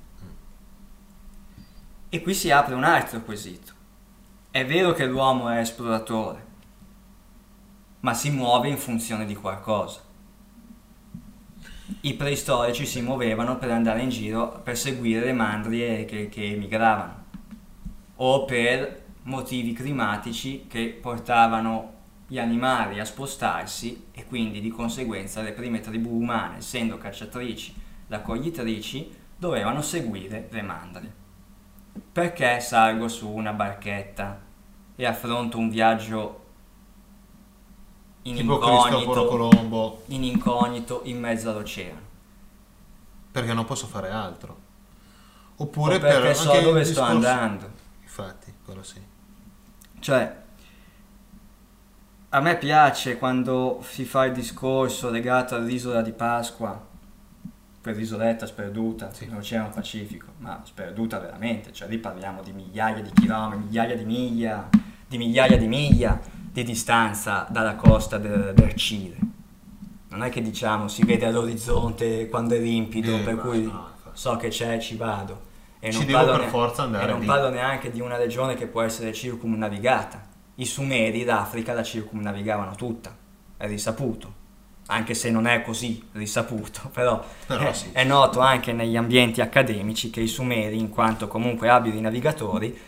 E 2.08 2.22
qui 2.22 2.34
si 2.34 2.50
apre 2.52 2.74
un 2.74 2.86
altro 2.86 3.22
quesito. 3.22 3.74
È 4.50 4.66
vero 4.66 4.94
che 4.94 5.06
l'uomo 5.06 5.50
è 5.50 5.58
esploratore, 5.58 6.46
ma 8.00 8.14
si 8.14 8.32
muove 8.32 8.70
in 8.70 8.78
funzione 8.78 9.26
di 9.26 9.36
qualcosa. 9.36 10.00
I 12.00 12.14
preistorici 12.14 12.86
si 12.86 13.02
muovevano 13.02 13.58
per 13.58 13.72
andare 13.72 14.02
in 14.02 14.10
giro 14.10 14.62
per 14.64 14.78
seguire 14.78 15.26
le 15.26 15.34
mandrie 15.34 16.06
che, 16.06 16.30
che 16.30 16.52
emigravano 16.52 17.26
o 18.16 18.46
per 18.46 19.03
motivi 19.24 19.74
climatici 19.74 20.66
che 20.68 20.98
portavano 21.02 21.92
gli 22.28 22.40
animali 22.40 23.00
a 23.00 23.06
spostarsi 23.06 24.08
e 24.12 24.26
quindi 24.26 24.60
di 24.62 24.70
conseguenza 24.70 25.42
le 25.42 25.52
prime 25.54 25.82
tribù 25.82 26.20
umane, 26.20 26.58
essendo 26.58 26.98
cacciatrici, 26.98 27.74
raccoglitrici, 28.08 29.16
dovevano 29.38 29.82
seguire 29.82 30.48
le 30.52 30.62
mandrie. 30.62 31.14
Perché 32.12 32.60
salgo 32.60 33.08
su 33.08 33.30
una 33.30 33.54
barchetta 33.54 34.42
e 34.96 35.06
affronto 35.06 35.58
un 35.58 35.70
viaggio 35.70 36.42
in 38.24 38.36
Tipo 38.38 38.54
incognito, 38.54 39.26
Colombo, 39.26 40.04
in 40.08 40.24
incognito 40.24 41.02
in 41.06 41.20
mezzo 41.20 41.50
all'oceano? 41.50 42.12
perché 43.32 43.54
non 43.54 43.66
posso 43.66 43.88
fare 43.88 44.10
altro. 44.12 44.56
Oppure 45.56 45.96
O 45.96 46.00
perché 46.00 46.22
per 46.22 46.36
so 46.36 46.52
dove 46.62 46.84
sto 46.84 47.02
discorso- 47.02 47.12
andando. 47.12 47.72
Infatti, 48.02 48.54
quello 48.64 48.84
sì. 48.84 49.02
Cioè, 50.04 50.36
a 52.28 52.42
me 52.42 52.58
piace 52.58 53.18
quando 53.18 53.82
si 53.88 54.04
fa 54.04 54.26
il 54.26 54.34
discorso 54.34 55.10
legato 55.10 55.56
all'isola 55.56 56.02
di 56.02 56.12
Pasqua, 56.12 56.78
per 57.80 57.96
l'isoletta 57.96 58.46
sperduta, 58.46 59.14
Sì. 59.14 59.28
nell'Oceano 59.28 59.70
Pacifico, 59.70 60.26
ma 60.40 60.62
sperduta 60.66 61.20
veramente, 61.20 61.72
cioè 61.72 61.88
lì 61.88 62.00
parliamo 62.00 62.42
di 62.42 62.52
migliaia 62.52 63.02
di 63.02 63.12
chilometri, 63.14 63.64
migliaia 63.64 63.96
di 63.96 64.04
miglia, 64.04 64.68
di 65.08 65.18
migliaia 65.18 65.58
di 65.58 65.68
miglia 65.68 66.20
di 66.52 66.64
distanza 66.66 67.48
dalla 67.50 67.76
costa 67.76 68.18
del, 68.18 68.52
del 68.54 68.74
Cile. 68.76 69.16
Non 70.10 70.22
è 70.22 70.30
che 70.30 70.42
diciamo 70.42 70.90
si 70.90 71.06
vede 71.06 71.28
all'orizzonte 71.28 72.28
quando 72.28 72.56
è 72.56 72.60
limpido, 72.60 73.16
Eh, 73.16 73.20
per 73.22 73.38
cui 73.38 73.64
no, 73.64 73.88
so 74.12 74.36
che 74.36 74.50
c'è, 74.50 74.80
ci 74.80 74.98
vado. 74.98 75.52
E 75.86 75.92
Ci 75.92 76.06
non 76.06 76.14
parlo 76.14 76.32
per 76.32 76.42
ne- 76.44 76.48
forza 76.48 76.84
andare 76.84 77.04
E 77.04 77.12
non 77.12 77.26
parlo 77.26 77.50
neanche 77.50 77.92
di 77.92 78.00
una 78.00 78.16
regione 78.16 78.54
che 78.56 78.68
può 78.68 78.82
essere 78.84 79.12
circumnavigata. 79.12 80.22
I 80.56 80.66
Sumeri 80.66 81.26
d'Africa 81.26 81.74
la 81.74 81.84
circumnavigavano 81.84 82.74
tutta, 82.76 83.14
è 83.58 83.68
risaputo. 83.68 84.34
Anche 84.88 85.14
se 85.14 85.30
non 85.30 85.46
è 85.46 85.62
così 85.62 86.02
risaputo, 86.14 86.88
però, 86.94 87.22
Però 87.46 87.68
è, 87.68 87.74
sì. 87.74 87.90
è 87.92 88.06
noto 88.06 88.40
anche 88.40 88.72
negli 88.72 88.96
ambienti 88.96 89.42
accademici 89.42 90.10
che 90.10 90.22
i 90.22 90.28
Sumeri, 90.28 90.80
in 90.80 90.88
quanto 90.90 91.28
comunque 91.28 91.68
abili 91.68 92.00
navigatori, 92.00 92.80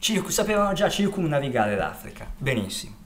circu- 0.00 0.32
sapevano 0.32 0.72
già 0.72 0.88
circumnavigare 0.88 1.76
l'Africa. 1.76 2.26
Benissimo. 2.36 2.96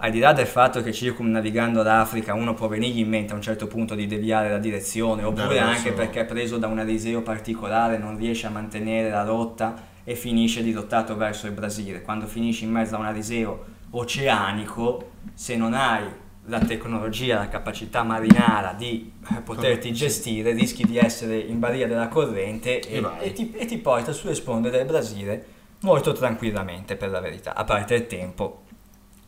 Al 0.00 0.12
di 0.12 0.20
là 0.20 0.32
del 0.32 0.46
fatto 0.46 0.80
che 0.80 0.92
circumnavigando 0.92 1.82
l'Africa 1.82 2.32
uno 2.32 2.54
può 2.54 2.68
venirgli 2.68 3.00
in 3.00 3.08
mente 3.08 3.32
a 3.32 3.34
un 3.36 3.42
certo 3.42 3.66
punto 3.66 3.96
di 3.96 4.06
deviare 4.06 4.48
la 4.48 4.58
direzione, 4.58 5.24
oppure 5.24 5.54
verso- 5.54 5.64
anche 5.64 5.92
perché 5.92 6.20
è 6.20 6.24
preso 6.24 6.56
da 6.56 6.68
un 6.68 6.78
ariseo 6.78 7.22
particolare 7.22 7.98
non 7.98 8.16
riesce 8.16 8.46
a 8.46 8.50
mantenere 8.50 9.10
la 9.10 9.24
rotta 9.24 9.86
e 10.04 10.14
finisce 10.14 10.62
dirottato 10.62 11.16
verso 11.16 11.48
il 11.48 11.52
Brasile. 11.52 12.02
Quando 12.02 12.26
finisci 12.26 12.62
in 12.62 12.70
mezzo 12.70 12.94
a 12.94 12.98
un 12.98 13.06
ariseo 13.06 13.64
oceanico, 13.90 15.10
se 15.34 15.56
non 15.56 15.74
hai 15.74 16.04
la 16.44 16.60
tecnologia, 16.60 17.38
la 17.38 17.48
capacità 17.48 18.04
marinara 18.04 18.74
di 18.74 19.12
eh, 19.32 19.40
poterti 19.40 19.92
gestire, 19.92 20.52
rischi 20.52 20.84
di 20.84 20.96
essere 20.96 21.38
in 21.38 21.58
balia 21.58 21.88
della 21.88 22.06
corrente 22.06 22.78
e, 22.78 22.98
E 22.98 23.26
e 23.26 23.32
ti, 23.32 23.52
e 23.52 23.66
ti 23.66 23.78
porta 23.78 24.12
sulle 24.12 24.36
sponde 24.36 24.70
del 24.70 24.86
Brasile 24.86 25.44
molto 25.80 26.12
tranquillamente 26.12 26.94
per 26.94 27.10
la 27.10 27.20
verità, 27.20 27.56
a 27.56 27.64
parte 27.64 27.96
il 27.96 28.06
tempo 28.06 28.62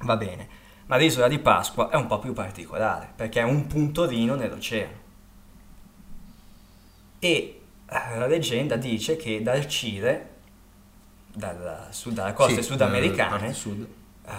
va 0.03 0.17
bene. 0.17 0.59
Ma 0.91 0.97
l'isola 0.97 1.29
di 1.29 1.39
Pasqua 1.39 1.89
è 1.89 1.95
un 1.95 2.07
po' 2.09 2.19
più 2.19 2.33
particolare 2.33 3.13
perché 3.15 3.39
è 3.39 3.45
un 3.45 3.69
puntorino 3.69 4.35
nell'oceano. 4.35 4.99
E 7.21 7.61
eh, 7.87 8.19
la 8.19 8.27
leggenda 8.27 8.75
dice 8.75 9.15
che 9.17 9.41
dal 9.41 9.69
Cile, 9.69 10.29
dalla, 11.33 11.87
sud- 11.91 12.15
dalle 12.15 12.33
coste 12.33 12.55
Sì, 12.63 12.63
parti 13.39 13.55
sud. 13.55 13.87
eh, 14.27 14.33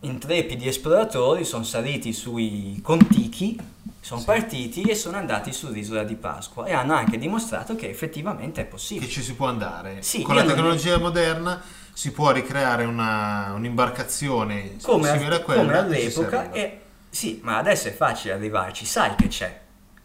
intrepidi 0.00 0.68
esploratori 0.68 1.44
sono 1.44 1.64
saliti 1.64 2.12
sui 2.12 2.78
Contichi, 2.82 3.58
sono 4.00 4.20
Sì. 4.20 4.26
partiti 4.26 4.82
e 4.82 4.94
sono 4.94 5.16
andati 5.16 5.50
sull'isola 5.54 6.04
di 6.04 6.14
Pasqua 6.16 6.66
e 6.66 6.74
hanno 6.74 6.92
anche 6.92 7.16
dimostrato 7.16 7.74
che 7.74 7.88
effettivamente 7.88 8.60
è 8.60 8.64
possibile. 8.66 9.06
Che 9.06 9.12
ci 9.12 9.22
si 9.22 9.34
può 9.34 9.46
andare. 9.46 10.02
Sì, 10.02 10.20
Con 10.20 10.34
la 10.34 10.42
non- 10.42 10.52
tecnologia 10.54 10.98
moderna 10.98 11.62
si 11.98 12.12
può 12.12 12.30
ricreare 12.30 12.84
una, 12.84 13.54
un'imbarcazione 13.56 14.76
come, 14.82 15.10
simile 15.10 15.34
a 15.34 15.40
quella 15.40 15.62
come 15.62 15.78
all'epoca 15.78 16.52
e 16.52 16.80
sì, 17.08 17.40
ma 17.42 17.56
adesso 17.56 17.88
è 17.88 17.92
facile 17.92 18.34
arrivarci, 18.34 18.84
sai 18.84 19.16
che 19.16 19.26
c'è, 19.26 19.60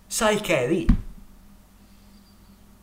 sai 0.07 0.41
che 0.41 0.65
è 0.65 0.67
lì. 0.67 0.87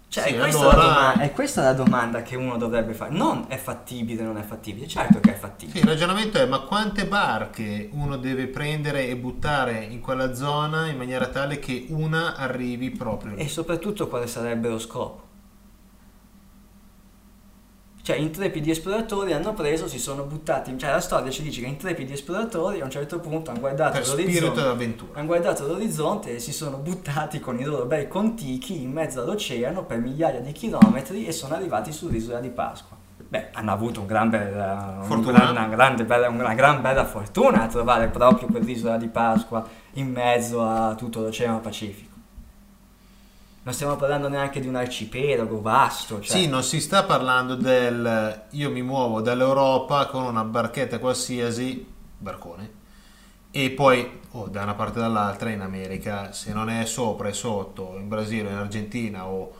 Cioè, 0.06 0.28
Sì, 0.28 0.34
è, 0.34 0.38
questa 0.38 0.60
allora- 0.60 0.76
la 0.76 0.82
domanda, 0.84 1.22
è 1.24 1.32
questa 1.32 1.62
la 1.62 1.72
domanda 1.72 2.22
che 2.22 2.36
uno 2.36 2.56
dovrebbe 2.56 2.94
fare. 2.94 3.12
Non 3.12 3.46
è 3.48 3.56
fattibile, 3.56 4.22
non 4.22 4.38
è 4.38 4.42
fattibile. 4.42 4.86
Certo 4.86 5.18
che 5.18 5.34
è 5.34 5.36
fattibile. 5.36 5.78
Sì, 5.78 5.84
il 5.84 5.90
ragionamento 5.90 6.38
è 6.38 6.46
ma 6.46 6.60
quante 6.60 7.04
barche 7.06 7.88
uno 7.92 8.16
deve 8.16 8.46
prendere 8.46 9.08
e 9.08 9.16
buttare 9.16 9.88
in 9.90 10.00
quella 10.00 10.34
zona 10.34 10.86
in 10.86 10.96
maniera 10.96 11.26
tale 11.26 11.58
che 11.58 11.86
una 11.88 12.36
arrivi 12.36 12.90
proprio 12.90 13.34
lì? 13.34 13.42
E 13.42 13.48
soprattutto 13.48 14.06
quale 14.06 14.28
sarebbe 14.28 14.68
lo 14.68 14.78
scopo? 14.78 15.29
Cioè, 18.10 18.18
intrepidi 18.18 18.70
esploratori 18.70 19.32
hanno 19.32 19.52
preso, 19.54 19.86
si 19.86 19.98
sono 20.00 20.24
buttati. 20.24 20.76
Cioè, 20.76 20.90
la 20.90 21.00
storia 21.00 21.30
ci 21.30 21.42
dice 21.42 21.60
che 21.60 21.68
intrepidi 21.68 22.12
esploratori 22.12 22.80
a 22.80 22.84
un 22.84 22.90
certo 22.90 23.20
punto 23.20 23.50
hanno 23.50 23.60
guardato 23.60 23.98
l'orizzonte. 24.16 24.60
Hanno 25.12 25.26
guardato 25.26 25.66
l'orizzonte 25.66 26.34
e 26.34 26.38
si 26.40 26.52
sono 26.52 26.78
buttati 26.78 27.38
con 27.38 27.58
i 27.60 27.64
loro 27.64 27.84
bei 27.86 28.08
contichi 28.08 28.82
in 28.82 28.90
mezzo 28.90 29.20
all'oceano 29.22 29.84
per 29.84 29.98
migliaia 29.98 30.40
di 30.40 30.50
chilometri 30.50 31.24
e 31.26 31.30
sono 31.32 31.54
arrivati 31.54 31.92
sull'isola 31.92 32.40
di 32.40 32.48
Pasqua. 32.48 32.96
beh, 33.28 33.50
hanno 33.52 33.70
avuto 33.70 34.00
un 34.00 34.06
gran 34.06 34.28
bel, 34.28 34.52
un 34.56 35.04
Fortuna. 35.04 35.38
gran- 35.38 35.50
una, 35.50 35.68
grande 35.68 36.04
bella, 36.04 36.28
una 36.28 36.54
gran 36.54 36.80
bella 36.82 37.04
fortuna 37.04 37.62
a 37.62 37.66
trovare 37.68 38.08
proprio 38.08 38.48
quell'isola 38.48 38.96
di 38.96 39.06
Pasqua 39.06 39.64
in 39.94 40.10
mezzo 40.10 40.60
a 40.62 40.94
tutto 40.96 41.20
l'Oceano 41.20 41.60
Pacifico. 41.60 42.09
Non 43.62 43.74
stiamo 43.74 43.96
parlando 43.96 44.28
neanche 44.28 44.58
di 44.60 44.68
un 44.68 44.76
arcipelago 44.76 45.60
vasto. 45.60 46.20
Cioè, 46.20 46.38
Sì, 46.38 46.46
non 46.48 46.62
si 46.62 46.80
sta 46.80 47.04
parlando 47.04 47.54
del 47.54 48.44
io 48.50 48.70
mi 48.70 48.82
muovo 48.82 49.20
dall'Europa 49.20 50.06
con 50.06 50.24
una 50.24 50.44
barchetta 50.44 50.98
qualsiasi, 50.98 51.86
barcone, 52.16 52.78
e 53.50 53.70
poi 53.70 54.20
oh, 54.30 54.46
da 54.48 54.62
una 54.62 54.74
parte 54.74 54.98
o 54.98 55.02
dall'altra 55.02 55.50
in 55.50 55.60
America, 55.60 56.32
se 56.32 56.52
non 56.52 56.70
è 56.70 56.86
sopra 56.86 57.28
e 57.28 57.32
sotto, 57.34 57.96
in 57.98 58.08
Brasile, 58.08 58.48
in 58.48 58.56
Argentina 58.56 59.26
o 59.26 59.52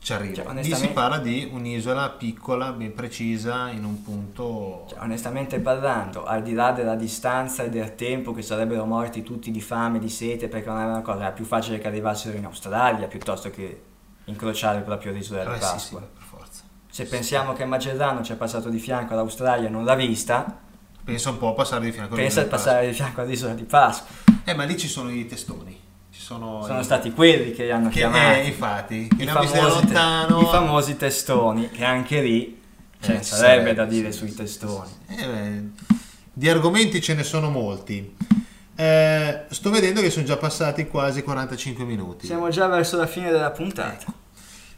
ci 0.00 0.12
arriva. 0.12 0.34
Cioè, 0.36 0.44
Lì 0.44 0.50
onestamente- 0.50 0.86
si 0.86 0.92
parla 0.92 1.18
di 1.18 1.48
un'isola 1.52 2.08
piccola, 2.10 2.72
ben 2.72 2.94
precisa, 2.94 3.68
in 3.70 3.84
un 3.84 4.02
punto... 4.02 4.86
Cioè, 4.88 5.00
onestamente 5.00 5.58
parlando, 5.60 6.24
al 6.24 6.42
di 6.42 6.52
là 6.54 6.72
della 6.72 6.94
distanza 6.94 7.64
e 7.64 7.68
del 7.70 7.94
tempo 7.94 8.32
che 8.32 8.42
sarebbero 8.42 8.84
morti 8.84 9.22
tutti 9.22 9.50
di 9.50 9.60
fame, 9.60 9.98
di 9.98 10.08
sete, 10.08 10.48
perché 10.48 10.68
non 10.68 10.78
era 10.80 10.90
una 10.90 11.02
cosa, 11.02 11.20
era 11.20 11.32
più 11.32 11.44
facile 11.44 11.78
che 11.78 11.86
arrivassero 11.86 12.36
in 12.36 12.44
Australia 12.44 13.06
piuttosto 13.06 13.50
che 13.50 13.82
incrociare 14.24 14.80
proprio 14.80 15.12
l'isola 15.12 15.44
di 15.44 15.50
Eh, 15.50 15.54
sì, 15.54 15.60
sì, 15.60 15.72
Pasqua. 15.72 16.00
per 16.00 16.22
forza. 16.22 16.62
Se 16.90 17.04
pensiamo 17.06 17.52
che 17.52 17.64
Magellano 17.64 18.22
ci 18.22 18.32
è 18.32 18.36
passato 18.36 18.68
di 18.68 18.78
fianco 18.78 19.12
all'Australia 19.14 19.68
e 19.68 19.70
non 19.70 19.84
l'ha 19.84 19.94
vista, 19.94 20.60
Pensa 21.04 21.30
un 21.30 21.38
po' 21.38 21.48
a 21.48 21.52
passare 21.54 21.86
di 21.86 21.92
fianco 21.92 22.14
pensa 22.16 22.40
all'isola 22.40 22.44
di 22.44 22.48
di 22.50 22.54
passare 22.54 22.86
di 22.88 22.92
fianco 22.92 23.20
all'isola 23.22 23.54
di 23.54 23.64
Pasqua. 23.64 24.14
Pasqua. 24.24 24.52
Eh, 24.52 24.54
ma 24.54 24.64
lì 24.64 24.76
ci 24.76 24.88
sono 24.88 25.10
i 25.10 25.24
testoni. 25.26 25.80
Sono, 26.18 26.62
Sono 26.66 26.80
i- 26.80 26.84
stati 26.84 27.12
quelli 27.12 27.52
che 27.52 27.64
li 27.64 27.70
hanno 27.70 27.88
che, 27.88 28.00
chiamati. 28.00 28.40
eh, 28.40 28.46
infatti, 28.46 29.08
I 29.18 29.26
famosi, 29.26 29.86
te-. 29.86 29.92
I 29.94 30.44
famosi 30.50 30.96
testoni, 30.96 31.70
che 31.70 31.84
anche 31.84 32.20
lì 32.20 32.60
ce 33.00 33.12
ne 33.12 33.20
Eh, 33.20 33.22
sarebbe 33.22 33.46
sarebbe, 33.62 33.74
da 33.74 33.84
dire 33.86 34.12
sì, 34.12 34.18
sui 34.18 34.30
sì, 34.30 34.36
testoni. 34.36 34.90
Eh, 35.06 35.26
beh, 35.26 35.62
di 36.32 36.48
argomenti 36.48 37.00
ce 37.00 37.14
ne 37.14 37.22
sono 37.22 37.50
molti. 37.50 38.14
Eh, 38.74 39.44
sto 39.48 39.70
vedendo 39.70 40.00
che 40.00 40.10
sono 40.10 40.24
già 40.26 40.36
passati 40.36 40.86
quasi 40.86 41.22
45 41.22 41.84
minuti. 41.84 42.26
Siamo 42.26 42.48
già 42.50 42.66
verso 42.66 42.96
la 42.96 43.06
fine 43.06 43.30
della 43.30 43.50
puntata. 43.50 44.12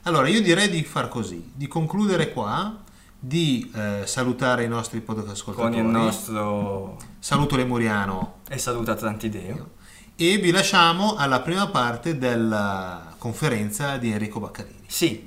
Allora, 0.05 0.29
io 0.29 0.41
direi 0.43 0.69
di 0.71 0.83
far 0.85 1.09
così, 1.09 1.51
di 1.55 1.67
concludere 1.69 2.33
qua, 2.33 2.79
di 3.19 3.71
eh, 3.75 4.03
salutare 4.07 4.65
i 4.65 4.69
nostri 4.69 5.01
podcast 5.01 5.31
ascoltatori. 5.31 5.75
Con 5.75 5.85
il 5.85 5.91
nostro... 5.91 6.97
Saluto 7.19 7.57
Lemuriano 7.57 8.37
E 8.49 8.57
saluta 8.57 8.95
Trantideo. 8.95 9.79
E 10.23 10.37
vi 10.37 10.51
lasciamo 10.51 11.15
alla 11.17 11.41
prima 11.41 11.69
parte 11.69 12.19
della 12.19 13.15
conferenza 13.17 13.97
di 13.97 14.13
Enrico 14.13 14.39
Baccarini. 14.39 14.85
Sì, 14.87 15.27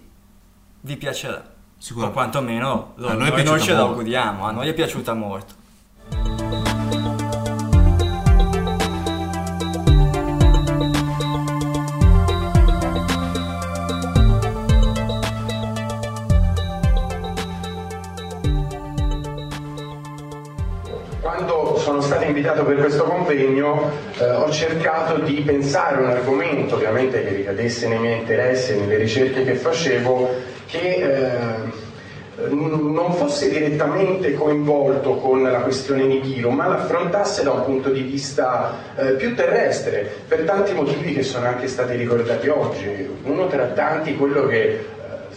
vi 0.81 0.97
piacerà. 0.97 1.37
O 1.37 1.51
Sicuramente. 1.79 2.19
quantomeno 2.19 2.91
lo- 2.97 3.07
A 3.07 3.13
noi 3.13 3.29
noi, 3.43 3.59
ce 3.59 3.71
molto. 3.73 3.85
l'auguriamo, 3.87 4.45
a 4.45 4.51
noi 4.51 4.67
è 4.67 4.73
piaciuta 4.73 5.15
molto. 5.15 5.53
Invitato 22.43 22.65
per 22.65 22.75
questo 22.75 23.05
convegno 23.05 23.89
eh, 24.19 24.29
ho 24.29 24.51
cercato 24.51 25.19
di 25.19 25.35
pensare 25.45 26.01
un 26.01 26.09
argomento 26.09 26.75
ovviamente 26.75 27.23
che 27.23 27.29
ricadesse 27.29 27.87
nei 27.87 27.99
miei 27.99 28.19
interessi 28.19 28.73
e 28.73 28.75
nelle 28.75 28.97
ricerche 28.97 29.45
che 29.45 29.55
facevo 29.55 30.29
che 30.65 30.79
eh, 30.79 31.91
non 32.49 33.13
fosse 33.13 33.47
direttamente 33.47 34.33
coinvolto 34.33 35.15
con 35.15 35.41
la 35.41 35.59
questione 35.59 36.03
Nibiru 36.03 36.49
ma 36.49 36.67
l'affrontasse 36.67 37.43
da 37.43 37.51
un 37.51 37.63
punto 37.63 37.89
di 37.89 38.01
vista 38.01 38.73
eh, 38.97 39.11
più 39.11 39.33
terrestre 39.35 40.05
per 40.27 40.41
tanti 40.41 40.73
motivi 40.73 41.13
che 41.13 41.23
sono 41.23 41.45
anche 41.45 41.67
stati 41.67 41.95
ricordati 41.95 42.49
oggi. 42.49 43.07
Uno 43.23 43.47
tra 43.47 43.67
tanti 43.67 44.15
quello 44.15 44.47
che 44.47 44.85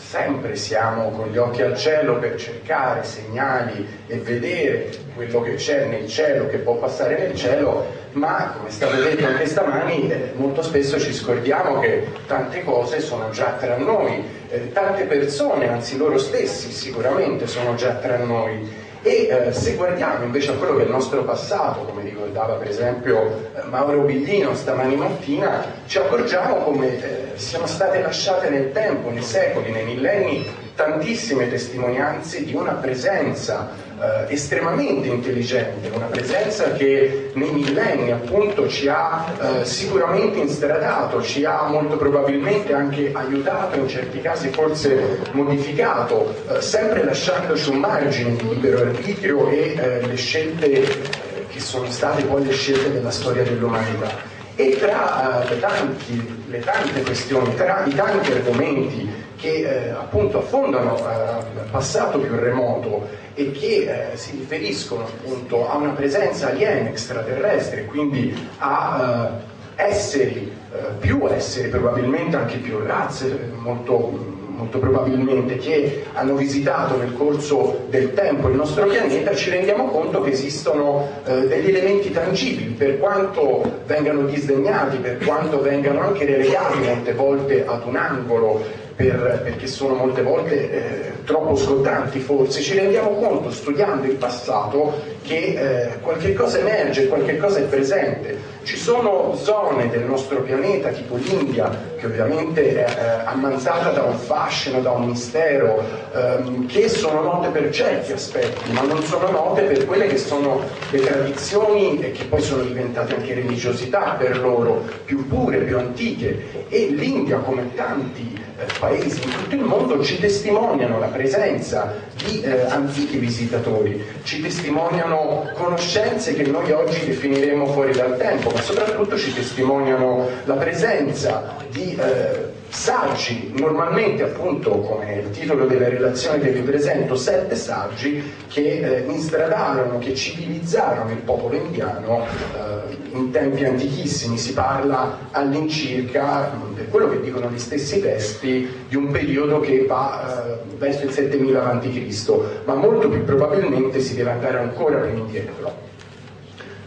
sempre 0.08 0.54
siamo 0.54 1.10
con 1.10 1.30
gli 1.30 1.36
occhi 1.36 1.62
al 1.62 1.76
cielo 1.76 2.18
per 2.18 2.36
cercare 2.36 3.02
segnali 3.02 4.04
e 4.06 4.18
vedere 4.18 4.88
quello 5.16 5.40
che 5.40 5.54
c'è 5.54 5.86
nel 5.86 6.06
cielo, 6.06 6.46
che 6.46 6.58
può 6.58 6.76
passare 6.76 7.18
nel 7.18 7.34
cielo, 7.34 7.84
ma 8.16 8.54
come 8.56 8.68
è 8.68 8.72
stato 8.72 8.96
detto 8.96 9.26
anche 9.26 9.46
stamani, 9.46 10.10
eh, 10.10 10.32
molto 10.36 10.62
spesso 10.62 10.98
ci 10.98 11.12
scordiamo 11.12 11.80
che 11.80 12.06
tante 12.26 12.64
cose 12.64 13.00
sono 13.00 13.28
già 13.30 13.56
tra 13.60 13.76
noi, 13.76 14.24
eh, 14.48 14.72
tante 14.72 15.04
persone, 15.04 15.68
anzi 15.68 15.98
loro 15.98 16.16
stessi 16.16 16.70
sicuramente 16.72 17.46
sono 17.46 17.74
già 17.74 17.92
tra 17.96 18.16
noi. 18.16 18.84
E 19.02 19.28
eh, 19.30 19.52
se 19.52 19.74
guardiamo 19.74 20.24
invece 20.24 20.50
a 20.50 20.54
quello 20.54 20.76
che 20.76 20.82
è 20.82 20.84
il 20.86 20.90
nostro 20.90 21.24
passato, 21.24 21.80
come 21.80 22.02
ricordava 22.02 22.54
per 22.54 22.68
esempio 22.68 23.50
eh, 23.54 23.62
Mauro 23.68 24.00
Biglino 24.00 24.54
stamani 24.54 24.96
mattina, 24.96 25.64
ci 25.86 25.98
accorgiamo 25.98 26.56
come 26.56 26.88
eh, 26.88 27.38
siano 27.38 27.66
state 27.66 28.00
lasciate 28.00 28.48
nel 28.48 28.72
tempo, 28.72 29.10
nei 29.10 29.22
secoli, 29.22 29.70
nei 29.70 29.84
millenni, 29.84 30.46
tantissime 30.74 31.48
testimonianze 31.50 32.44
di 32.44 32.54
una 32.54 32.72
presenza 32.72 33.84
eh, 34.00 34.32
estremamente 34.32 35.08
intelligente, 35.08 35.90
una 35.94 36.06
presenza 36.06 36.72
che 36.72 37.30
nei 37.34 37.50
millenni 37.50 38.10
appunto 38.12 38.68
ci 38.68 38.88
ha 38.88 39.24
eh, 39.40 39.64
sicuramente 39.64 40.38
instradato, 40.38 41.22
ci 41.22 41.44
ha 41.44 41.62
molto 41.62 41.96
probabilmente 41.96 42.74
anche 42.74 43.10
aiutato, 43.12 43.78
in 43.78 43.88
certi 43.88 44.20
casi 44.20 44.48
forse 44.48 45.20
modificato, 45.32 46.34
eh, 46.48 46.60
sempre 46.60 47.04
lasciandoci 47.04 47.70
un 47.70 47.78
margine 47.78 48.36
di 48.36 48.48
libero 48.48 48.82
arbitrio 48.82 49.48
e 49.48 49.74
eh, 49.76 50.06
le 50.06 50.16
scelte 50.16 50.66
eh, 50.72 51.46
che 51.48 51.60
sono 51.60 51.90
state 51.90 52.24
poi 52.24 52.44
le 52.44 52.52
scelte 52.52 52.92
della 52.92 53.10
storia 53.10 53.42
dell'umanità. 53.42 54.34
E 54.58 54.78
tra 54.78 55.46
eh, 55.48 55.58
tanti- 55.58 56.44
le 56.48 56.60
tante 56.60 57.02
questioni, 57.02 57.54
tra 57.54 57.84
i 57.84 57.94
tanti 57.94 58.32
argomenti 58.32 59.24
che 59.36 59.48
eh, 59.48 59.90
appunto 59.90 60.38
affondano 60.38 60.96
eh, 60.96 61.62
il 61.62 61.70
passato 61.70 62.18
più 62.18 62.34
remoto 62.34 63.08
e 63.34 63.52
che 63.52 64.12
eh, 64.12 64.16
si 64.16 64.32
riferiscono 64.32 65.04
appunto 65.04 65.68
a 65.68 65.76
una 65.76 65.90
presenza 65.90 66.48
aliena 66.48 66.88
extraterrestre, 66.88 67.84
quindi 67.84 68.34
a 68.58 69.30
eh, 69.76 69.82
esseri, 69.82 70.50
eh, 70.72 70.76
più 70.98 71.26
esseri, 71.28 71.68
probabilmente 71.68 72.36
anche 72.36 72.56
più 72.56 72.78
razze, 72.82 73.26
eh, 73.26 73.56
molto 73.56 74.34
molto 74.56 74.78
probabilmente 74.78 75.58
che 75.58 76.04
hanno 76.14 76.34
visitato 76.34 76.96
nel 76.96 77.12
corso 77.12 77.84
del 77.90 78.14
tempo 78.14 78.48
il 78.48 78.56
nostro 78.56 78.86
pianeta, 78.86 79.34
ci 79.34 79.50
rendiamo 79.50 79.88
conto 79.88 80.22
che 80.22 80.30
esistono 80.30 81.06
eh, 81.26 81.46
degli 81.46 81.68
elementi 81.68 82.10
tangibili, 82.10 82.70
per 82.70 82.98
quanto 82.98 83.80
vengano 83.84 84.22
disdegnati, 84.22 84.96
per 84.96 85.18
quanto 85.18 85.60
vengano 85.60 86.00
anche 86.00 86.24
relegati 86.24 86.78
molte 86.78 87.12
volte 87.12 87.66
ad 87.66 87.82
un 87.84 87.96
angolo, 87.96 88.64
per- 88.96 89.42
perché 89.44 89.66
sono 89.66 89.94
molte 89.94 90.22
volte 90.22 90.70
eh, 90.70 91.12
troppo 91.24 91.54
scottanti 91.54 92.18
forse, 92.18 92.62
ci 92.62 92.74
rendiamo 92.74 93.10
conto 93.10 93.50
studiando 93.50 94.06
il 94.06 94.14
passato 94.14 94.94
che 95.22 95.36
eh, 95.36 96.00
qualche 96.00 96.32
cosa 96.32 96.58
emerge, 96.58 97.06
qualche 97.06 97.36
cosa 97.36 97.58
è 97.58 97.64
presente. 97.64 98.54
Ci 98.62 98.76
sono 98.76 99.34
zone 99.36 99.88
del 99.90 100.02
nostro 100.02 100.40
pianeta, 100.42 100.88
tipo 100.88 101.16
l'India, 101.16 101.70
che 101.96 102.06
ovviamente 102.06 102.84
è 102.84 102.88
eh, 102.88 103.26
ammanzata 103.26 103.90
da 103.90 104.02
un 104.02 104.16
fascino, 104.16 104.80
da 104.80 104.90
un 104.90 105.06
mistero, 105.06 105.84
ehm, 106.12 106.66
che 106.66 106.88
sono 106.88 107.22
note 107.22 107.48
per 107.50 107.70
certi 107.70 108.12
aspetti, 108.12 108.72
ma 108.72 108.82
non 108.82 109.02
sono 109.04 109.30
note 109.30 109.62
per 109.62 109.84
quelle 109.86 110.06
che 110.08 110.16
sono 110.16 110.62
le 110.90 111.00
tradizioni 111.00 112.00
e 112.00 112.10
che 112.10 112.24
poi 112.24 112.40
sono 112.40 112.62
diventate 112.62 113.14
anche 113.14 113.34
religiosità 113.34 114.16
per 114.18 114.38
loro, 114.38 114.82
più 115.04 115.28
pure, 115.28 115.58
più 115.58 115.78
antiche. 115.78 116.66
E 116.68 116.86
l'India, 116.90 117.36
come 117.38 117.72
tanti 117.74 118.45
paesi 118.78 119.22
in 119.22 119.30
tutto 119.30 119.54
il 119.54 119.62
mondo, 119.62 120.02
ci 120.02 120.18
testimoniano 120.18 120.98
la 120.98 121.08
presenza 121.08 121.94
di 122.24 122.40
eh, 122.40 122.62
antichi 122.68 123.18
visitatori, 123.18 124.02
ci 124.22 124.40
testimoniano 124.40 125.50
conoscenze 125.54 126.34
che 126.34 126.44
noi 126.44 126.70
oggi 126.72 127.04
definiremo 127.04 127.66
fuori 127.66 127.92
dal 127.92 128.16
tempo, 128.16 128.50
ma 128.50 128.60
soprattutto 128.60 129.16
ci 129.18 129.32
testimoniano 129.34 130.28
la 130.44 130.54
presenza 130.54 131.56
di 131.70 131.94
eh, 131.94 132.64
saggi, 132.76 133.52
normalmente 133.56 134.22
appunto 134.22 134.70
come 134.80 135.14
il 135.14 135.30
titolo 135.30 135.64
della 135.64 135.88
relazione 135.88 136.40
che 136.40 136.50
vi 136.50 136.60
presento, 136.60 137.16
sette 137.16 137.56
saggi 137.56 138.22
che 138.48 138.60
eh, 138.60 139.10
instradarono, 139.10 139.98
che 139.98 140.14
civilizzarono 140.14 141.10
il 141.10 141.16
popolo 141.16 141.56
indiano 141.56 142.26
eh, 142.54 142.96
in 143.16 143.30
tempi 143.30 143.64
antichissimi, 143.64 144.36
si 144.36 144.52
parla 144.52 145.18
all'incirca, 145.30 146.52
mh, 146.52 146.74
per 146.74 146.90
quello 146.90 147.08
che 147.08 147.22
dicono 147.22 147.48
gli 147.50 147.58
stessi 147.58 148.00
testi, 148.02 148.68
di 148.88 148.94
un 148.94 149.10
periodo 149.10 149.58
che 149.60 149.86
va 149.86 150.44
eh, 150.44 150.76
verso 150.76 151.06
il 151.06 151.12
7000 151.12 151.64
a.C., 151.64 152.30
ma 152.66 152.74
molto 152.74 153.08
più 153.08 153.24
probabilmente 153.24 154.00
si 154.00 154.14
deve 154.14 154.32
andare 154.32 154.58
ancora 154.58 154.98
più 154.98 155.16
indietro. 155.16 155.94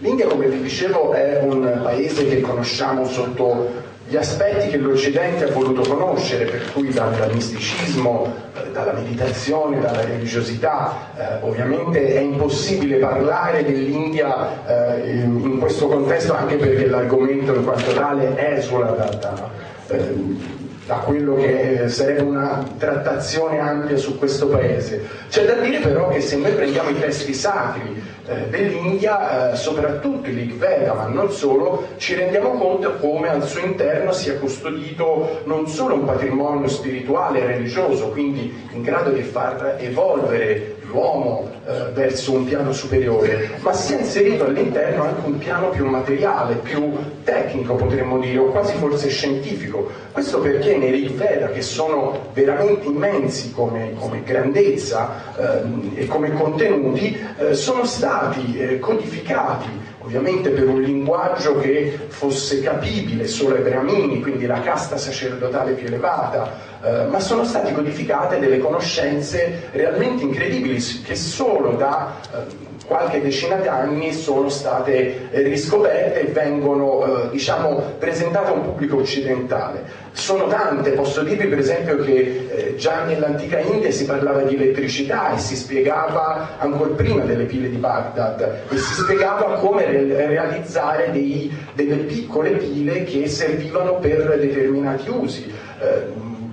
L'India, 0.02 0.28
come 0.28 0.48
vi 0.48 0.62
dicevo, 0.62 1.14
è 1.14 1.42
un 1.42 1.80
paese 1.84 2.26
che 2.28 2.40
conosciamo 2.40 3.06
sotto 3.06 3.88
gli 4.10 4.16
aspetti 4.16 4.70
che 4.70 4.78
l'Occidente 4.78 5.44
ha 5.44 5.52
voluto 5.52 5.88
conoscere, 5.88 6.46
per 6.46 6.72
cui 6.74 6.90
dal, 6.90 7.14
dal 7.16 7.32
misticismo, 7.32 8.34
eh, 8.56 8.72
dalla 8.72 8.94
meditazione, 8.94 9.80
dalla 9.80 10.04
religiosità. 10.04 11.12
Eh, 11.16 11.46
ovviamente 11.46 12.16
è 12.16 12.20
impossibile 12.20 12.98
parlare 12.98 13.64
dell'India 13.64 14.98
eh, 14.98 15.12
in 15.12 15.60
questo 15.60 15.88
contesto 15.88 16.34
anche 16.34 16.56
perché 16.56 16.88
l'argomento 16.88 17.54
in 17.54 17.64
quanto 17.64 17.94
tale 17.94 18.56
esula 18.56 18.88
da, 18.88 19.06
da 19.06 19.50
eh, 19.90 20.58
da 20.90 20.96
quello 20.96 21.36
che 21.36 21.84
sarebbe 21.86 22.24
una 22.24 22.68
trattazione 22.80 23.60
ampia 23.60 23.96
su 23.96 24.18
questo 24.18 24.48
paese. 24.48 25.08
C'è 25.30 25.46
da 25.46 25.54
dire 25.54 25.78
però 25.82 26.08
che 26.08 26.20
se 26.20 26.36
noi 26.36 26.52
prendiamo 26.54 26.90
i 26.90 27.00
testi 27.00 27.32
sacri 27.32 28.02
eh, 28.26 28.48
dell'India, 28.50 29.52
eh, 29.52 29.56
soprattutto 29.56 30.28
il 30.30 30.36
Rig 30.36 30.54
Veda, 30.54 30.96
ma 30.96 31.06
non 31.06 31.32
solo, 31.32 31.90
ci 31.98 32.16
rendiamo 32.16 32.54
conto 32.54 32.96
come 32.96 33.30
al 33.30 33.44
suo 33.44 33.62
interno 33.62 34.12
sia 34.14 34.40
custodito 34.40 35.42
non 35.44 35.68
solo 35.68 35.94
un 35.94 36.06
patrimonio 36.06 36.68
spirituale 36.68 37.42
e 37.42 37.46
religioso, 37.46 38.08
quindi 38.10 38.52
in 38.72 38.82
grado 38.82 39.12
di 39.12 39.22
far 39.22 39.76
evolvere 39.78 40.78
l'uomo 40.92 41.50
eh, 41.66 41.92
verso 41.94 42.34
un 42.34 42.46
piano 42.46 42.72
superiore, 42.74 43.58
ma 43.62 43.74
si 43.74 43.94
è 43.94 44.00
inserito 44.00 44.46
all'interno 44.46 45.04
anche 45.04 45.28
un 45.28 45.38
piano 45.38 45.70
più 45.70 45.86
materiale, 45.86 46.56
più 46.56 46.92
tecnico 47.24 47.76
potremmo 47.76 48.20
dire, 48.20 48.40
o 48.40 48.46
quasi 48.46 48.76
forse 48.76 49.10
scientifico. 49.10 49.90
Questo 50.12 50.40
perché 50.40 50.78
nei 50.78 50.92
Rig 50.92 51.12
Veda, 51.12 51.48
che 51.50 51.62
sono 51.62 52.30
veramente 52.34 52.88
immensi 52.88 53.52
come, 53.52 53.94
come 53.98 54.24
grandezza 54.24 55.36
eh, 55.38 56.02
e 56.02 56.08
come 56.08 56.34
contenuti, 56.34 57.18
eh, 57.38 57.54
sono 57.54 57.86
stati 57.86 58.58
eh, 58.58 58.80
codificati 58.80 59.88
ovviamente 60.10 60.50
per 60.50 60.68
un 60.68 60.82
linguaggio 60.82 61.60
che 61.60 62.08
fosse 62.08 62.62
capibile 62.62 63.28
solo 63.28 63.56
ai 63.56 63.62
bramini, 63.62 64.22
quindi 64.22 64.48
la 64.48 64.60
casta 64.62 64.98
sacerdotale 64.98 65.74
più 65.74 65.86
elevata, 65.86 66.52
eh, 66.82 67.06
ma 67.06 67.20
sono 67.20 67.44
state 67.44 67.74
codificate 67.74 68.40
delle 68.40 68.58
conoscenze 68.58 69.70
realmente 69.72 70.24
incredibili 70.24 70.82
che 71.04 71.16
solo 71.16 71.74
da 71.74 72.16
eh, 72.34 72.69
qualche 72.90 73.22
decina 73.22 73.58
d'anni 73.58 74.12
sono 74.12 74.50
state 74.50 75.30
eh, 75.30 75.42
riscoperte 75.44 76.22
e 76.22 76.32
vengono 76.32 77.26
eh, 77.26 77.30
diciamo, 77.30 77.76
presentate 78.00 78.50
a 78.50 78.54
un 78.54 78.64
pubblico 78.64 78.98
occidentale. 78.98 80.08
Sono 80.12 80.48
tante, 80.48 80.92
posso 80.92 81.22
dirvi 81.22 81.46
per 81.46 81.60
esempio 81.60 81.98
che 81.98 82.48
eh, 82.50 82.76
già 82.78 83.04
nell'antica 83.04 83.60
India 83.60 83.92
si 83.92 84.06
parlava 84.06 84.42
di 84.42 84.56
elettricità 84.56 85.36
e 85.36 85.38
si 85.38 85.56
spiegava 85.56 86.58
ancora 86.58 86.90
prima 86.96 87.24
delle 87.24 87.44
pile 87.44 87.70
di 87.70 87.78
Baghdad 87.78 88.64
e 88.72 88.78
si 88.78 88.94
spiegava 88.96 89.60
come 89.60 89.86
re- 89.86 90.26
realizzare 90.26 91.12
dei, 91.12 91.56
delle 91.76 91.98
piccole 91.98 92.54
pile 92.54 93.04
che 93.04 93.28
servivano 93.28 94.00
per 94.00 94.36
determinati 94.40 95.10
usi. 95.10 95.54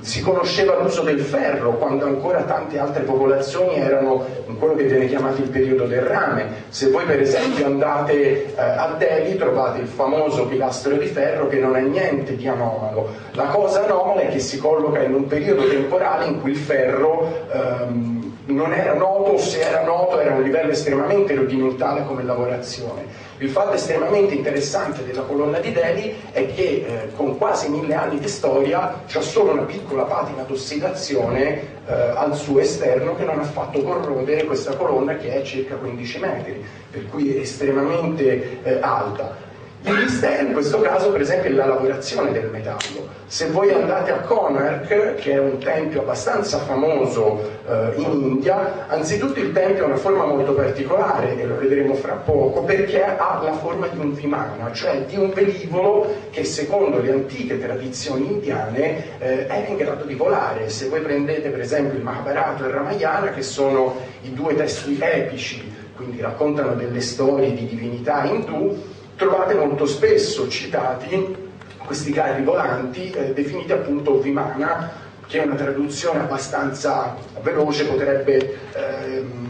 Si 0.06 0.20
conosceva 0.20 0.78
l'uso 0.80 1.02
del 1.02 1.18
ferro 1.18 1.72
quando 1.78 2.04
ancora 2.04 2.42
tante 2.42 2.78
altre 2.78 3.02
popolazioni 3.02 3.74
erano 3.74 4.24
in 4.46 4.56
quello 4.56 4.76
che 4.76 4.84
viene 4.84 5.08
chiamato 5.08 5.42
il 5.42 5.48
periodo 5.48 5.84
del 5.84 6.02
rame. 6.02 6.46
Se 6.68 6.90
voi 6.90 7.04
per 7.06 7.20
esempio 7.20 7.66
andate 7.66 8.44
eh, 8.44 8.52
a 8.56 8.94
Delhi 8.96 9.34
trovate 9.34 9.80
il 9.80 9.88
famoso 9.88 10.46
pilastro 10.46 10.94
di 10.94 11.06
ferro 11.06 11.48
che 11.48 11.58
non 11.58 11.74
è 11.74 11.80
niente 11.80 12.36
di 12.36 12.46
anomalo. 12.46 13.08
La 13.32 13.46
cosa 13.46 13.84
anomala 13.84 14.20
è 14.20 14.28
che 14.28 14.38
si 14.38 14.58
colloca 14.58 15.02
in 15.02 15.12
un 15.12 15.26
periodo 15.26 15.66
temporale 15.66 16.26
in 16.26 16.40
cui 16.40 16.52
il 16.52 16.56
ferro 16.56 17.48
ehm, 17.50 18.25
non 18.46 18.72
era 18.72 18.94
noto 18.94 19.32
o 19.32 19.38
se 19.38 19.60
era 19.60 19.84
noto 19.84 20.20
era 20.20 20.32
a 20.32 20.36
un 20.36 20.42
livello 20.42 20.70
estremamente 20.70 21.34
rudimentale 21.34 22.04
come 22.04 22.22
lavorazione. 22.22 23.24
Il 23.38 23.50
fatto 23.50 23.74
estremamente 23.74 24.34
interessante 24.34 25.04
della 25.04 25.22
colonna 25.22 25.58
di 25.58 25.72
Delhi 25.72 26.14
è 26.30 26.46
che 26.54 26.62
eh, 26.62 27.12
con 27.14 27.36
quasi 27.38 27.68
mille 27.68 27.94
anni 27.94 28.18
di 28.18 28.28
storia 28.28 29.02
c'è 29.06 29.20
solo 29.20 29.52
una 29.52 29.62
piccola 29.62 30.04
patina 30.04 30.42
d'ossidazione 30.42 31.74
eh, 31.86 31.92
al 31.92 32.36
suo 32.36 32.60
esterno 32.60 33.16
che 33.16 33.24
non 33.24 33.40
ha 33.40 33.44
fatto 33.44 33.82
corrodere 33.82 34.44
questa 34.44 34.76
colonna 34.76 35.16
che 35.16 35.34
è 35.34 35.42
circa 35.42 35.74
15 35.74 36.18
metri, 36.18 36.64
per 36.90 37.06
cui 37.08 37.34
è 37.34 37.40
estremamente 37.40 38.62
eh, 38.62 38.78
alta. 38.80 39.45
Il 39.86 39.94
mistero 39.94 40.48
in 40.48 40.52
questo 40.52 40.80
caso 40.80 41.12
per 41.12 41.20
esempio 41.20 41.48
è 41.48 41.52
la 41.52 41.66
lavorazione 41.66 42.32
del 42.32 42.48
metallo. 42.50 43.06
Se 43.28 43.46
voi 43.50 43.70
andate 43.70 44.10
a 44.10 44.18
Konark, 44.18 45.14
che 45.14 45.32
è 45.34 45.38
un 45.38 45.58
tempio 45.58 46.00
abbastanza 46.00 46.58
famoso 46.58 47.40
eh, 47.68 47.92
in 47.94 48.10
India, 48.10 48.88
anzitutto 48.88 49.38
il 49.38 49.52
tempio 49.52 49.84
ha 49.84 49.86
una 49.86 49.96
forma 49.96 50.24
molto 50.24 50.54
particolare, 50.54 51.38
e 51.38 51.46
lo 51.46 51.56
vedremo 51.56 51.94
fra 51.94 52.14
poco, 52.14 52.62
perché 52.62 53.04
ha 53.04 53.40
la 53.40 53.52
forma 53.52 53.86
di 53.86 53.98
un 53.98 54.12
vimana, 54.12 54.72
cioè 54.72 55.04
di 55.04 55.16
un 55.16 55.30
velivolo 55.30 56.12
che 56.30 56.42
secondo 56.42 57.00
le 57.00 57.12
antiche 57.12 57.56
tradizioni 57.56 58.26
indiane 58.26 59.20
eh, 59.20 59.46
era 59.48 59.68
in 59.68 59.76
grado 59.76 60.02
di 60.02 60.14
volare. 60.14 60.68
Se 60.68 60.88
voi 60.88 61.00
prendete 61.00 61.48
per 61.50 61.60
esempio 61.60 61.96
il 61.96 62.02
Mahabharata 62.02 62.64
e 62.64 62.66
il 62.66 62.74
Ramayana, 62.74 63.30
che 63.30 63.42
sono 63.42 63.94
i 64.22 64.32
due 64.32 64.56
testi 64.56 64.98
epici, 65.00 65.74
quindi 65.94 66.20
raccontano 66.20 66.74
delle 66.74 67.00
storie 67.00 67.54
di 67.54 67.66
divinità 67.66 68.24
indù, 68.24 68.94
trovate 69.16 69.54
molto 69.54 69.86
spesso 69.86 70.48
citati 70.48 71.44
questi 71.84 72.12
carri 72.12 72.42
volanti 72.42 73.10
eh, 73.10 73.32
definiti 73.32 73.72
appunto 73.72 74.20
Vimana, 74.20 74.90
che 75.26 75.42
è 75.42 75.46
una 75.46 75.54
traduzione 75.54 76.20
abbastanza 76.20 77.16
veloce, 77.42 77.86
potrebbe 77.86 78.58
ehm, 78.74 79.46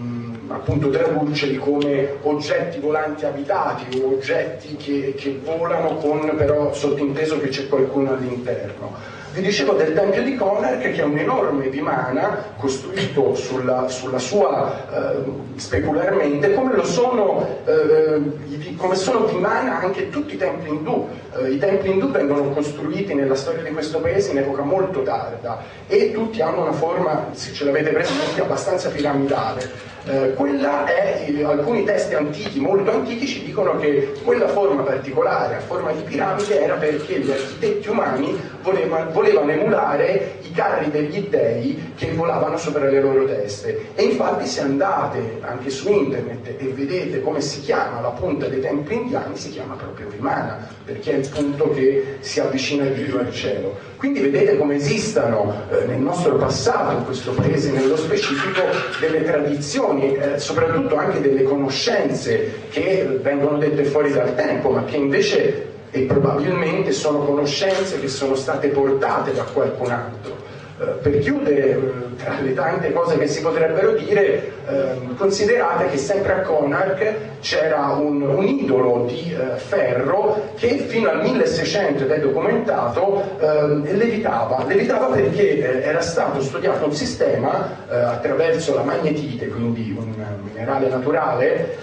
appunto 0.48 0.90
tradurceli 0.90 1.56
come 1.56 2.14
oggetti 2.22 2.78
volanti 2.78 3.24
abitati 3.24 4.00
o 4.00 4.14
oggetti 4.14 4.76
che, 4.76 5.14
che 5.16 5.40
volano 5.42 5.96
con 5.96 6.34
però 6.36 6.72
sottinteso 6.72 7.40
che 7.40 7.48
c'è 7.48 7.68
qualcuno 7.68 8.12
all'interno. 8.12 9.15
Vi 9.36 9.42
dicevo 9.42 9.74
del 9.74 9.92
tempio 9.92 10.22
di 10.22 10.34
Konark 10.34 10.80
che 10.80 10.94
è 10.94 11.02
un 11.02 11.18
enorme 11.18 11.68
vimana 11.68 12.54
costruito 12.56 13.34
sulla, 13.34 13.86
sulla 13.86 14.18
sua, 14.18 15.12
eh, 15.12 15.24
specularmente, 15.56 16.54
come 16.54 16.74
lo 16.74 16.86
sono, 16.86 17.46
eh, 17.66 18.74
come 18.78 18.94
sono 18.94 19.26
vimana 19.26 19.80
anche 19.80 20.08
tutti 20.08 20.36
i 20.36 20.38
templi 20.38 20.70
indù. 20.70 21.06
Eh, 21.38 21.50
I 21.50 21.58
templi 21.58 21.90
indù 21.90 22.10
vengono 22.10 22.48
costruiti 22.48 23.12
nella 23.12 23.34
storia 23.34 23.62
di 23.62 23.72
questo 23.72 23.98
paese 23.98 24.30
in 24.30 24.38
epoca 24.38 24.62
molto 24.62 25.02
tarda 25.02 25.62
e 25.86 26.12
tutti 26.12 26.40
hanno 26.40 26.62
una 26.62 26.72
forma, 26.72 27.26
se 27.32 27.52
ce 27.52 27.66
l'avete 27.66 27.90
presente, 27.90 28.40
abbastanza 28.40 28.88
piramidale. 28.88 29.95
Eh, 30.08 30.34
quella 30.34 30.84
è, 30.86 31.26
alcuni 31.42 31.82
testi 31.82 32.14
antichi, 32.14 32.60
molto 32.60 32.92
antichi, 32.92 33.26
ci 33.26 33.44
dicono 33.44 33.76
che 33.76 34.12
quella 34.22 34.46
forma 34.46 34.82
particolare, 34.82 35.56
a 35.56 35.60
forma 35.60 35.90
di 35.90 36.02
piramide, 36.02 36.62
era 36.62 36.74
perché 36.74 37.18
gli 37.18 37.30
architetti 37.30 37.88
umani 37.88 38.38
volevano, 38.62 39.10
volevano 39.10 39.50
emulare 39.50 40.38
i 40.42 40.52
carri 40.52 40.90
degli 40.92 41.26
dei 41.28 41.92
che 41.96 42.12
volavano 42.12 42.56
sopra 42.56 42.88
le 42.88 43.00
loro 43.00 43.24
teste. 43.24 43.88
E 43.96 44.04
infatti 44.04 44.46
se 44.46 44.60
andate 44.60 45.38
anche 45.40 45.70
su 45.70 45.90
internet 45.90 46.54
e 46.56 46.66
vedete 46.68 47.20
come 47.20 47.40
si 47.40 47.60
chiama 47.62 48.00
la 48.00 48.10
punta 48.10 48.46
dei 48.46 48.60
templi 48.60 48.94
indiani, 48.94 49.36
si 49.36 49.50
chiama 49.50 49.74
proprio 49.74 50.08
Vimana, 50.08 50.68
perché 50.84 51.12
è 51.12 51.16
il 51.16 51.28
punto 51.28 51.70
che 51.70 52.18
si 52.20 52.38
avvicina 52.38 52.84
di 52.84 53.02
più 53.02 53.18
al 53.18 53.32
cielo. 53.32 53.94
Quindi 53.96 54.20
vedete 54.20 54.56
come 54.58 54.76
esistano 54.76 55.54
eh, 55.70 55.86
nel 55.86 55.98
nostro 55.98 56.36
passato, 56.36 56.96
in 56.96 57.04
questo 57.04 57.32
paese 57.32 57.72
nello 57.72 57.96
specifico, 57.96 58.60
delle 59.00 59.24
tradizioni, 59.24 59.95
eh, 60.02 60.38
soprattutto 60.38 60.96
anche 60.96 61.20
delle 61.20 61.42
conoscenze 61.42 62.68
che 62.70 63.18
vengono 63.22 63.58
dette 63.58 63.84
fuori 63.84 64.12
dal 64.12 64.34
tempo, 64.34 64.70
ma 64.70 64.84
che 64.84 64.96
invece 64.96 65.74
e 65.90 66.02
probabilmente 66.02 66.92
sono 66.92 67.20
conoscenze 67.20 67.98
che 68.00 68.08
sono 68.08 68.34
state 68.34 68.68
portate 68.68 69.32
da 69.32 69.44
qualcun 69.44 69.90
altro. 69.90 70.36
Eh, 70.78 70.84
per 70.84 71.18
chiudere, 71.20 71.70
eh, 71.70 72.16
tra 72.22 72.38
le 72.38 72.52
tante 72.52 72.92
cose 72.92 73.16
che 73.16 73.26
si 73.26 73.40
potrebbero 73.40 73.92
dire, 73.92 74.52
eh, 74.68 75.14
considerate 75.16 75.86
che 75.86 75.96
sempre 75.96 76.34
a 76.34 76.40
Konark 76.40 77.14
c'era 77.40 77.92
un, 77.98 78.20
un 78.20 78.46
idolo 78.46 79.06
di 79.06 79.34
eh, 79.34 79.56
ferro 79.56 80.52
che 80.56 80.76
fino 80.86 81.08
al 81.08 81.22
1600, 81.22 82.04
ed 82.04 82.10
è 82.10 82.20
documentato, 82.20 83.22
eh, 83.40 83.94
levitava. 83.94 84.64
Levitava 84.66 85.06
perché 85.06 85.82
era 85.82 86.02
stato 86.02 86.42
studiato 86.42 86.84
un 86.84 86.92
sistema 86.92 87.84
attraverso 87.88 88.74
la 88.74 88.82
magnetite, 88.82 89.48
quindi 89.48 89.96
un 89.96 90.12
minerale 90.42 90.88
naturale 90.88 91.78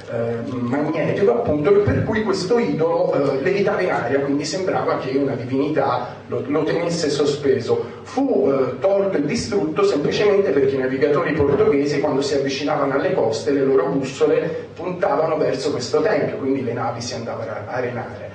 magnetico, 0.50 1.32
appunto, 1.32 1.72
per 1.82 2.04
cui 2.04 2.24
questo 2.24 2.60
idolo 2.60 3.40
levitava 3.42 3.82
in 3.82 3.92
aria, 3.92 4.20
quindi 4.20 4.44
sembrava 4.44 4.98
che 4.98 5.18
una 5.18 5.36
divinità 5.36 6.16
lo, 6.34 6.44
lo 6.48 6.64
tenesse 6.64 7.10
sospeso. 7.10 8.02
Fu 8.04 8.52
tolto 8.80 9.18
e 9.18 9.26
distrutto 9.26 9.84
semplicemente 9.84 10.52
perché 10.52 10.76
i 10.76 10.80
navigatori 10.80 11.34
portoghesi 11.34 12.00
quando 12.00 12.22
si 12.22 12.36
avvicinavano 12.36 12.94
alle 12.94 13.14
coste 13.14 13.52
le 13.52 13.64
loro 13.64 13.88
bussole 13.88 14.68
puntavano 14.74 15.38
verso 15.38 15.72
questo 15.72 16.02
tempio, 16.02 16.38
quindi 16.38 16.64
le 16.64 16.74
navi 16.74 17.02
si 17.02 17.14
andavano 17.14 17.52
a 17.52 17.64
arenare. 17.68 18.32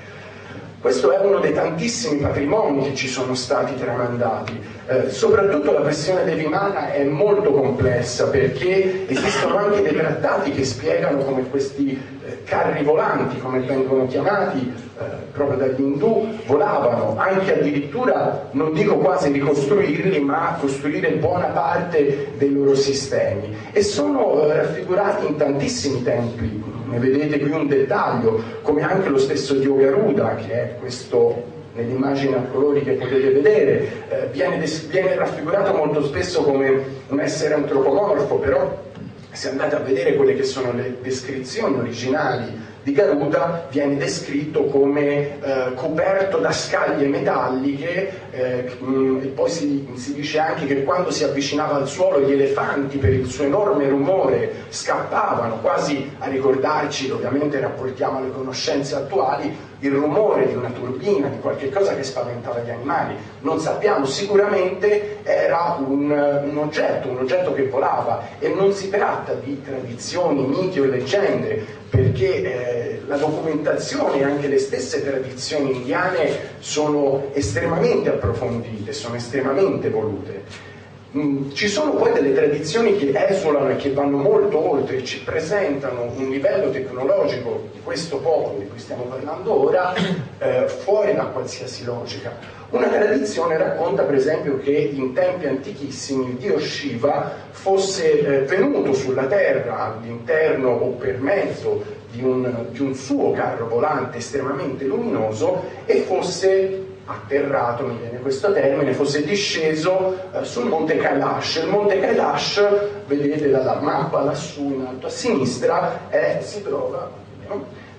Questo 0.80 1.10
è 1.10 1.18
uno 1.18 1.40
dei 1.40 1.52
tantissimi 1.52 2.20
patrimoni 2.20 2.84
che 2.84 2.94
ci 2.94 3.08
sono 3.08 3.34
stati 3.34 3.74
tramandati. 3.74 4.60
Eh, 4.86 5.10
soprattutto 5.10 5.72
la 5.72 5.80
questione 5.80 6.22
dell'Imana 6.22 6.92
è 6.92 7.02
molto 7.02 7.50
complessa 7.50 8.28
perché 8.28 9.08
esistono 9.08 9.56
anche 9.56 9.82
dei 9.82 9.92
trattati 9.92 10.52
che 10.52 10.64
spiegano 10.64 11.18
come 11.24 11.50
questi 11.50 12.00
eh, 12.24 12.44
carri 12.44 12.84
volanti, 12.84 13.38
come 13.38 13.58
vengono 13.58 14.06
chiamati 14.06 14.72
eh, 15.00 15.04
proprio 15.32 15.58
dagli 15.58 15.80
indù, 15.80 16.28
volavano, 16.46 17.16
anche 17.18 17.58
addirittura, 17.58 18.48
non 18.52 18.72
dico 18.72 18.98
quasi 18.98 19.32
ricostruirli, 19.32 20.20
ma 20.20 20.56
costruire 20.60 21.10
buona 21.10 21.46
parte 21.46 22.34
dei 22.36 22.52
loro 22.52 22.76
sistemi. 22.76 23.52
E 23.72 23.82
sono 23.82 24.44
eh, 24.44 24.54
raffigurati 24.54 25.26
in 25.26 25.36
tantissimi 25.36 26.04
templi, 26.04 26.62
ne 26.88 26.98
vedete 26.98 27.38
qui 27.38 27.50
un 27.50 27.66
dettaglio, 27.66 28.42
come 28.62 28.82
anche 28.82 29.08
lo 29.08 29.18
stesso 29.18 29.54
Dio 29.54 29.76
Garuda, 29.76 30.36
che 30.36 30.52
è 30.52 30.76
questo 30.78 31.56
nell'immagine 31.74 32.36
a 32.36 32.42
colori 32.50 32.82
che 32.82 32.92
potete 32.92 33.30
vedere, 33.30 33.88
eh, 34.08 34.28
viene, 34.32 34.58
des- 34.58 34.86
viene 34.88 35.14
raffigurato 35.14 35.72
molto 35.74 36.02
spesso 36.04 36.42
come 36.42 36.82
un 37.08 37.20
essere 37.20 37.54
antropomorfo, 37.54 38.36
però 38.36 38.86
se 39.30 39.50
andate 39.50 39.76
a 39.76 39.80
vedere 39.80 40.16
quelle 40.16 40.34
che 40.34 40.42
sono 40.42 40.72
le 40.72 40.96
descrizioni 41.00 41.78
originali 41.78 42.66
di 42.88 42.94
Garuda 42.94 43.66
viene 43.70 43.96
descritto 43.96 44.64
come 44.64 45.40
eh, 45.40 45.74
coperto 45.74 46.38
da 46.38 46.52
scaglie 46.52 47.06
metalliche 47.06 48.30
eh, 48.30 48.76
mh, 48.78 49.20
e 49.24 49.26
poi 49.26 49.50
si, 49.50 49.86
si, 49.94 50.14
dice 50.14 50.38
anche 50.38 50.64
che 50.64 50.84
quando 50.84 51.10
si 51.10 51.22
avvicinava 51.24 51.74
al 51.74 51.86
suolo 51.86 52.20
gli 52.20 52.32
elefanti 52.32 52.96
per 52.96 53.12
il 53.12 53.26
suo 53.26 53.44
enorme 53.44 53.88
rumore 53.88 54.64
scappavano, 54.70 55.58
quasi 55.60 56.10
a 56.18 56.28
ricordarci, 56.28 57.10
ovviamente 57.10 57.60
rapportiamo 57.60 58.18
alle 58.18 58.30
conoscenze 58.30 58.94
attuali, 58.94 59.54
il 59.80 59.92
rumore 59.92 60.48
di 60.48 60.54
una 60.54 60.70
turbina, 60.70 61.28
di 61.28 61.38
qualche 61.38 61.70
cosa 61.70 61.94
che 61.94 62.02
spaventava 62.02 62.60
gli 62.60 62.70
animali. 62.70 63.14
Non 63.40 63.60
sappiamo, 63.60 64.06
sicuramente 64.06 65.18
era 65.22 65.76
un, 65.78 66.10
un, 66.10 66.58
oggetto, 66.58 67.08
un 67.08 67.18
oggetto 67.18 67.52
che 67.52 67.68
volava 67.68 68.22
e 68.38 68.48
non 68.48 68.72
si 68.72 68.88
tratta 68.90 69.34
di 69.34 69.62
tradizioni, 69.62 70.46
miti 70.46 70.80
o 70.80 70.84
leggende, 70.84 71.64
perché 71.88 72.42
eh, 72.42 73.02
la 73.06 73.16
documentazione 73.16 74.18
e 74.18 74.24
anche 74.24 74.48
le 74.48 74.58
stesse 74.58 75.02
tradizioni 75.02 75.76
indiane 75.76 76.56
sono 76.58 77.30
estremamente 77.32 78.10
approfondite, 78.10 78.92
sono 78.92 79.14
estremamente 79.14 79.88
volute. 79.88 80.76
Mm, 81.16 81.52
ci 81.52 81.68
sono 81.68 81.92
poi 81.92 82.12
delle 82.12 82.34
tradizioni 82.34 82.94
che 82.98 83.10
esulano 83.28 83.70
e 83.70 83.76
che 83.76 83.92
vanno 83.92 84.18
molto 84.18 84.72
oltre, 84.72 85.02
ci 85.04 85.22
presentano 85.22 86.12
un 86.14 86.28
livello 86.28 86.70
tecnologico 86.70 87.70
di 87.72 87.80
questo 87.82 88.18
popolo 88.18 88.58
di 88.58 88.68
cui 88.68 88.78
stiamo 88.78 89.04
parlando 89.04 89.58
ora 89.58 89.94
eh, 90.36 90.68
fuori 90.68 91.14
da 91.14 91.24
qualsiasi 91.24 91.86
logica. 91.86 92.36
Una 92.70 92.88
tradizione 92.88 93.56
racconta 93.56 94.02
per 94.02 94.16
esempio 94.16 94.58
che 94.58 94.70
in 94.72 95.14
tempi 95.14 95.46
antichissimi 95.46 96.28
il 96.28 96.34
dio 96.34 96.58
Shiva 96.58 97.32
fosse 97.52 98.20
eh, 98.20 98.38
venuto 98.40 98.92
sulla 98.92 99.24
terra 99.24 99.96
all'interno 99.96 100.72
o 100.72 100.88
per 100.90 101.18
mezzo 101.20 101.82
di 102.10 102.22
un, 102.22 102.66
di 102.70 102.82
un 102.82 102.94
suo 102.94 103.30
carro 103.32 103.66
volante 103.66 104.18
estremamente 104.18 104.84
luminoso 104.84 105.64
e 105.86 106.00
fosse 106.00 106.96
atterrato, 107.08 107.86
mi 107.86 107.96
viene 107.96 108.18
questo 108.18 108.52
termine, 108.52 108.92
fosse 108.92 109.24
disceso 109.24 110.30
eh, 110.32 110.44
sul 110.44 110.66
monte 110.66 110.96
Kailash. 110.96 111.56
Il 111.56 111.68
monte 111.68 111.98
Kailash, 111.98 112.62
vedete 113.06 113.50
dalla 113.50 113.80
mappa 113.80 114.20
lassù 114.20 114.74
in 114.74 114.84
alto 114.86 115.06
a 115.06 115.10
sinistra, 115.10 116.08
è, 116.10 116.40
si 116.42 116.62
trova? 116.62 117.10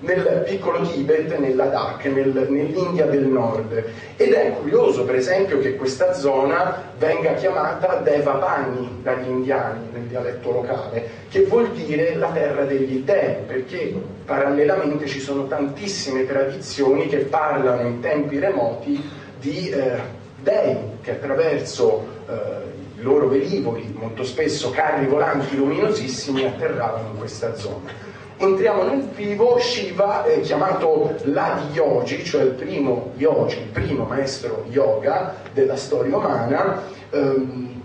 Nel 0.02 0.44
piccolo 0.48 0.82
Tibet, 0.82 1.36
nella 1.38 1.66
Ladakh, 1.66 2.06
nel, 2.06 2.48
nell'India 2.50 3.06
del 3.06 3.26
nord. 3.26 3.84
Ed 4.16 4.32
è 4.34 4.54
curioso, 4.54 5.04
per 5.04 5.16
esempio, 5.16 5.60
che 5.60 5.76
questa 5.76 6.14
zona 6.14 6.92
venga 6.98 7.34
chiamata 7.34 7.96
Devapani 7.96 9.00
dagli 9.02 9.28
indiani 9.28 9.88
nel 9.92 10.04
dialetto 10.04 10.52
locale, 10.52 11.10
che 11.30 11.44
vuol 11.44 11.72
dire 11.72 12.16
la 12.16 12.30
terra 12.30 12.64
degli 12.64 13.04
dei, 13.04 13.44
perché 13.46 13.94
parallelamente 14.26 15.06
ci 15.08 15.20
sono 15.20 15.48
tantissime 15.48 16.26
tradizioni 16.26 17.08
che 17.08 17.18
parlano 17.18 17.88
in 17.88 18.00
tempi 18.00 18.40
remoti 18.40 19.02
di 19.40 19.70
eh, 19.70 20.18
dei 20.42 20.78
che 21.02 21.12
attraverso 21.12 22.06
eh, 22.28 23.00
i 23.00 23.02
loro 23.02 23.28
velivoli, 23.28 23.94
molto 23.98 24.24
spesso 24.24 24.70
carri 24.70 25.06
volanti 25.06 25.58
luminosissimi, 25.58 26.46
atterravano 26.46 27.10
in 27.12 27.18
questa 27.18 27.56
zona 27.56 28.08
entriamo 28.40 28.84
nel 28.84 29.02
vivo, 29.16 29.60
Shiva 29.60 30.24
è 30.24 30.40
chiamato 30.40 31.16
l'Adi 31.24 31.74
cioè 32.24 32.44
il 32.44 32.52
primo 32.52 33.12
yogi, 33.18 33.58
il 33.58 33.68
primo 33.68 34.06
maestro 34.06 34.66
yoga 34.70 35.36
della 35.54 35.76
storia 35.76 36.16
umana, 36.16 36.82
ehm, 37.10 37.82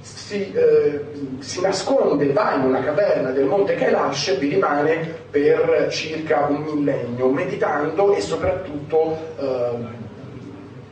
si, 0.00 0.52
eh, 0.52 1.04
si, 1.40 1.60
nasconde, 1.60 2.32
va 2.32 2.54
in 2.54 2.62
una 2.62 2.82
caverna 2.82 3.30
del 3.30 3.46
monte 3.46 3.74
Kailash 3.74 4.28
e 4.28 4.36
vi 4.36 4.48
rimane 4.50 5.14
per 5.30 5.88
circa 5.90 6.46
un 6.48 6.62
millennio, 6.62 7.28
meditando 7.28 8.14
e 8.14 8.20
soprattutto 8.20 9.18
eh, 9.38 9.95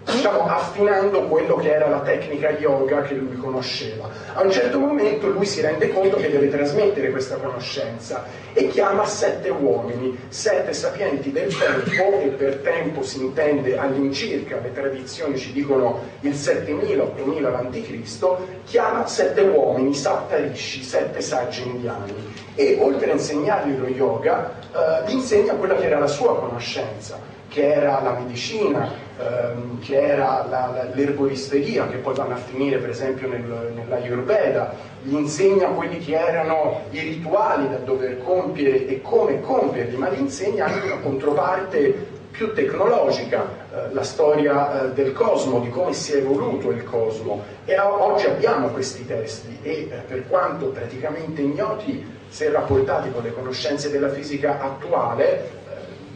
diciamo, 0.04 0.46
affinando 0.46 1.22
quello 1.22 1.56
che 1.56 1.72
era 1.72 1.88
la 1.88 2.00
tecnica 2.00 2.50
yoga 2.50 3.02
che 3.02 3.14
lui 3.14 3.36
conosceva. 3.36 4.08
A 4.34 4.42
un 4.42 4.50
certo 4.50 4.78
momento 4.78 5.28
lui 5.28 5.46
si 5.46 5.60
rende 5.60 5.92
conto 5.92 6.16
che 6.16 6.30
deve 6.30 6.50
trasmettere 6.50 7.10
questa 7.10 7.36
conoscenza 7.36 8.24
e 8.52 8.68
chiama 8.68 9.06
sette 9.06 9.48
uomini, 9.48 10.16
sette 10.28 10.72
sapienti 10.72 11.32
del 11.32 11.54
tempo, 11.56 12.20
e 12.20 12.28
per 12.28 12.56
tempo 12.56 13.02
si 13.02 13.20
intende 13.20 13.76
all'incirca, 13.78 14.58
le 14.62 14.72
tradizioni 14.72 15.36
ci 15.38 15.52
dicono 15.52 16.00
il 16.20 16.32
7000-8000 16.32 17.44
a.C., 17.44 18.36
chiama 18.64 19.06
sette 19.06 19.40
uomini, 19.40 19.94
Saptarishi, 19.94 20.82
sette 20.82 21.20
saggi 21.20 21.66
indiani, 21.66 22.12
e 22.54 22.78
oltre 22.80 23.10
a 23.10 23.14
insegnargli 23.14 23.78
lo 23.78 23.88
yoga, 23.88 24.52
eh, 24.72 25.08
gli 25.08 25.14
insegna 25.14 25.54
quella 25.54 25.74
che 25.76 25.86
era 25.86 25.98
la 25.98 26.06
sua 26.06 26.38
conoscenza, 26.38 27.18
che 27.48 27.72
era 27.72 28.00
la 28.02 28.12
medicina, 28.12 29.03
ehm, 29.18 29.80
che 29.80 30.00
era 30.00 30.90
l'erboristeria, 30.92 31.88
che 31.88 31.96
poi 31.96 32.14
vanno 32.14 32.34
a 32.34 32.38
finire 32.38 32.78
per 32.78 32.90
esempio 32.90 33.28
nel, 33.28 33.72
nell'Ayurveda, 33.74 34.74
gli 35.02 35.14
insegna 35.14 35.68
quelli 35.68 35.98
che 35.98 36.16
erano 36.16 36.82
i 36.90 37.00
rituali 37.00 37.68
da 37.68 37.76
dover 37.76 38.22
compiere 38.22 38.86
e 38.86 39.02
come 39.02 39.40
compierli, 39.40 39.96
ma 39.96 40.08
gli 40.08 40.20
insegna 40.20 40.66
anche 40.66 40.86
una 40.86 41.00
controparte 41.00 42.12
più 42.34 42.52
tecnologica, 42.52 43.48
eh, 43.72 43.94
la 43.94 44.02
storia 44.02 44.86
eh, 44.86 44.92
del 44.92 45.12
cosmo, 45.12 45.60
di 45.60 45.70
come 45.70 45.92
si 45.92 46.14
è 46.14 46.16
evoluto 46.16 46.70
il 46.70 46.82
cosmo. 46.82 47.44
E 47.64 47.78
oggi 47.78 48.26
abbiamo 48.26 48.68
questi 48.68 49.06
testi 49.06 49.56
e 49.62 49.70
eh, 49.70 50.02
per 50.06 50.26
quanto 50.26 50.66
praticamente 50.66 51.42
ignoti, 51.42 52.04
se 52.28 52.50
rapportati 52.50 53.12
con 53.12 53.22
le 53.22 53.32
conoscenze 53.32 53.88
della 53.88 54.08
fisica 54.08 54.60
attuale, 54.60 55.62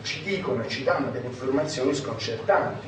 ci 0.02 0.22
dicono 0.22 0.62
e 0.62 0.68
ci 0.68 0.84
danno 0.84 1.10
delle 1.10 1.26
informazioni 1.26 1.94
sconcertanti. 1.94 2.86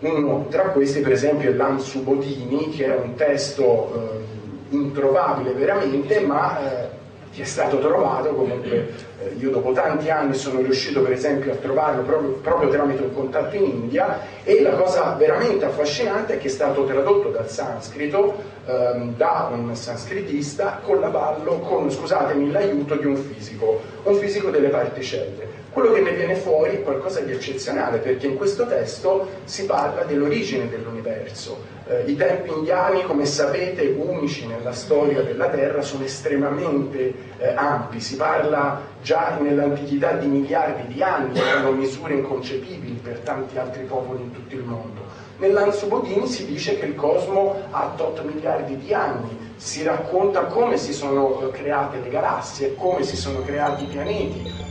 Uno 0.00 0.46
tra 0.48 0.70
questi 0.70 1.00
per 1.00 1.12
esempio 1.12 1.50
è 1.50 1.52
l'Ansubodini, 1.52 2.70
che 2.70 2.86
è 2.86 2.96
un 2.96 3.14
testo 3.14 3.92
eh, 3.94 4.74
introvabile 4.74 5.52
veramente, 5.52 6.20
ma 6.20 6.58
eh, 6.58 6.88
che 7.32 7.42
è 7.42 7.44
stato 7.44 7.78
trovato 7.78 8.34
comunque, 8.34 8.92
eh, 9.20 9.34
io 9.38 9.50
dopo 9.50 9.72
tanti 9.72 10.10
anni 10.10 10.34
sono 10.34 10.60
riuscito 10.60 11.00
per 11.00 11.12
esempio 11.12 11.52
a 11.52 11.56
trovarlo 11.56 12.02
proprio, 12.02 12.30
proprio, 12.42 12.70
tramite 12.70 13.02
un 13.02 13.14
contatto 13.14 13.54
in 13.54 13.64
India 13.64 14.20
e 14.42 14.60
la 14.62 14.72
cosa 14.72 15.14
veramente 15.14 15.64
affascinante 15.64 16.34
è 16.34 16.38
che 16.38 16.48
è 16.48 16.50
stato 16.50 16.84
tradotto 16.84 17.28
dal 17.28 17.48
sanscrito 17.48 18.42
ehm, 18.66 19.14
da 19.16 19.48
un 19.52 19.76
sanskritista 19.76 20.80
con 20.82 20.98
l'avallo, 20.98 21.60
con 21.60 21.88
scusatemi, 21.90 22.50
l'aiuto 22.50 22.96
di 22.96 23.06
un 23.06 23.16
fisico, 23.16 23.80
un 24.02 24.14
fisico 24.16 24.50
delle 24.50 24.68
particelle. 24.68 25.49
Quello 25.72 25.92
che 25.92 26.00
ne 26.00 26.10
viene 26.10 26.34
fuori 26.34 26.76
è 26.76 26.82
qualcosa 26.82 27.20
di 27.20 27.30
eccezionale 27.30 27.98
perché 27.98 28.26
in 28.26 28.36
questo 28.36 28.66
testo 28.66 29.28
si 29.44 29.66
parla 29.66 30.02
dell'origine 30.02 30.68
dell'universo. 30.68 31.78
Eh, 31.86 32.10
I 32.10 32.16
tempi 32.16 32.50
indiani, 32.50 33.04
come 33.04 33.24
sapete, 33.24 33.94
unici 33.96 34.48
nella 34.48 34.72
storia 34.72 35.22
della 35.22 35.48
Terra, 35.48 35.80
sono 35.80 36.02
estremamente 36.02 37.14
eh, 37.38 37.54
ampi. 37.54 38.00
Si 38.00 38.16
parla 38.16 38.80
già 39.00 39.38
nell'antichità 39.40 40.12
di 40.14 40.26
miliardi 40.26 40.92
di 40.92 41.02
anni, 41.04 41.38
erano 41.38 41.70
misure 41.70 42.14
inconcepibili 42.14 42.98
per 43.00 43.20
tanti 43.20 43.56
altri 43.56 43.84
popoli 43.84 44.22
in 44.22 44.32
tutto 44.32 44.54
il 44.56 44.64
mondo. 44.64 45.02
Nell'Ansubodini 45.38 46.26
si 46.26 46.46
dice 46.46 46.80
che 46.80 46.86
il 46.86 46.96
cosmo 46.96 47.54
ha 47.70 47.94
8 47.96 48.24
miliardi 48.24 48.76
di 48.76 48.92
anni, 48.92 49.54
si 49.54 49.84
racconta 49.84 50.46
come 50.46 50.76
si 50.76 50.92
sono 50.92 51.40
eh, 51.46 51.50
create 51.52 52.00
le 52.02 52.08
galassie, 52.08 52.74
come 52.74 53.04
si 53.04 53.16
sono 53.16 53.40
creati 53.42 53.84
i 53.84 53.86
pianeti, 53.86 54.68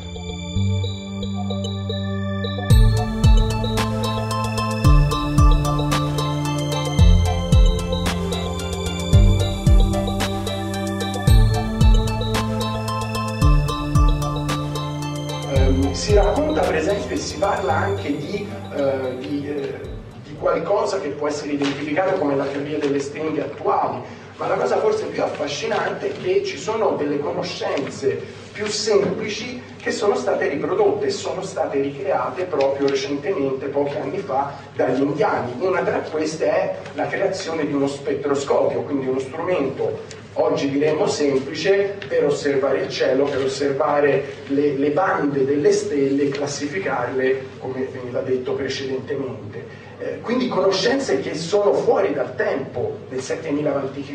si 17.19 17.37
parla 17.37 17.73
anche 17.73 18.15
di, 18.15 18.47
eh, 18.75 19.17
di, 19.19 19.47
eh, 19.47 19.79
di 20.23 20.35
qualcosa 20.35 20.99
che 20.99 21.09
può 21.09 21.27
essere 21.27 21.51
identificato 21.51 22.17
come 22.17 22.35
la 22.35 22.45
teoria 22.45 22.79
delle 22.79 22.99
stringhe 22.99 23.41
attuali, 23.41 24.01
ma 24.37 24.47
la 24.47 24.55
cosa 24.55 24.79
forse 24.79 25.05
più 25.05 25.21
affascinante 25.21 26.07
è 26.07 26.21
che 26.21 26.43
ci 26.45 26.57
sono 26.57 26.91
delle 26.91 27.19
conoscenze 27.19 28.21
più 28.53 28.65
semplici 28.67 29.61
che 29.81 29.91
sono 29.91 30.15
state 30.15 30.47
riprodotte 30.47 31.07
e 31.07 31.09
sono 31.09 31.41
state 31.41 31.79
ricreate 31.81 32.43
proprio 32.43 32.87
recentemente, 32.87 33.67
pochi 33.67 33.97
anni 33.97 34.17
fa, 34.17 34.53
dagli 34.75 35.01
indiani. 35.01 35.53
Una 35.59 35.81
tra 35.81 35.99
queste 35.99 36.45
è 36.45 36.75
la 36.93 37.07
creazione 37.07 37.65
di 37.65 37.73
uno 37.73 37.87
spettroscopio, 37.87 38.81
quindi 38.81 39.07
uno 39.07 39.19
strumento 39.19 39.99
oggi 40.33 40.69
diremmo 40.69 41.07
semplice 41.07 41.97
per 42.07 42.25
osservare 42.25 42.83
il 42.83 42.89
cielo, 42.89 43.25
per 43.25 43.43
osservare 43.43 44.23
le, 44.47 44.77
le 44.77 44.89
bande 44.91 45.45
delle 45.45 45.71
stelle 45.71 46.23
e 46.23 46.29
classificarle 46.29 47.45
come 47.59 47.87
veniva 47.91 48.21
detto 48.21 48.53
precedentemente. 48.53 49.87
Eh, 49.99 50.19
quindi 50.21 50.47
conoscenze 50.47 51.19
che 51.19 51.35
sono 51.35 51.73
fuori 51.73 52.13
dal 52.13 52.35
tempo 52.35 52.99
nel 53.09 53.19
7000 53.19 53.75
a.C., 53.75 54.09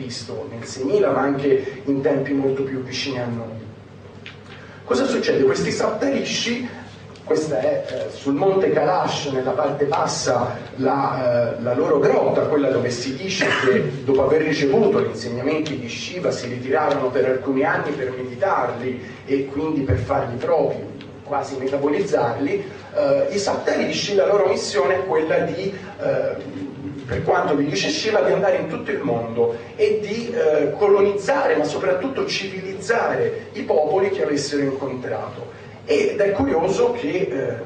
nel 0.51 0.65
6000, 0.65 1.11
ma 1.11 1.21
anche 1.21 1.83
in 1.85 2.01
tempi 2.01 2.33
molto 2.33 2.63
più 2.63 2.83
vicini 2.83 3.21
a 3.21 3.27
noi. 3.27 3.63
Cosa 4.85 5.07
succede? 5.07 5.43
Questi 5.45 5.71
Saptarishi 5.71 6.69
questa 7.25 7.59
è 7.59 7.85
eh, 7.89 8.11
sul 8.15 8.35
monte 8.35 8.71
Kalash, 8.71 9.27
nella 9.27 9.53
parte 9.53 9.87
bassa, 9.87 10.59
la, 10.77 11.55
eh, 11.57 11.63
la, 11.63 11.75
loro 11.75 11.99
grotta, 11.99 12.43
quella 12.43 12.69
dove 12.69 12.91
si 12.91 13.17
dice 13.17 13.47
che 13.65 14.05
dopo 14.05 14.25
aver 14.25 14.43
ricevuto 14.43 15.01
gli 15.01 15.09
insegnamenti 15.09 15.79
di 15.79 15.89
Shiva 15.89 16.31
si 16.31 16.49
ritirarono 16.49 17.09
per 17.09 17.25
alcuni 17.25 17.65
anni 17.65 17.93
per 17.93 18.13
meditarli 18.15 19.03
e 19.25 19.47
quindi 19.47 19.81
per 19.81 19.97
farli 19.97 20.37
propri, 20.37 20.85
quasi 21.23 21.57
metabolizzarli. 21.57 22.71
Eh, 22.95 23.27
I 23.31 23.39
Saptarishi, 23.39 24.15
la 24.15 24.27
loro 24.27 24.47
missione 24.49 24.97
è 24.97 25.07
quella 25.07 25.39
di 25.39 25.73
eh, 26.03 26.73
per 27.07 27.23
quanto 27.23 27.55
vi 27.55 27.67
dice 27.67 27.89
Shiva, 27.89 28.21
di 28.21 28.33
andare 28.33 28.57
in 28.57 28.69
tutto 28.69 28.91
il 28.91 29.01
mondo 29.01 29.57
e 29.77 29.99
di 30.01 30.31
eh, 30.31 30.73
colonizzare, 30.73 31.57
ma 31.57 31.65
soprattutto 31.65 32.27
civilizzare 32.27 33.49
i 33.53 33.63
popoli 33.63 34.11
che 34.11 34.25
avessero 34.25 34.63
incontrato. 34.63 35.63
Ed 35.87 36.19
è 36.19 36.33
curioso 36.33 36.93
che, 36.93 37.09
eh, 37.09 37.57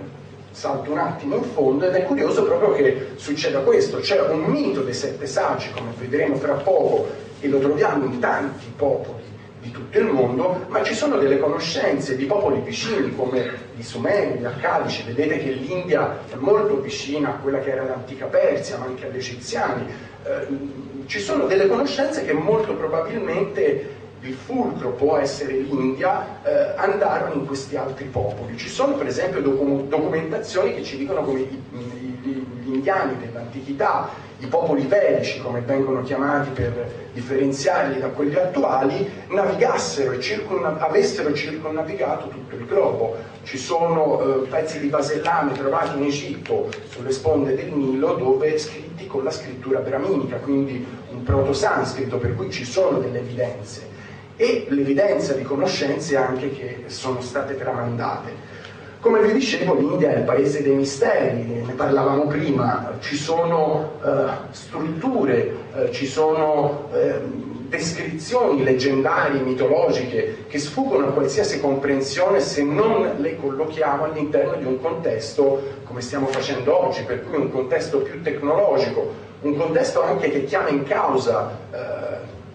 salto 0.51 0.91
un 0.91 0.99
attimo 0.99 1.37
in 1.37 1.45
fondo, 1.45 1.87
ed 1.87 1.95
è 1.95 2.03
curioso 2.05 2.43
proprio 2.45 2.73
che 2.73 3.11
succeda 3.16 3.61
questo, 3.61 3.99
c'è 3.99 4.21
un 4.21 4.41
mito 4.45 4.83
dei 4.83 4.95
sette 4.95 5.27
saggi, 5.27 5.71
come 5.71 5.93
vedremo 5.99 6.37
fra 6.37 6.55
poco, 6.55 7.07
e 7.41 7.49
lo 7.49 7.59
troviamo 7.59 8.05
in 8.05 8.19
tanti 8.19 8.73
popoli 8.75 9.23
di 9.61 9.71
tutto 9.71 9.99
il 9.99 10.07
mondo, 10.07 10.64
ma 10.69 10.83
ci 10.83 10.95
sono 10.95 11.19
delle 11.19 11.39
conoscenze 11.39 12.16
di 12.16 12.25
popoli 12.25 12.61
vicini 12.61 13.14
come 13.14 13.51
gli 13.75 13.83
Sumeri, 13.83 14.39
gli 14.39 14.45
Accadici, 14.45 15.05
vedete 15.05 15.39
che 15.39 15.51
l'India 15.51 16.19
è 16.31 16.35
molto 16.37 16.81
vicina 16.81 17.31
a 17.31 17.33
quella 17.35 17.59
che 17.59 17.71
era 17.71 17.85
l'antica 17.85 18.27
Persia, 18.27 18.79
ma 18.79 18.87
anche 18.87 19.07
agli 19.07 19.16
egiziani. 19.16 19.87
Eh, 20.25 20.87
ci 21.07 21.21
sono 21.21 21.47
delle 21.47 21.66
conoscenze 21.66 22.25
che 22.25 22.33
molto 22.33 22.75
probabilmente 22.75 23.97
il 24.23 24.35
fulcro 24.35 24.91
può 24.91 25.16
essere 25.16 25.53
l'India, 25.53 26.43
eh, 26.43 26.75
andarono 26.77 27.35
in 27.35 27.47
questi 27.47 27.77
altri 27.77 28.07
popoli. 28.07 28.57
Ci 28.57 28.69
sono 28.69 28.95
per 28.95 29.07
esempio 29.07 29.41
docu- 29.41 29.89
documentazioni 29.89 30.75
che 30.75 30.83
ci 30.83 30.97
dicono 30.97 31.23
come 31.23 31.41
i, 31.41 31.62
i, 31.73 32.47
gli 32.62 32.75
indiani 32.75 33.16
dell'antichità, 33.19 34.09
i 34.41 34.47
popoli 34.47 34.87
vedici, 34.87 35.41
come 35.41 35.61
vengono 35.61 36.03
chiamati 36.03 36.51
per 36.51 37.09
differenziarli 37.12 38.01
da 38.01 38.09
quelli 38.09 38.37
attuali, 38.37 39.09
navigassero 39.29 40.12
e 40.12 40.21
circunna- 40.21 40.79
avessero 40.79 41.33
circonnavigato 41.33 42.29
tutto 42.29 42.55
il 42.55 42.66
globo. 42.66 43.16
Ci 43.45 43.57
sono 43.59 44.21
eh, 44.21 44.49
pezzi 44.49 44.81
di 44.81 44.89
vasellame 44.89 45.53
trovati 45.53 45.97
in 45.97 46.05
Egitto 46.05 46.69
sulle 46.89 47.12
sponde 47.12 47.55
del 47.55 47.73
Nilo 47.73 48.14
dove 48.14 48.59
scritti 48.59 49.07
con 49.07 49.23
la 49.25 49.31
scrittura 49.31 49.81
brahminica, 49.81 50.37
quindi 50.37 50.85
un 51.11 51.23
proto-sanscrito, 51.23 52.19
per 52.19 52.35
cui 52.35 52.51
ci 52.51 52.64
sono 52.64 52.99
delle 52.99 53.21
evidenze 53.21 53.97
e 54.41 54.66
l'evidenza 54.68 55.32
di 55.32 55.43
conoscenze 55.43 56.16
anche 56.16 56.53
che 56.53 56.84
sono 56.86 57.20
state 57.20 57.59
tramandate. 57.59 58.57
Come 59.01 59.20
vi 59.20 59.32
dicevo, 59.32 59.74
l'India 59.74 60.12
è 60.12 60.18
il 60.18 60.24
paese 60.24 60.62
dei 60.62 60.74
misteri, 60.74 61.62
ne 61.64 61.72
parlavamo 61.72 62.26
prima, 62.26 62.97
ci 63.01 63.16
sono 63.16 63.95
eh, 64.05 64.26
strutture, 64.51 65.55
eh, 65.74 65.93
ci 65.93 66.07
sono 66.07 66.89
eh, 66.93 67.20
descrizioni 67.68 68.62
leggendarie, 68.62 69.41
mitologiche, 69.41 70.45
che 70.49 70.59
sfuggono 70.59 71.09
a 71.09 71.11
qualsiasi 71.11 71.61
comprensione 71.61 72.41
se 72.41 72.62
non 72.62 73.16
le 73.18 73.36
collochiamo 73.36 74.05
all'interno 74.05 74.55
di 74.55 74.64
un 74.64 74.80
contesto 74.80 75.62
come 75.84 76.01
stiamo 76.01 76.26
facendo 76.26 76.86
oggi, 76.86 77.03
per 77.03 77.24
cui 77.24 77.39
un 77.39 77.51
contesto 77.51 77.99
più 77.99 78.22
tecnologico, 78.22 79.26
un 79.41 79.57
contesto 79.57 80.01
anche 80.03 80.30
che 80.30 80.45
chiama 80.45 80.68
in 80.68 80.84
causa 80.84 81.59
eh, 81.72 81.76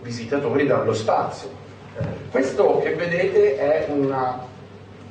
visitatori 0.01 0.65
dallo 0.65 0.93
spazio. 0.93 1.62
Questo 2.31 2.79
che 2.79 2.95
vedete 2.95 3.57
è 3.57 3.85
una, 3.89 4.39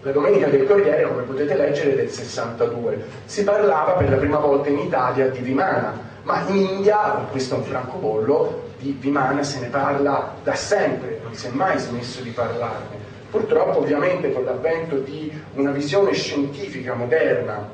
la 0.02 0.10
domenica 0.10 0.48
del 0.48 0.66
Corriere, 0.66 1.06
come 1.06 1.22
potete 1.22 1.54
leggere, 1.54 1.94
del 1.94 2.10
62. 2.10 3.04
Si 3.24 3.44
parlava 3.44 3.92
per 3.92 4.10
la 4.10 4.16
prima 4.16 4.38
volta 4.38 4.68
in 4.68 4.78
Italia 4.78 5.28
di 5.28 5.38
Vimana, 5.40 6.10
ma 6.24 6.44
in 6.48 6.56
India, 6.56 7.26
questo 7.30 7.54
è 7.54 7.58
un 7.58 7.64
francobollo, 7.64 8.70
di 8.78 8.96
Vimana 8.98 9.44
se 9.44 9.60
ne 9.60 9.68
parla 9.68 10.34
da 10.42 10.54
sempre, 10.54 11.20
non 11.22 11.34
si 11.34 11.46
è 11.46 11.50
mai 11.50 11.78
smesso 11.78 12.20
di 12.20 12.30
parlarne. 12.30 13.00
Purtroppo 13.30 13.78
ovviamente 13.78 14.32
con 14.32 14.44
l'avvento 14.44 14.96
di 14.96 15.32
una 15.54 15.70
visione 15.70 16.12
scientifica 16.12 16.94
moderna, 16.94 17.66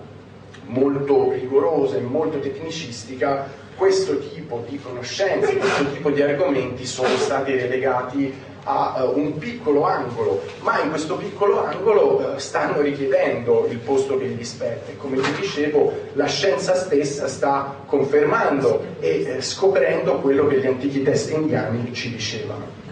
molto 0.66 1.32
rigorosa 1.32 1.96
e 1.96 2.00
molto 2.00 2.38
tecnicistica, 2.38 3.46
questo 3.74 4.18
tipo 4.18 4.64
di 4.68 4.78
conoscenze, 4.78 5.56
questo 5.56 5.90
tipo 5.92 6.10
di 6.10 6.20
argomenti 6.20 6.84
sono 6.84 7.16
stati 7.16 7.52
relegati 7.52 8.34
a 8.68 9.02
uh, 9.02 9.18
un 9.18 9.38
piccolo 9.38 9.84
angolo, 9.84 10.42
ma 10.60 10.82
in 10.82 10.90
questo 10.90 11.16
piccolo 11.16 11.64
angolo 11.64 12.20
uh, 12.20 12.38
stanno 12.38 12.82
richiedendo 12.82 13.66
il 13.70 13.78
posto 13.78 14.18
che 14.18 14.26
gli 14.26 14.44
spetta 14.44 14.92
e 14.92 14.96
come 14.98 15.16
vi 15.16 15.32
dicevo 15.40 15.92
la 16.12 16.26
scienza 16.26 16.74
stessa 16.74 17.28
sta 17.28 17.76
confermando 17.86 18.84
e 19.00 19.22
eh, 19.22 19.40
scoprendo 19.40 20.20
quello 20.20 20.46
che 20.46 20.60
gli 20.60 20.66
antichi 20.66 21.02
testi 21.02 21.32
indiani 21.32 21.94
ci 21.94 22.10
dicevano. 22.10 22.86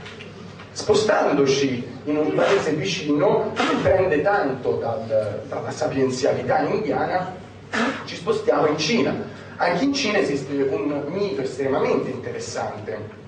Spostandoci 0.72 1.86
in 2.04 2.16
un 2.16 2.34
paese 2.34 2.72
vicino 2.72 3.52
che 3.54 3.76
prende 3.82 4.22
tanto 4.22 4.76
dal, 4.76 5.42
dalla 5.46 5.70
sapienzialità 5.70 6.60
indiana, 6.60 7.34
ci 8.06 8.16
spostiamo 8.16 8.66
in 8.66 8.78
Cina. 8.78 9.14
Anche 9.56 9.84
in 9.84 9.92
Cina 9.92 10.18
esiste 10.18 10.52
un 10.52 11.02
mito 11.08 11.42
estremamente 11.42 12.10
interessante 12.10 13.24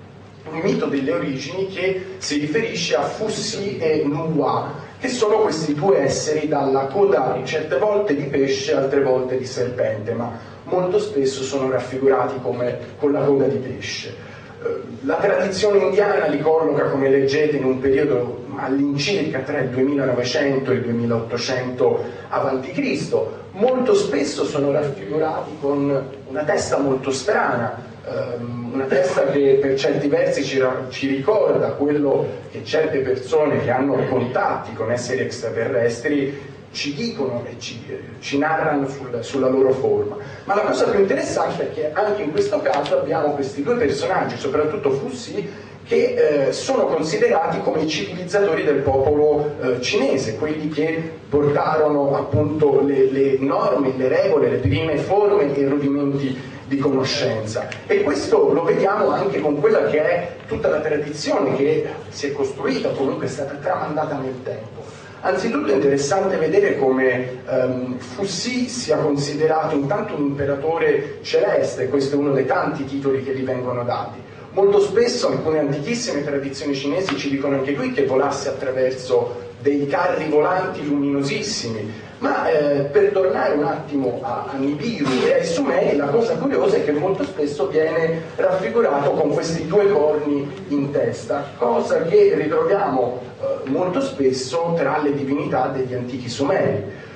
un 0.51 0.59
mito 0.59 0.85
delle 0.85 1.11
origini 1.11 1.67
che 1.67 2.15
si 2.17 2.39
riferisce 2.39 2.95
a 2.95 3.03
Fussi 3.03 3.77
e 3.77 4.03
Nuwa, 4.05 4.87
che 4.99 5.07
sono 5.07 5.37
questi 5.37 5.73
due 5.73 5.99
esseri 5.99 6.47
dalla 6.47 6.85
coda 6.85 7.39
certe 7.43 7.77
volte 7.77 8.15
di 8.15 8.23
pesce, 8.23 8.75
altre 8.75 9.01
volte 9.01 9.37
di 9.37 9.45
serpente, 9.45 10.13
ma 10.13 10.31
molto 10.63 10.99
spesso 10.99 11.43
sono 11.43 11.69
raffigurati 11.69 12.39
come 12.41 12.77
con 12.97 13.11
la 13.11 13.21
coda 13.21 13.45
di 13.45 13.57
pesce. 13.57 14.13
Eh, 14.61 14.81
la 15.01 15.15
tradizione 15.15 15.79
indiana 15.79 16.25
li 16.27 16.39
colloca, 16.41 16.89
come 16.89 17.09
leggete, 17.09 17.57
in 17.57 17.63
un 17.63 17.79
periodo 17.79 18.45
all'incirca 18.57 19.39
tra 19.39 19.59
il 19.59 19.69
2900 19.69 20.71
e 20.71 20.73
il 20.75 20.81
2800 20.81 22.03
a.C. 22.27 23.15
Molto 23.51 23.95
spesso 23.95 24.43
sono 24.45 24.71
raffigurati 24.71 25.51
con 25.61 26.07
una 26.27 26.43
testa 26.43 26.77
molto 26.77 27.11
strana, 27.11 27.81
Ehm, 28.05 28.71
una 28.73 28.85
testa 28.85 29.25
che 29.25 29.57
per 29.61 29.77
certi 29.77 30.07
versi 30.07 30.43
ci, 30.43 30.63
ci, 30.89 31.07
ricorda 31.07 31.71
quello 31.71 32.25
che 32.49 32.63
certe 32.63 32.99
persone 32.99 33.61
che 33.61 33.71
hanno 33.71 33.95
contatti 34.07 34.73
con 34.73 34.89
esseri 34.91 35.21
extraterrestri 35.21 36.57
ci 36.71 36.93
dicono 36.93 37.43
e 37.45 37.59
ci, 37.59 37.83
ci 38.19 38.37
narrano 38.37 38.87
sul, 38.87 39.19
sulla 39.21 39.49
loro 39.49 39.71
forma. 39.73 40.17
Ma 40.45 40.55
la 40.55 40.61
cosa 40.61 40.85
più 40.85 40.99
interessante 40.99 41.69
è 41.69 41.73
che 41.73 41.91
anche 41.91 42.21
in 42.21 42.31
questo 42.31 42.61
caso 42.61 42.99
abbiamo 42.99 43.33
questi 43.33 43.63
due 43.63 43.75
personaggi, 43.75 44.37
soprattutto 44.37 44.91
Fussi, 44.91 45.67
che 45.85 46.47
eh, 46.47 46.51
sono 46.53 46.85
considerati 46.85 47.59
come 47.61 47.81
i 47.81 47.87
civilizzatori 47.87 48.63
del 48.63 48.77
popolo 48.77 49.55
eh, 49.59 49.81
cinese, 49.81 50.37
quelli 50.37 50.69
che 50.69 51.01
portarono 51.27 52.15
appunto 52.15 52.81
le, 52.85 53.09
le 53.09 53.37
norme, 53.39 53.93
le 53.97 54.07
regole, 54.07 54.49
le 54.49 54.57
prime 54.57 54.97
forme 54.97 55.55
e 55.55 55.67
rudimenti 55.67 56.37
di 56.69 56.77
conoscenza. 56.77 57.67
E 57.87 58.03
questo 58.03 58.53
lo 58.53 58.63
vediamo 58.63 59.09
anche 59.09 59.41
con 59.41 59.59
quella 59.59 59.85
che 59.87 60.01
è 60.01 60.35
tutta 60.47 60.69
la 60.69 60.79
tradizione 60.79 61.55
che 61.55 61.87
si 62.09 62.27
è 62.27 62.31
costruita, 62.31 62.89
comunque 62.89 63.25
è 63.25 63.29
stata 63.29 63.55
tramandata 63.55 64.15
nel 64.17 64.35
tempo. 64.43 64.85
Anzitutto 65.21 65.71
è 65.71 65.75
interessante 65.75 66.37
vedere 66.37 66.77
come 66.77 67.41
um, 67.49 67.97
Fussi 67.97 68.69
sia 68.69 68.97
considerato 68.97 69.75
intanto 69.75 70.15
un 70.15 70.27
imperatore 70.27 71.17
celeste, 71.23 71.89
questo 71.89 72.15
è 72.15 72.17
uno 72.17 72.31
dei 72.31 72.45
tanti 72.45 72.85
titoli 72.85 73.23
che 73.23 73.35
gli 73.35 73.43
vengono 73.43 73.83
dati. 73.83 74.19
Molto 74.51 74.79
spesso 74.79 75.27
alcune 75.27 75.59
antichissime 75.59 76.23
tradizioni 76.23 76.73
cinesi 76.73 77.17
ci 77.17 77.29
dicono 77.29 77.55
anche 77.55 77.73
qui 77.73 77.91
che 77.91 78.05
volasse 78.05 78.47
attraverso 78.47 79.47
dei 79.59 79.87
carri 79.87 80.29
volanti 80.29 80.85
luminosissimi, 80.85 81.91
ma 82.19 82.49
eh, 82.49 82.81
per 82.91 83.11
tornare 83.11 83.53
un 83.53 83.63
attimo 83.63 84.19
a, 84.21 84.45
a 84.51 84.57
Nibiru 84.57 85.09
e 85.25 85.33
ai 85.35 85.45
Sumeri, 85.45 85.95
la 85.95 86.07
cosa 86.07 86.35
curiosa 86.35 86.75
è 86.77 86.83
che 86.83 86.91
molto 86.91 87.23
spesso 87.23 87.67
viene 87.67 88.21
raffigurato 88.35 89.11
con 89.11 89.31
questi 89.31 89.65
due 89.67 89.89
corni 89.89 90.49
in 90.67 90.91
testa, 90.91 91.51
cosa 91.57 92.03
che 92.03 92.35
ritroviamo 92.35 93.21
eh, 93.41 93.69
molto 93.69 94.01
spesso 94.01 94.73
tra 94.75 94.99
le 95.01 95.13
divinità 95.13 95.67
degli 95.67 95.93
antichi 95.93 96.29
Sumeri. 96.29 97.07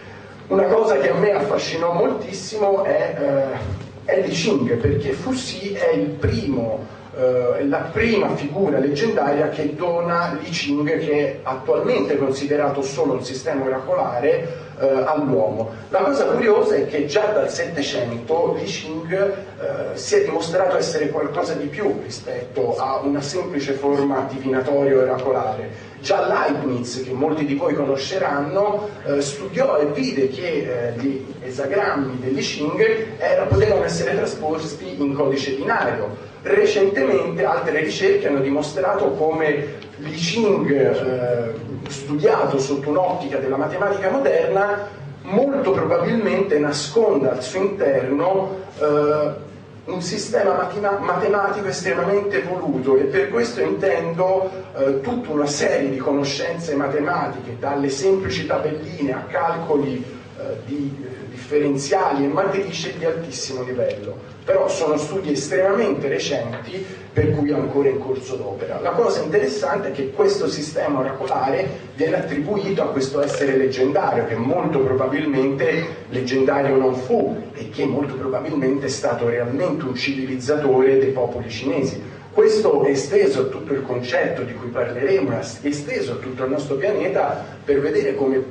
Una 0.47 0.65
cosa 0.65 0.97
che 0.97 1.09
a 1.09 1.15
me 1.15 1.31
affascinò 1.31 1.93
moltissimo 1.93 2.83
è, 2.83 3.59
eh, 4.05 4.21
Li 4.21 4.31
Ching, 4.31 4.75
perché 4.75 5.11
Fuxi 5.11 5.73
è 5.73 5.93
il 5.93 6.09
primo 6.09 7.01
eh, 7.15 7.65
la 7.67 7.89
prima 7.91 8.35
figura 8.35 8.79
leggendaria 8.79 9.49
che 9.49 9.75
dona 9.75 10.37
Li 10.41 10.49
Ching, 10.49 10.97
che 10.99 11.11
è 11.11 11.39
attualmente 11.43 12.17
considerato 12.17 12.81
solo 12.81 13.13
un 13.13 13.23
sistema 13.23 13.63
oracolare, 13.63 14.63
eh, 14.79 15.03
all'uomo. 15.05 15.71
La 15.89 15.99
cosa 15.99 16.25
curiosa 16.25 16.75
è 16.75 16.87
che 16.87 17.05
già 17.05 17.25
dal 17.27 17.49
Settecento 17.49 18.55
Li 18.57 18.63
Ching 18.63 19.13
eh, 19.13 19.95
si 19.97 20.15
è 20.15 20.23
dimostrato 20.23 20.77
essere 20.77 21.09
qualcosa 21.09 21.53
di 21.53 21.67
più 21.67 21.99
rispetto 22.03 22.75
a 22.77 22.99
una 23.03 23.21
semplice 23.21 23.73
forma 23.73 24.27
divinatoria 24.29 24.97
oracolare. 24.97 25.91
Già 26.01 26.27
Leibniz, 26.27 27.01
che 27.03 27.13
molti 27.13 27.45
di 27.45 27.55
voi 27.55 27.75
conosceranno, 27.75 28.89
eh, 29.05 29.21
studiò 29.21 29.77
e 29.77 29.85
vide 29.85 30.27
che 30.29 30.47
eh, 30.47 30.99
gli 30.99 31.23
esagrammi 31.41 32.19
dell'I 32.19 32.41
Ching 32.41 33.19
era, 33.19 33.43
potevano 33.43 33.85
essere 33.85 34.15
trasposti 34.15 35.01
in 35.01 35.13
codice 35.13 35.51
binario 35.51 36.31
Recentemente 36.43 37.45
altre 37.45 37.79
ricerche 37.79 38.27
hanno 38.27 38.41
dimostrato 38.41 39.11
come 39.11 39.79
l'I 39.97 40.11
Ching 40.11 40.71
eh, 40.71 41.53
studiato 41.87 42.59
sotto 42.59 42.89
un'ottica 42.89 43.37
della 43.37 43.55
matematica 43.55 44.09
moderna 44.09 44.87
molto 45.21 45.71
probabilmente 45.71 46.59
nasconda 46.59 47.31
al 47.31 47.41
suo 47.41 47.61
interno 47.61 48.57
eh, 48.77 49.51
un 49.85 50.01
sistema 50.01 50.53
matima- 50.53 50.99
matematico 50.99 51.67
estremamente 51.67 52.41
evoluto 52.41 52.97
e 52.97 53.03
per 53.03 53.29
questo 53.29 53.61
intendo 53.61 54.49
eh, 54.75 55.01
tutta 55.01 55.31
una 55.31 55.45
serie 55.45 55.89
di 55.89 55.97
conoscenze 55.97 56.75
matematiche, 56.75 57.57
dalle 57.59 57.89
semplici 57.89 58.45
tabelline 58.45 59.13
a 59.13 59.23
calcoli 59.27 60.21
di 60.65 60.91
eh, 61.01 61.29
differenziali 61.29 62.25
e 62.25 62.27
matrici 62.27 62.93
di 62.97 63.05
altissimo 63.05 63.63
livello 63.63 64.31
però 64.43 64.67
sono 64.67 64.97
studi 64.97 65.31
estremamente 65.31 66.07
recenti 66.09 66.85
per 67.13 67.31
cui 67.31 67.51
è 67.51 67.53
ancora 67.53 67.89
in 67.89 67.99
corso 67.99 68.35
d'opera. 68.35 68.79
La 68.81 68.91
cosa 68.91 69.21
interessante 69.21 69.89
è 69.89 69.91
che 69.91 70.11
questo 70.11 70.47
sistema 70.47 70.99
oracolare 70.99 71.91
viene 71.95 72.17
attribuito 72.17 72.81
a 72.81 72.87
questo 72.87 73.21
essere 73.21 73.55
leggendario, 73.55 74.25
che 74.25 74.35
molto 74.35 74.79
probabilmente 74.79 75.85
leggendario 76.09 76.75
non 76.75 76.95
fu 76.95 77.51
e 77.53 77.69
che 77.69 77.85
molto 77.85 78.15
probabilmente 78.15 78.87
è 78.87 78.89
stato 78.89 79.29
realmente 79.29 79.85
un 79.85 79.95
civilizzatore 79.95 80.97
dei 80.97 81.11
popoli 81.11 81.49
cinesi. 81.49 82.01
Questo 82.31 82.83
è 82.83 82.89
esteso 82.89 83.41
a 83.41 83.45
tutto 83.45 83.73
il 83.73 83.83
concetto 83.83 84.41
di 84.41 84.53
cui 84.55 84.69
parleremo, 84.69 85.31
è 85.37 85.67
esteso 85.67 86.13
a 86.13 86.15
tutto 86.15 86.43
il 86.43 86.49
nostro 86.49 86.75
pianeta 86.75 87.45
per 87.63 87.79
vedere 87.79 88.15
come 88.15 88.43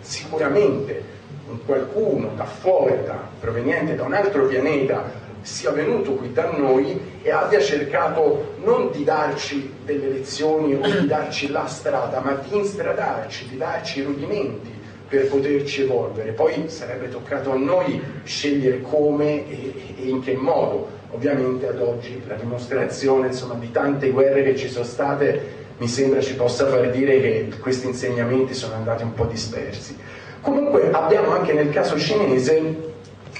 sicuramente 0.00 1.16
qualcuno 1.64 2.32
da 2.34 2.44
fuori, 2.44 2.94
proveniente 3.40 3.94
da 3.94 4.04
un 4.04 4.12
altro 4.12 4.46
pianeta, 4.46 5.26
sia 5.40 5.70
venuto 5.70 6.12
qui 6.12 6.32
da 6.32 6.50
noi 6.50 7.00
e 7.22 7.30
abbia 7.30 7.60
cercato 7.60 8.54
non 8.62 8.90
di 8.90 9.04
darci 9.04 9.72
delle 9.84 10.08
lezioni 10.08 10.74
o 10.74 10.80
di 10.80 11.06
darci 11.06 11.50
la 11.50 11.66
strada, 11.66 12.20
ma 12.20 12.34
di 12.34 12.56
instradarci, 12.56 13.48
di 13.48 13.56
darci 13.56 14.00
i 14.00 14.02
rudimenti 14.02 14.76
per 15.08 15.28
poterci 15.28 15.82
evolvere. 15.82 16.32
Poi 16.32 16.68
sarebbe 16.68 17.08
toccato 17.08 17.52
a 17.52 17.56
noi 17.56 18.00
scegliere 18.24 18.82
come 18.82 19.48
e, 19.48 19.72
e 19.96 20.08
in 20.08 20.20
che 20.20 20.34
modo. 20.36 20.96
Ovviamente 21.12 21.66
ad 21.66 21.80
oggi 21.80 22.22
la 22.26 22.34
dimostrazione 22.34 23.28
insomma, 23.28 23.54
di 23.54 23.70
tante 23.70 24.10
guerre 24.10 24.42
che 24.42 24.56
ci 24.56 24.68
sono 24.68 24.84
state 24.84 25.66
mi 25.78 25.86
sembra 25.86 26.20
ci 26.20 26.34
possa 26.34 26.66
far 26.66 26.90
dire 26.90 27.20
che 27.20 27.52
questi 27.60 27.86
insegnamenti 27.86 28.52
sono 28.52 28.74
andati 28.74 29.04
un 29.04 29.14
po' 29.14 29.24
dispersi. 29.24 29.96
Comunque 30.40 30.90
abbiamo 30.92 31.32
anche 31.32 31.52
nel 31.52 31.70
caso 31.70 31.98
cinese 31.98 32.76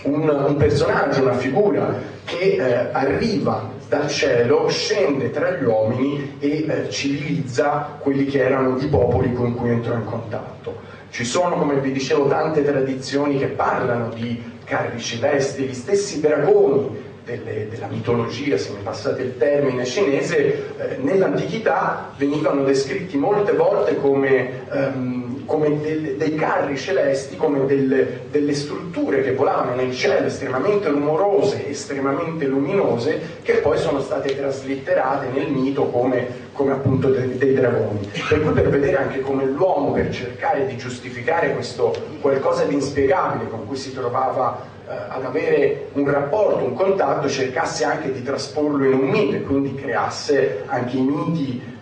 un, 0.02 0.28
un 0.28 0.56
personaggio, 0.56 1.22
una 1.22 1.34
figura 1.34 1.94
che 2.24 2.56
eh, 2.56 2.88
arriva 2.92 3.76
dal 3.88 4.08
cielo, 4.08 4.68
scende 4.68 5.30
tra 5.30 5.52
gli 5.52 5.64
uomini 5.64 6.36
e 6.38 6.66
eh, 6.68 6.90
civilizza 6.90 7.96
quelli 7.98 8.26
che 8.26 8.44
erano 8.44 8.76
i 8.78 8.86
popoli 8.86 9.32
con 9.32 9.54
cui 9.54 9.70
entrò 9.70 9.94
in 9.94 10.04
contatto. 10.04 10.96
Ci 11.10 11.24
sono, 11.24 11.56
come 11.56 11.76
vi 11.76 11.92
dicevo, 11.92 12.26
tante 12.26 12.62
tradizioni 12.62 13.38
che 13.38 13.46
parlano 13.46 14.10
di 14.10 14.40
carri 14.64 15.00
celesti, 15.00 15.64
gli 15.64 15.74
stessi 15.74 16.20
dragoni 16.20 17.06
delle, 17.24 17.68
della 17.70 17.86
mitologia, 17.86 18.58
se 18.58 18.72
mi 18.72 18.82
passate 18.82 19.22
il 19.22 19.38
termine 19.38 19.86
cinese, 19.86 20.76
eh, 20.76 20.96
nell'antichità 21.00 22.10
venivano 22.16 22.64
descritti 22.64 23.16
molte 23.16 23.52
volte 23.52 23.96
come... 23.96 24.50
Um, 24.70 25.17
come 25.48 25.80
del, 25.80 26.16
dei 26.18 26.34
carri 26.34 26.76
celesti, 26.76 27.34
come 27.38 27.64
delle, 27.64 28.26
delle, 28.30 28.52
strutture 28.52 29.22
che 29.22 29.32
volavano 29.32 29.74
nel 29.74 29.94
cielo 29.94 30.26
estremamente 30.26 30.90
rumorose, 30.90 31.66
estremamente 31.66 32.46
luminose, 32.46 33.18
che 33.40 33.54
poi 33.54 33.78
sono 33.78 34.02
state 34.02 34.36
traslitterate 34.36 35.28
nel 35.32 35.50
mito 35.50 35.86
come, 35.86 36.50
come 36.52 36.72
appunto 36.72 37.08
dei, 37.08 37.38
dei, 37.38 37.54
dragoni. 37.54 38.10
Per 38.28 38.42
cui 38.42 38.52
per 38.52 38.68
vedere 38.68 38.98
anche 38.98 39.20
come 39.20 39.46
l'uomo, 39.46 39.92
per 39.92 40.10
cercare 40.10 40.66
di 40.66 40.76
giustificare 40.76 41.54
questo 41.54 41.96
qualcosa 42.20 42.64
di 42.64 42.74
inspiegabile 42.74 43.48
con 43.48 43.66
cui 43.66 43.76
si 43.76 43.94
trovava 43.94 44.66
eh, 44.86 44.92
ad 45.08 45.24
avere 45.24 45.86
un 45.94 46.10
rapporto, 46.10 46.62
un 46.62 46.74
contatto, 46.74 47.26
cercasse 47.26 47.84
anche 47.84 48.12
di 48.12 48.22
trasporlo 48.22 48.84
in 48.84 48.92
un 48.92 49.08
mito 49.08 49.36
e 49.36 49.42
quindi 49.44 49.74
creasse 49.74 50.64
anche 50.66 50.98
i 50.98 51.00
miti 51.00 51.76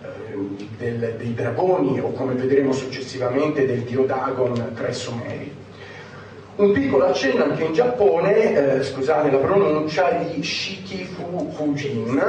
del, 0.77 1.15
dei 1.17 1.33
dragoni 1.33 1.99
o 1.99 2.11
come 2.11 2.33
vedremo 2.33 2.71
successivamente 2.71 3.65
del 3.65 3.81
dio 3.81 4.03
Dagon 4.03 4.73
tra 4.75 4.87
i 4.87 4.93
Sumeri. 4.93 5.55
Un 6.57 6.71
piccolo 6.71 7.05
accenno 7.05 7.43
anche 7.43 7.63
in 7.63 7.73
Giappone, 7.73 8.77
eh, 8.77 8.83
scusate 8.83 9.29
la 9.29 9.37
pronuncia, 9.37 10.09
di 10.11 10.41
Shikifu 10.41 11.51
Fujin, 11.53 12.19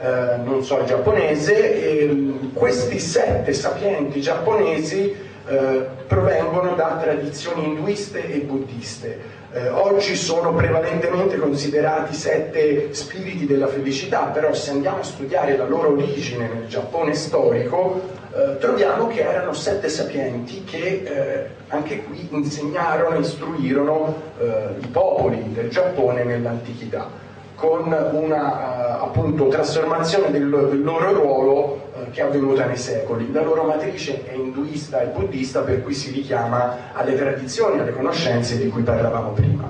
eh, 0.00 0.36
non 0.42 0.64
so 0.64 0.78
il 0.78 0.86
giapponese, 0.86 1.82
e, 1.82 2.32
questi 2.54 2.98
sette 2.98 3.52
sapienti 3.52 4.20
giapponesi 4.22 5.14
eh, 5.46 5.86
provengono 6.06 6.74
da 6.74 6.98
tradizioni 7.00 7.64
induiste 7.64 8.24
e 8.24 8.38
buddiste. 8.40 9.38
Eh, 9.52 9.68
oggi 9.68 10.14
sono 10.14 10.54
prevalentemente 10.54 11.36
considerati 11.36 12.14
sette 12.14 12.94
spiriti 12.94 13.46
della 13.46 13.66
felicità, 13.66 14.26
però 14.26 14.52
se 14.54 14.70
andiamo 14.70 15.00
a 15.00 15.02
studiare 15.02 15.56
la 15.56 15.66
loro 15.66 15.90
origine 15.92 16.48
nel 16.52 16.68
Giappone 16.68 17.14
storico, 17.14 18.00
eh, 18.32 18.58
troviamo 18.58 19.08
che 19.08 19.22
erano 19.22 19.52
sette 19.52 19.88
sapienti 19.88 20.62
che 20.62 21.02
eh, 21.04 21.46
anche 21.68 22.04
qui 22.04 22.28
insegnarono 22.30 23.16
e 23.16 23.20
istruirono 23.20 24.14
eh, 24.38 24.66
i 24.80 24.86
popoli 24.86 25.52
del 25.52 25.68
Giappone 25.68 26.22
nell'antichità, 26.22 27.08
con 27.56 27.92
una 28.12 28.98
eh, 28.98 29.02
appunto, 29.02 29.48
trasformazione 29.48 30.30
del, 30.30 30.48
del 30.48 30.82
loro 30.84 31.12
ruolo 31.12 31.89
che 32.10 32.20
è 32.20 32.24
avvenuta 32.24 32.64
nei 32.66 32.76
secoli. 32.76 33.30
La 33.32 33.42
loro 33.42 33.64
matrice 33.64 34.24
è 34.24 34.34
induista 34.34 35.00
e 35.00 35.06
buddista, 35.06 35.60
per 35.60 35.82
cui 35.82 35.94
si 35.94 36.10
richiama 36.10 36.92
alle 36.92 37.16
tradizioni, 37.16 37.80
alle 37.80 37.92
conoscenze 37.92 38.58
di 38.58 38.68
cui 38.68 38.82
parlavamo 38.82 39.30
prima. 39.30 39.68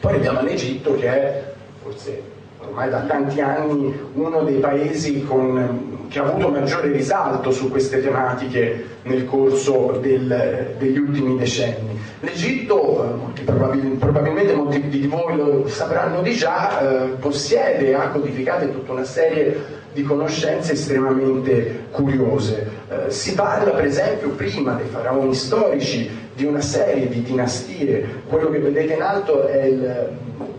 Poi 0.00 0.14
abbiamo 0.14 0.42
l'Egitto 0.42 0.94
che 0.94 1.08
è 1.08 1.52
forse 1.82 2.22
ormai 2.58 2.90
da 2.90 3.00
tanti 3.00 3.40
anni 3.40 3.94
uno 4.14 4.42
dei 4.42 4.58
paesi 4.58 5.22
con, 5.24 6.06
che 6.08 6.18
ha 6.18 6.24
avuto 6.24 6.48
maggiore 6.48 6.90
risalto 6.90 7.50
su 7.50 7.70
queste 7.70 8.02
tematiche 8.02 8.86
nel 9.02 9.24
corso 9.24 9.98
del, 10.00 10.74
degli 10.78 10.98
ultimi 10.98 11.36
decenni. 11.36 11.95
L'Egitto, 12.20 13.16
molti 13.18 13.42
probabil, 13.42 13.96
probabilmente 13.98 14.54
molti 14.54 14.88
di 14.88 15.06
voi 15.06 15.36
lo 15.36 15.68
sapranno 15.68 16.22
di 16.22 16.32
già, 16.32 16.80
eh, 16.80 17.08
possiede, 17.20 17.94
ha 17.94 18.08
codificate 18.08 18.72
tutta 18.72 18.92
una 18.92 19.04
serie 19.04 19.84
di 19.92 20.02
conoscenze 20.02 20.72
estremamente 20.72 21.88
curiose. 21.90 22.70
Eh, 22.88 23.10
si 23.10 23.34
parla 23.34 23.72
per 23.72 23.84
esempio 23.84 24.30
prima 24.30 24.72
dei 24.74 24.86
faraoni 24.86 25.34
storici 25.34 26.08
di 26.34 26.44
una 26.44 26.60
serie 26.60 27.08
di 27.08 27.22
dinastie, 27.22 28.22
quello 28.28 28.50
che 28.50 28.58
vedete 28.58 28.94
in 28.94 29.02
alto 29.02 29.46
è 29.46 29.64
il 29.64 30.08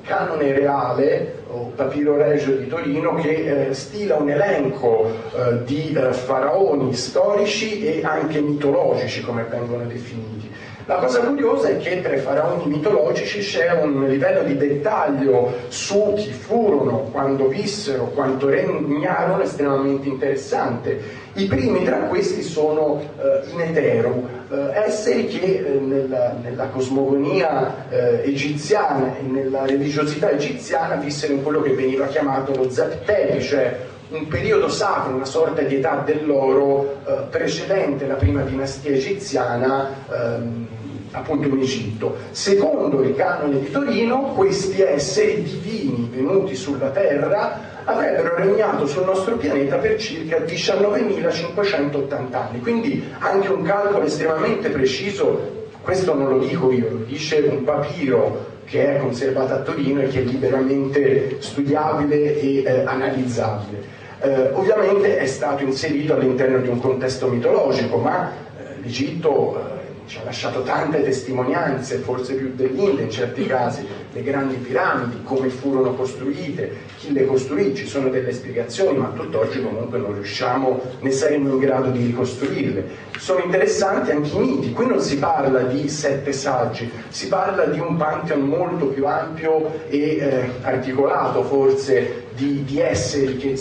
canone 0.04 0.54
reale 0.54 1.44
o 1.50 1.72
Papiro 1.76 2.18
Regio 2.18 2.56
di 2.56 2.68
Torino 2.68 3.16
che 3.16 3.68
eh, 3.70 3.74
stila 3.74 4.16
un 4.16 4.30
elenco 4.30 5.12
eh, 5.36 5.64
di 5.66 5.94
eh, 5.94 6.14
faraoni 6.14 6.94
storici 6.94 7.86
e 7.86 8.04
anche 8.04 8.42
mitologici 8.42 9.22
come 9.22 9.46
vengono 9.50 9.86
definiti. 9.86 10.50
La 10.88 10.96
cosa 11.00 11.20
curiosa 11.20 11.68
è 11.68 11.78
che 11.80 12.02
tra 12.02 12.16
i 12.16 12.20
faraoni 12.20 12.66
mitologici 12.68 13.40
c'è 13.40 13.72
un 13.74 14.06
livello 14.08 14.44
di 14.44 14.56
dettaglio 14.56 15.54
su 15.68 16.14
chi 16.16 16.32
furono, 16.32 17.10
quando 17.12 17.50
vissero, 17.50 18.06
quanto 18.06 18.48
regnarono 18.48 19.42
estremamente 19.42 20.08
interessante. 20.08 21.26
I 21.34 21.46
primi 21.48 21.84
tra 21.84 21.98
questi 22.04 22.42
sono 22.42 23.02
eh, 23.02 23.50
in 23.52 23.60
Eteru, 23.60 24.28
eh, 24.50 24.82
esseri 24.86 25.28
che 25.28 25.58
eh, 25.58 25.78
nella, 25.78 26.34
nella, 26.42 26.68
cosmogonia 26.68 27.90
eh, 27.90 28.22
egiziana 28.24 29.18
e 29.18 29.24
nella 29.24 29.66
religiosità 29.66 30.30
egiziana 30.30 30.96
vissero 30.96 31.34
in 31.34 31.44
quello 31.44 31.62
che 31.62 31.72
veniva 31.72 32.08
chiamato 32.08 32.56
lo 32.56 32.70
Zeptepi, 32.70 33.42
cioè 33.42 33.78
un 34.12 34.26
periodo 34.30 34.70
sacro, 34.70 35.14
una 35.14 35.26
sorta 35.26 35.64
di 35.64 35.76
età 35.76 36.02
dell'oro 36.06 37.00
eh, 37.06 37.24
precedente 37.30 38.08
la 38.08 38.16
prima 38.16 38.42
dinastia 38.44 38.92
egiziana. 38.92 39.90
Ehm, 40.10 40.76
appunto 41.18 41.48
in 41.48 41.60
Egitto. 41.60 42.15
Secondo 42.31 43.02
il 43.02 43.15
canone 43.15 43.60
di 43.60 43.72
Torino, 43.72 44.34
questi 44.35 44.81
esseri 44.81 45.44
divini 45.44 46.10
venuti 46.11 46.56
sulla 46.56 46.89
terra 46.89 47.76
avrebbero 47.84 48.35
regnato 48.35 48.85
sul 48.85 49.06
nostro 49.06 49.38
pianeta 49.38 49.77
per 49.77 49.98
circa 49.98 50.39
19.580 50.39 52.35
anni, 52.35 52.60
quindi 52.60 53.03
anche 53.19 53.49
un 53.49 53.64
calcolo 53.64 54.03
estremamente 54.03 54.69
preciso, 54.69 55.65
questo 55.81 56.14
non 56.14 56.27
lo 56.30 56.39
dico 56.39 56.72
io, 56.72 56.89
lo 56.89 57.03
dice 57.06 57.38
un 57.49 57.64
papiro 57.64 58.56
che 58.65 58.95
è 58.95 58.99
conservato 58.99 59.53
a 59.53 59.60
Torino 59.60 60.02
e 60.02 60.07
che 60.07 60.19
è 60.19 60.23
liberamente 60.23 61.38
studiabile 61.39 62.38
e 62.41 62.64
eh, 62.64 62.84
analizzabile. 62.84 63.95
Eh, 64.19 64.49
ovviamente 64.52 65.18
è 65.18 65.26
stato 65.26 65.64
inserito 65.64 66.14
all'interno 66.14 66.57
di 66.57 66.68
un 66.68 66.81
contesto 66.81 67.27
mitologico, 67.27 67.98
ma 67.98 68.30
eh, 68.30 68.81
l'Egitto 68.81 69.56
eh, 69.57 69.77
ci 70.08 70.18
ha 70.18 70.24
lasciato 70.24 70.64
tante 70.64 71.04
testimonianze, 71.04 71.98
forse 71.98 72.34
più 72.36 72.54
dell'Inde 72.56 73.04
in 73.04 73.12
certi 73.12 73.46
casi, 73.46 73.86
le 74.14 74.24
grandi 74.24 74.56
piramidi, 74.56 75.22
come 75.24 75.50
furono 75.50 75.94
costruite, 75.94 76.78
chi 76.98 77.12
le 77.12 77.26
costruì, 77.26 77.76
ci 77.76 77.86
sono 77.86 78.10
delle 78.10 78.32
spiegazioni, 78.32 78.98
ma 78.98 79.10
tutt'oggi 79.10 79.62
comunque 79.62 79.98
non 80.00 80.14
riusciamo 80.14 80.82
né 81.02 81.12
saremo 81.12 81.50
in 81.50 81.58
grado 81.60 81.90
di 81.90 82.06
ricostruirle. 82.06 83.06
Sono 83.18 83.44
interessanti 83.44 84.12
anche 84.12 84.30
i 84.36 84.40
miti, 84.40 84.72
qui 84.72 84.88
non 84.88 85.02
si 85.02 85.18
parla 85.18 85.64
di 85.64 85.90
sette 85.90 86.32
saggi, 86.32 86.90
si 87.10 87.28
parla 87.28 87.66
di 87.66 87.80
un 87.80 87.98
pantheon 87.98 88.42
molto 88.42 88.86
più 88.88 89.06
ampio 89.06 89.88
e 89.90 90.18
eh, 90.18 90.50
articolato 90.62 91.44
forse 91.44 92.26
di, 92.34 92.64
di 92.64 92.80
esseri 92.80 93.36
che 93.38 93.56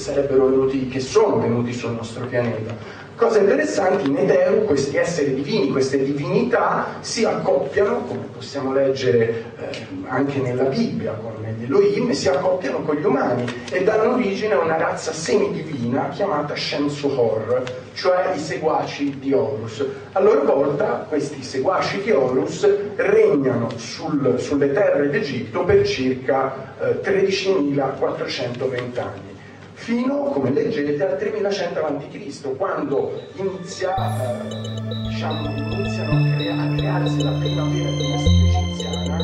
venuti, 0.66 0.88
che 0.88 1.00
sono 1.00 1.40
venuti 1.40 1.72
sul 1.72 1.92
nostro 1.92 2.26
pianeta. 2.26 2.95
Cosa 3.16 3.38
interessante, 3.38 4.06
in 4.06 4.18
Eteru 4.18 4.66
questi 4.66 4.98
esseri 4.98 5.36
divini, 5.36 5.70
queste 5.70 6.04
divinità 6.04 6.98
si 7.00 7.24
accoppiano, 7.24 8.00
come 8.00 8.28
possiamo 8.30 8.74
leggere 8.74 9.44
eh, 9.58 9.86
anche 10.06 10.38
nella 10.38 10.64
Bibbia, 10.64 11.12
con 11.12 11.32
gli 11.56 11.64
Elohim, 11.64 12.10
si 12.10 12.28
accoppiano 12.28 12.82
con 12.82 12.94
gli 12.94 13.04
umani 13.06 13.50
e 13.70 13.82
danno 13.82 14.12
origine 14.16 14.52
a 14.52 14.58
una 14.58 14.76
razza 14.76 15.12
semidivina 15.12 16.10
chiamata 16.10 16.54
Shem 16.54 16.88
Suhor, 16.88 17.62
cioè 17.94 18.34
i 18.34 18.38
seguaci 18.38 19.18
di 19.18 19.32
Horus. 19.32 19.82
A 20.12 20.20
loro 20.20 20.44
volta 20.44 21.06
questi 21.08 21.42
seguaci 21.42 22.02
di 22.02 22.10
Horus 22.10 22.68
regnano 22.96 23.70
sul, 23.76 24.38
sulle 24.38 24.74
terre 24.74 25.08
d'Egitto 25.08 25.64
per 25.64 25.86
circa 25.86 26.74
eh, 26.78 27.00
13.420 27.00 28.98
anni 28.98 29.35
fino, 29.76 30.24
come 30.24 30.50
leggete, 30.50 31.02
al 31.04 31.18
3100 31.18 31.80
a.C., 31.84 32.56
quando 32.56 33.12
inizia, 33.36 33.94
eh, 33.94 35.08
diciamo, 35.08 35.50
iniziano 35.50 36.12
a, 36.12 36.34
crea- 36.34 36.58
a, 36.58 36.74
crearsi 36.74 37.22
la 37.22 37.30
prima 37.32 37.64
vera 37.68 37.90
dinastia 37.90 38.58
egiziana, 38.58 39.18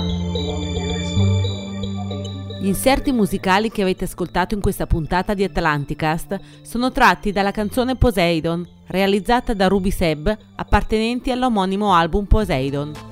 gli 2.60 2.66
inserti 2.66 3.10
musicali 3.10 3.70
che 3.70 3.82
avete 3.82 4.04
ascoltato 4.04 4.54
in 4.54 4.60
questa 4.60 4.86
puntata 4.86 5.34
di 5.34 5.42
Atlanticast 5.42 6.38
sono 6.62 6.92
tratti 6.92 7.32
dalla 7.32 7.50
canzone 7.50 7.96
Poseidon, 7.96 8.64
realizzata 8.86 9.52
da 9.52 9.66
Ruby 9.66 9.90
Seb, 9.90 10.36
appartenenti 10.54 11.32
all'omonimo 11.32 11.92
album 11.92 12.26
Poseidon. 12.26 13.11